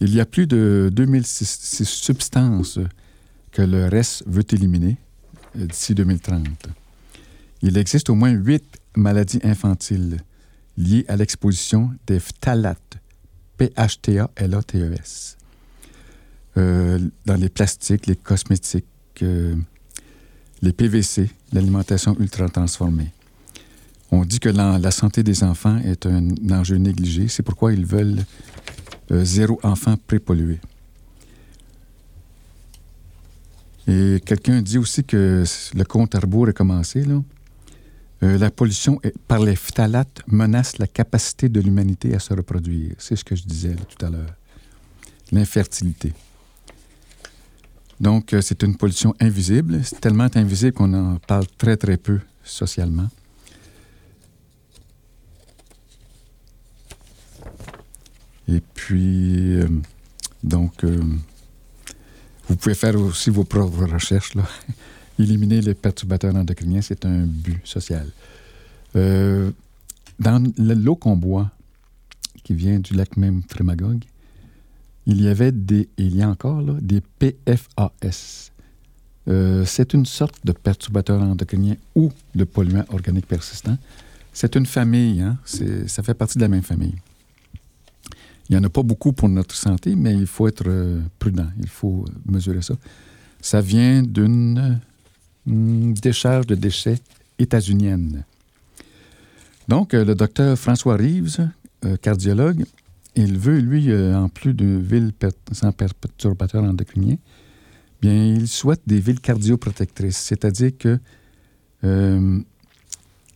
Il 0.02 0.14
y 0.14 0.20
a 0.20 0.26
plus 0.26 0.48
de 0.48 0.90
2006 0.92 1.84
substances 1.86 2.80
que 3.52 3.62
le 3.62 3.88
RES 3.88 4.24
veut 4.26 4.46
éliminer 4.52 4.98
d'ici 5.56 5.94
2030. 5.96 6.46
Il 7.62 7.78
existe 7.78 8.10
au 8.10 8.16
moins 8.16 8.32
huit 8.32 8.64
maladies 8.96 9.40
infantiles 9.44 10.18
liées 10.78 11.06
à 11.08 11.16
l'exposition 11.16 11.92
des 12.08 12.20
phtalates, 12.20 12.98
P-H-T-A-L-A-T-E-S, 13.58 15.38
Euh, 16.58 17.00
dans 17.26 17.36
les 17.36 17.48
plastiques, 17.48 18.08
les 18.08 18.16
cosmétiques, 18.16 18.86
euh, 19.22 19.56
les 20.62 20.74
PVC, 20.74 21.30
l'alimentation 21.54 22.18
ultra 22.20 22.50
transformée. 22.50 23.12
On 24.12 24.26
dit 24.26 24.40
que 24.40 24.50
la, 24.50 24.80
la 24.80 24.92
santé 24.92 25.22
des 25.24 25.44
enfants 25.44 25.78
est 25.78 26.06
un 26.06 26.28
enjeu 26.52 26.78
négligé. 26.78 27.28
C'est 27.28 27.44
pourquoi 27.44 27.72
ils 27.72 27.86
veulent 27.86 28.26
euh, 29.12 29.24
zéro 29.24 29.60
enfant 29.64 29.96
prépollué. 30.08 30.60
Et 33.90 34.22
quelqu'un 34.24 34.62
dit 34.62 34.78
aussi 34.78 35.04
que 35.04 35.44
le 35.74 35.84
compte 35.84 36.14
à 36.14 36.20
rebours 36.20 36.48
est 36.48 36.54
commencé. 36.54 37.04
Là. 37.04 37.24
Euh, 38.22 38.38
la 38.38 38.52
pollution 38.52 39.02
par 39.28 39.40
les 39.40 39.56
phtalates 39.56 40.22
menace 40.28 40.78
la 40.78 40.86
capacité 40.86 41.50
de 41.50 41.60
l'humanité 41.60 42.14
à 42.14 42.20
se 42.20 42.32
reproduire. 42.34 42.94
C'est 43.00 43.16
ce 43.16 43.24
que 43.24 43.36
je 43.36 43.44
disais 43.44 43.76
tout 43.76 44.06
à 44.06 44.12
l'heure. 44.12 44.36
L'infertilité. 45.32 46.14
Donc, 48.00 48.34
euh, 48.34 48.42
c'est 48.42 48.62
une 48.62 48.78
pollution 48.78 49.16
invisible. 49.20 49.82
C'est 49.84 50.00
tellement 50.00 50.28
invisible 50.36 50.74
qu'on 50.74 50.94
en 50.94 51.18
parle 51.18 51.48
très, 51.58 51.76
très 51.76 51.98
peu 51.98 52.20
socialement. 52.44 53.10
Et 58.48 58.62
puis, 58.76 59.56
euh, 59.56 59.68
donc, 60.44 60.84
vous 62.50 62.56
pouvez 62.56 62.76
faire 62.76 62.96
aussi 63.00 63.30
vos 63.30 63.44
propres 63.46 63.86
recherches. 63.86 64.36
Là. 64.36 64.44
Éliminer 65.20 65.62
les 65.62 65.74
perturbateurs 65.74 66.36
endocriniens, 66.36 66.82
c'est 66.82 67.06
un 67.06 67.26
but 67.26 67.60
social. 67.66 68.08
Euh, 68.96 69.52
dans 70.20 70.44
le- 70.58 70.74
l'eau 70.74 70.96
qu'on 70.96 71.16
boit, 71.16 71.52
qui 72.44 72.54
vient 72.54 72.80
du 72.80 72.94
lac 72.94 73.16
même 73.18 73.42
Frémagogue, 73.50 74.04
il 75.06 75.22
y 75.22 75.28
avait 75.28 75.52
des, 75.52 75.88
il 75.98 76.16
y 76.16 76.22
a 76.22 76.30
encore 76.30 76.62
là, 76.62 76.74
des 76.82 77.02
PFAS. 77.02 78.52
Euh, 79.28 79.64
c'est 79.66 79.94
une 79.94 80.06
sorte 80.06 80.36
de 80.46 80.52
perturbateur 80.52 81.22
endocrinien 81.22 81.76
ou 81.96 82.12
de 82.36 82.44
polluant 82.46 82.86
organique 82.90 83.28
persistant. 83.28 83.78
c'est 84.34 84.56
une 84.56 84.66
famille, 84.66 85.22
hein? 85.22 85.38
Ça 85.88 86.02
fait 86.04 86.14
partie 86.14 86.38
de 86.38 86.44
la 86.44 86.48
même 86.48 86.62
famille. 86.64 86.96
Il 88.50 88.56
n'y 88.56 88.62
en 88.62 88.64
a 88.64 88.70
pas 88.70 88.82
beaucoup 88.82 89.14
pour 89.14 89.30
notre 89.30 89.56
santé, 89.56 89.96
mais 89.96 90.14
il 90.16 90.26
faut 90.26 90.48
être 90.48 90.64
euh, 90.66 91.02
prudent, 91.20 91.50
il 91.60 91.70
faut 91.70 92.06
mesurer 92.26 92.64
ça. 92.64 92.74
Ça 93.42 93.62
vient 93.62 94.02
d'une 94.02 94.80
hum, 95.48 95.94
décharge 95.94 96.48
de 96.48 96.56
déchets 96.56 97.00
états-unienne. 97.38 98.24
Donc, 99.68 99.94
euh, 99.94 100.04
le 100.04 100.16
docteur 100.16 100.58
François 100.58 100.98
Reeves, 100.98 101.48
euh, 101.86 101.96
cardiologue, 101.98 102.66
il 103.16 103.38
veut, 103.38 103.60
lui, 103.60 103.94
en 103.94 104.30
plus 104.30 104.54
d'une 104.54 104.82
ville 104.82 105.12
sans 105.52 105.72
perturbateur 105.72 106.64
endocrinien, 106.64 107.18
bien, 108.02 108.14
il 108.14 108.48
souhaite 108.48 108.82
des 108.88 109.00
villes 109.00 109.20
cardioprotectrices, 109.20 110.18
c'est-à-dire 110.18 110.72
que 110.78 111.00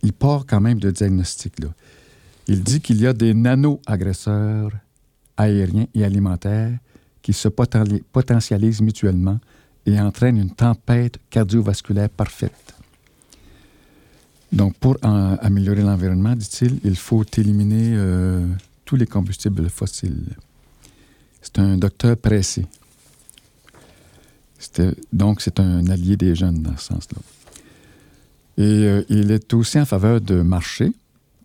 il 0.04 0.14
part 0.14 0.46
quand 0.46 0.62
même 0.62 0.80
de 0.80 0.92
diagnostic. 0.92 1.56
Il 2.48 2.62
dit 2.64 2.82
qu'il 2.82 3.02
y 3.02 3.08
a 3.08 3.14
des 3.14 3.34
nano-agresseurs 3.34 4.72
aériens 5.38 5.88
et 5.94 6.04
alimentaires 6.04 6.78
qui 7.22 7.34
se 7.34 7.48
poten- 7.48 8.04
potentialisent 8.12 8.82
mutuellement 8.82 9.40
et 9.86 10.00
entraînent 10.00 10.38
une 10.38 10.52
tempête 10.52 11.18
cardiovasculaire 11.30 12.10
parfaite. 12.10 12.74
Donc, 14.52 14.76
pour 14.78 14.98
améliorer 15.02 15.82
l'environnement, 15.82 16.36
dit-il, 16.36 16.80
il 16.84 16.96
faut 16.96 17.26
éliminer 17.38 17.94
euh, 17.96 18.48
tous 18.86 18.96
les 18.96 19.08
combustibles 19.08 19.68
fossiles. 19.70 20.28
C'est 21.42 21.58
un 21.60 21.78
docteur 21.78 22.16
pressé. 22.18 22.66
Donc, 25.12 25.42
c'est 25.42 25.60
un 25.60 25.88
allié 25.88 26.16
des 26.18 26.36
jeunes 26.36 26.62
dans 26.62 26.78
ce 26.78 26.86
sens-là. 26.86 27.20
Et 28.58 28.62
euh, 28.62 29.04
il 29.10 29.32
est 29.32 29.52
aussi 29.54 29.80
en 29.80 29.86
faveur 29.86 30.22
de 30.22 30.42
marché, 30.42 30.94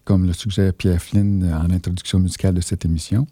comme 0.05 0.26
le 0.26 0.34
suggère 0.34 0.74
Pierre 0.74 1.01
Flynn 1.01 1.51
en 1.51 1.70
introduction 1.70 2.20
musicale 2.20 2.55
de 2.55 2.61
cette 2.61 2.84
émission. 2.84 3.26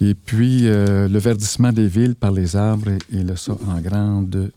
Et 0.00 0.14
puis, 0.14 0.68
euh, 0.68 1.08
le 1.08 1.18
verdissement 1.18 1.72
des 1.72 1.86
villes 1.86 2.14
par 2.16 2.32
les 2.32 2.56
arbres, 2.56 2.98
il 3.10 3.30
a 3.30 3.36
ça 3.36 3.52
en 3.66 3.80
grande 3.80 4.50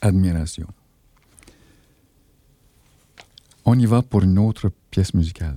admiration. 0.00 0.66
On 3.64 3.78
y 3.78 3.86
va 3.86 4.02
pour 4.02 4.22
une 4.22 4.38
autre 4.38 4.70
pièce 4.90 5.14
musicale. 5.14 5.56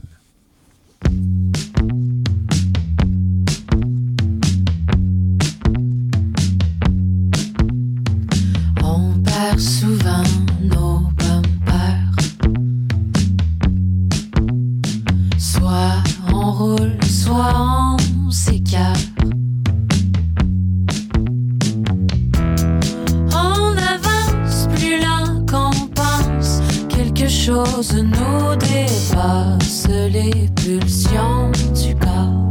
Nous 27.58 28.56
dépasse 28.56 29.88
les 29.88 30.48
pulsions 30.56 31.52
du 31.74 31.96
corps. 31.96 32.50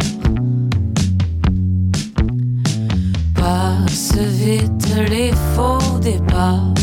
Passe 3.35 4.17
vite 4.17 4.97
les 5.09 5.33
faux 5.55 5.99
départs. 6.01 6.75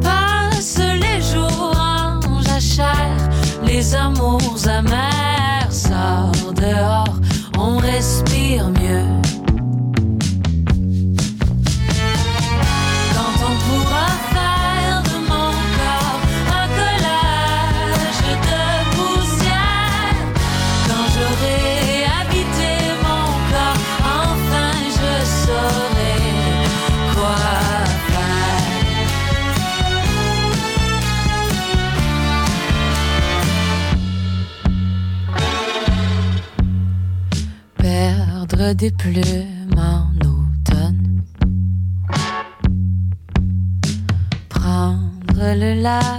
Passe 0.00 0.78
les 0.78 1.20
jours 1.20 1.72
en 1.76 2.42
jachère, 2.42 3.28
les 3.64 3.94
amours 3.96 4.68
amers 4.68 5.72
sortent 5.72 6.54
dehors, 6.54 7.16
on 7.58 7.78
respire 7.78 8.68
mieux. 8.68 9.27
Des 38.76 38.90
plumes 38.90 39.78
en 39.78 40.12
automne. 40.18 41.22
Prendre 44.50 45.54
le 45.56 45.80
large 45.80 46.17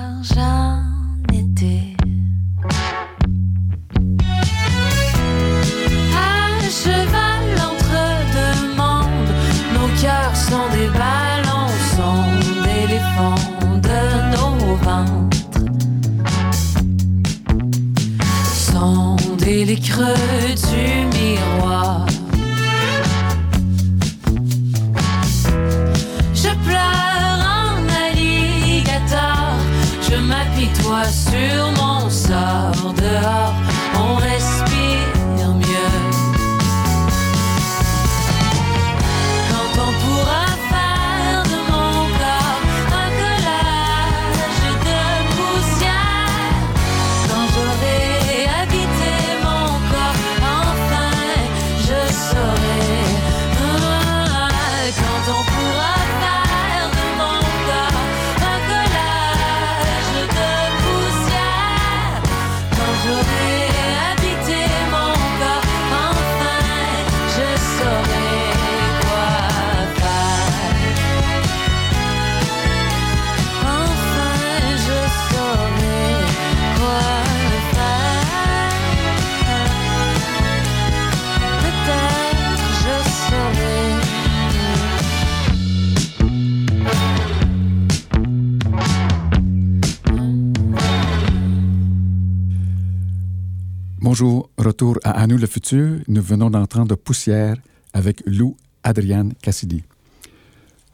Bonjour, 94.12 94.50
retour 94.58 94.98
à 95.04 95.22
À 95.22 95.28
nous 95.28 95.38
le 95.38 95.46
futur. 95.46 96.00
Nous 96.08 96.24
venons 96.24 96.50
d'entendre 96.50 96.96
Poussière 96.96 97.58
avec 97.94 98.24
Lou 98.26 98.58
Adriane 98.82 99.36
Cassidy. 99.40 99.84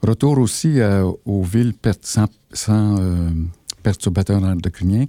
Retour 0.02 0.38
aussi 0.38 0.82
euh, 0.82 1.10
aux 1.24 1.42
villes 1.42 1.74
sans, 2.02 2.28
euh, 3.00 3.30
perturbateurs 3.84 4.44
endocriniens, 4.44 5.06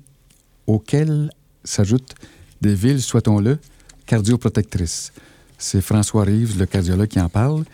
auxquelles 0.69 1.33
s'ajoutent 1.65 2.15
des 2.61 2.77
villes, 2.77 3.03
souhaitons-le, 3.03 3.59
cardioprotectrices. 4.07 5.13
C'est 5.59 5.81
François 5.81 6.23
Rives, 6.23 6.61
le 6.61 6.67
cardiologue, 6.67 7.09
qui 7.09 7.19
en 7.19 7.29
parle. 7.29 7.65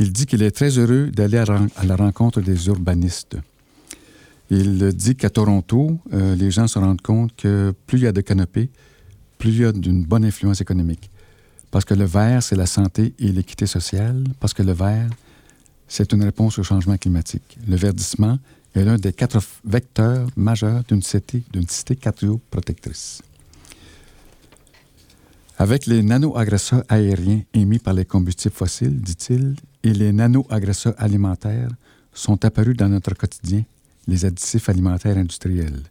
Il 0.00 0.12
dit 0.12 0.26
qu'il 0.26 0.42
est 0.42 0.50
très 0.50 0.78
heureux 0.78 1.12
d'aller 1.12 1.38
à 1.38 1.84
la 1.84 1.94
rencontre 1.94 2.40
des 2.40 2.66
urbanistes. 2.66 3.36
Il 4.50 4.92
dit 4.94 5.14
qu'à 5.14 5.30
Toronto, 5.30 5.96
euh, 6.12 6.34
les 6.34 6.50
gens 6.50 6.66
se 6.66 6.80
rendent 6.80 7.02
compte 7.02 7.36
que 7.36 7.72
plus 7.86 7.98
il 7.98 8.02
y 8.02 8.06
a 8.08 8.12
de 8.12 8.20
canopées, 8.20 8.68
plus 9.38 9.50
il 9.50 9.60
y 9.60 9.64
a 9.64 9.72
d'une 9.72 10.04
bonne 10.04 10.24
influence 10.24 10.60
économique. 10.60 11.10
Parce 11.70 11.84
que 11.84 11.94
le 11.94 12.04
vert, 12.04 12.42
c'est 12.42 12.56
la 12.56 12.66
santé 12.66 13.14
et 13.18 13.32
l'équité 13.32 13.66
sociale. 13.66 14.24
Parce 14.40 14.54
que 14.54 14.62
le 14.62 14.72
vert, 14.72 15.08
c'est 15.88 16.12
une 16.12 16.22
réponse 16.22 16.58
au 16.58 16.62
changement 16.62 16.96
climatique. 16.96 17.58
Le 17.66 17.76
verdissement 17.76 18.38
est 18.74 18.84
l'un 18.84 18.96
des 18.96 19.12
quatre 19.12 19.40
vecteurs 19.64 20.28
majeurs 20.36 20.82
d'une 20.88 21.02
cité, 21.02 21.42
d'une 21.52 21.68
cité. 21.68 21.98
Avec 25.58 25.86
les 25.86 26.02
nano-agresseurs 26.02 26.84
aériens 26.88 27.40
émis 27.54 27.78
par 27.78 27.94
les 27.94 28.04
combustibles 28.04 28.54
fossiles, 28.54 29.00
dit-il, 29.00 29.56
et 29.82 29.92
les 29.92 30.12
nano-agresseurs 30.12 30.94
alimentaires 30.98 31.70
sont 32.12 32.44
apparus 32.44 32.76
dans 32.76 32.88
notre 32.88 33.14
quotidien, 33.14 33.62
les 34.06 34.24
additifs 34.24 34.68
alimentaires 34.68 35.16
industriels. 35.16 35.82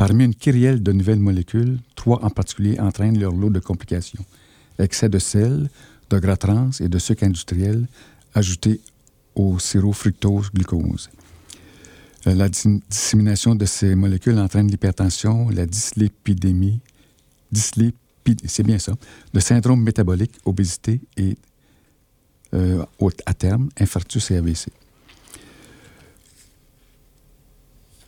Parmi 0.00 0.24
une 0.24 0.34
kyrielle 0.34 0.82
de 0.82 0.92
nouvelles 0.92 1.18
molécules, 1.20 1.78
trois 1.94 2.24
en 2.24 2.30
particulier 2.30 2.80
entraînent 2.80 3.18
leur 3.20 3.34
lot 3.34 3.50
de 3.50 3.58
complications. 3.60 4.24
Excès 4.78 5.10
de 5.10 5.18
sel, 5.18 5.68
de 6.08 6.18
gras 6.18 6.38
trans 6.38 6.70
et 6.80 6.88
de 6.88 6.98
sucre 6.98 7.24
industriel 7.24 7.86
ajoutés 8.32 8.80
au 9.34 9.58
sirop 9.58 9.92
fructose-glucose. 9.92 11.10
Euh, 12.26 12.34
La 12.34 12.48
dis- 12.48 12.82
dissémination 12.88 13.54
de 13.54 13.66
ces 13.66 13.94
molécules 13.94 14.38
entraîne 14.38 14.68
l'hypertension, 14.70 15.50
la 15.50 15.66
dyslipidémie, 15.66 16.80
dyslipid- 17.52 18.40
c'est 18.46 18.62
bien 18.62 18.78
ça, 18.78 18.94
le 19.34 19.40
syndrome 19.40 19.82
métabolique, 19.82 20.32
obésité 20.46 21.02
et, 21.18 21.36
euh, 22.54 22.82
à 23.26 23.34
terme, 23.34 23.68
infarctus 23.78 24.30
et 24.30 24.36
AVC. 24.38 24.68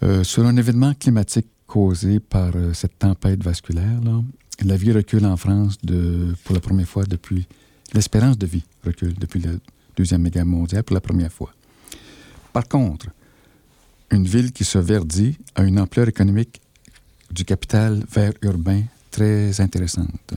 Euh, 0.03 0.25
sur 0.25 0.47
un 0.47 0.57
événement 0.57 0.95
climatique 0.95 1.47
causé 1.73 2.21
par 2.21 2.51
euh, 2.55 2.75
cette 2.75 2.99
tempête 2.99 3.43
vasculaire, 3.43 3.99
la 4.63 4.77
vie 4.77 4.93
recule 4.93 5.25
en 5.25 5.39
France 5.39 5.79
de, 5.83 6.35
pour 6.45 6.55
la 6.55 6.61
première 6.61 6.87
fois 6.87 7.05
depuis... 7.05 7.47
L'espérance 7.95 8.39
de 8.39 8.47
vie 8.47 8.65
recule 8.85 9.15
depuis 9.19 9.41
la 9.41 9.53
Deuxième 9.97 10.27
Guerre 10.29 10.47
mondiale 10.47 10.83
pour 10.83 10.95
la 10.95 11.01
première 11.01 11.33
fois. 11.33 11.51
Par 12.53 12.67
contre, 12.69 13.07
une 14.11 14.27
ville 14.27 14.51
qui 14.53 14.65
se 14.65 14.79
verdit 14.79 15.37
a 15.55 15.63
une 15.63 15.79
ampleur 15.79 16.09
économique 16.09 16.61
du 17.31 17.45
capital 17.45 18.03
vert 18.11 18.33
urbain 18.43 18.83
très 19.11 19.61
intéressante. 19.61 20.29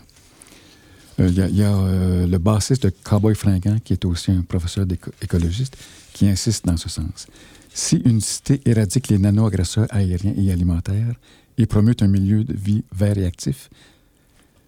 Euh, 1.19 1.29
Il 1.29 1.57
y 1.57 1.63
a, 1.63 1.73
euh, 1.75 2.27
le 2.27 2.37
bassiste 2.37 2.83
de 2.83 2.91
Cowboy 3.03 3.35
Fringant, 3.35 3.79
qui 3.83 3.93
est 3.93 4.05
aussi 4.05 4.31
un 4.31 4.41
professeur 4.41 4.85
d'éco- 4.85 5.11
écologiste, 5.21 5.75
qui 6.13 6.27
insiste 6.29 6.65
dans 6.65 6.77
ce 6.77 6.89
sens. 6.89 7.27
Si 7.77 7.97
une 8.05 8.21
cité 8.21 8.61
éradique 8.63 9.09
les 9.09 9.17
nano-agresseurs 9.17 9.87
aériens 9.89 10.33
et 10.37 10.49
alimentaires 10.49 11.13
et 11.57 11.65
promeut 11.65 11.97
un 11.99 12.07
milieu 12.07 12.45
de 12.45 12.53
vie 12.53 12.85
vert 12.95 13.17
et 13.17 13.25
actif, 13.25 13.69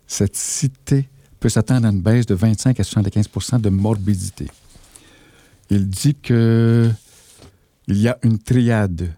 cette 0.07 0.35
cité 0.35 1.07
peut 1.39 1.47
s'attendre 1.47 1.87
à 1.87 1.89
une 1.89 2.01
baisse 2.01 2.25
de 2.25 2.35
25 2.35 2.77
à 2.77 2.83
75% 2.83 3.61
de 3.61 3.69
morbidité. 3.69 4.47
Il 5.69 5.87
dit 5.87 6.15
que 6.15 6.91
il 7.87 7.97
y 7.97 8.09
a 8.09 8.17
une 8.23 8.39
triade. 8.39 9.13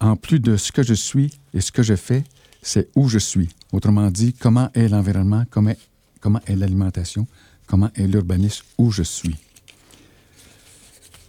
En 0.00 0.16
plus 0.16 0.40
de 0.40 0.56
ce 0.56 0.72
que 0.72 0.82
je 0.82 0.94
suis 0.94 1.38
et 1.52 1.60
ce 1.60 1.70
que 1.70 1.82
je 1.82 1.94
fais, 1.94 2.24
c'est 2.62 2.88
où 2.96 3.10
je 3.10 3.18
suis. 3.18 3.50
Autrement 3.70 4.10
dit, 4.10 4.32
comment 4.32 4.70
est 4.72 4.88
l'environnement, 4.88 5.44
comment, 5.50 5.74
comment 6.20 6.40
est 6.46 6.56
l'alimentation, 6.56 7.26
comment 7.66 7.90
est 7.96 8.06
l'urbanisme, 8.06 8.64
où 8.78 8.90
je 8.90 9.02
suis. 9.02 9.36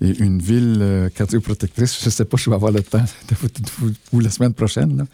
Et 0.02 0.18
une 0.20 0.40
ville 0.40 0.78
euh, 0.80 1.10
cardioprotectrice, 1.10 2.00
je 2.00 2.06
ne 2.06 2.12
sais 2.12 2.26
pas 2.26 2.38
si 2.38 2.46
je 2.46 2.50
vais 2.50 2.56
avoir 2.56 2.72
le 2.72 2.84
temps 2.84 3.04
de 3.30 3.36
vous, 4.12 4.20
la 4.20 4.30
semaine 4.30 4.54
prochaine. 4.54 5.06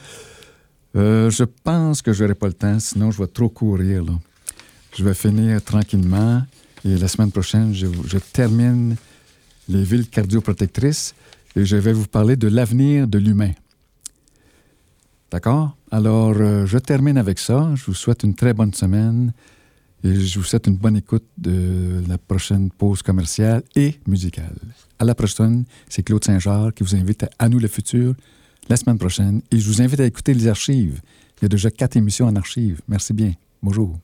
Euh, 0.96 1.30
je 1.30 1.44
pense 1.44 2.02
que 2.02 2.12
je 2.12 2.24
n'aurai 2.24 2.36
pas 2.36 2.48
le 2.48 2.54
temps, 2.54 2.80
sinon 2.80 3.10
je 3.12 3.20
vais 3.22 3.28
trop 3.28 3.50
courir. 3.50 4.04
Je 4.96 5.04
vais 5.04 5.14
finir 5.14 5.64
tranquillement 5.64 6.44
et 6.86 6.98
la 6.98 7.08
semaine 7.08 7.32
prochaine, 7.32 7.74
je, 7.74 7.88
je 8.06 8.18
termine 8.18 8.96
les 9.70 9.84
villes 9.84 10.10
cardioprotectrices 10.10 11.16
et 11.56 11.66
je 11.66 11.78
vais 11.78 11.94
vous 11.94 12.08
parler 12.08 12.36
de 12.36 12.48
l'avenir 12.48 13.08
de 13.08 13.18
l'humain. 13.18 13.52
D'accord? 15.32 15.76
Alors, 15.90 16.36
euh, 16.38 16.66
je 16.66 16.78
termine 16.78 17.18
avec 17.18 17.40
ça. 17.40 17.72
Je 17.76 17.86
vous 17.86 17.96
souhaite 17.96 18.24
une 18.24 18.36
très 18.36 18.54
bonne 18.54 18.74
semaine 18.74 19.34
et 20.04 20.20
je 20.20 20.40
vous 20.40 20.46
souhaite 20.46 20.68
une 20.68 20.76
bonne 20.76 20.98
écoute 20.98 21.26
de 21.38 22.04
la 22.08 22.18
prochaine 22.18 22.70
pause 22.70 23.02
commerciale 23.02 23.64
et 23.76 23.96
musicale. 24.06 24.56
À 25.00 25.06
la 25.06 25.16
prochaine, 25.16 25.66
c'est 25.90 26.04
Claude 26.04 26.24
Saint-Georges 26.24 26.74
qui 26.74 26.84
vous 26.84 26.96
invite 26.96 27.24
à, 27.24 27.30
à 27.40 27.50
nous 27.50 27.60
le 27.60 27.68
futur 27.68 28.16
la 28.70 28.76
semaine 28.76 28.98
prochaine 28.98 29.42
et 29.52 29.58
je 29.58 29.68
vous 29.68 29.82
invite 29.82 30.00
à 30.00 30.06
écouter 30.06 30.34
les 30.34 30.48
archives. 30.48 31.02
Il 31.40 31.44
y 31.44 31.46
a 31.46 31.50
déjà 31.50 31.72
quatre 31.72 31.98
émissions 31.98 32.28
en 32.28 32.36
archives. 32.36 32.82
Merci 32.88 33.14
bien. 33.14 33.34
Bonjour. 33.62 33.98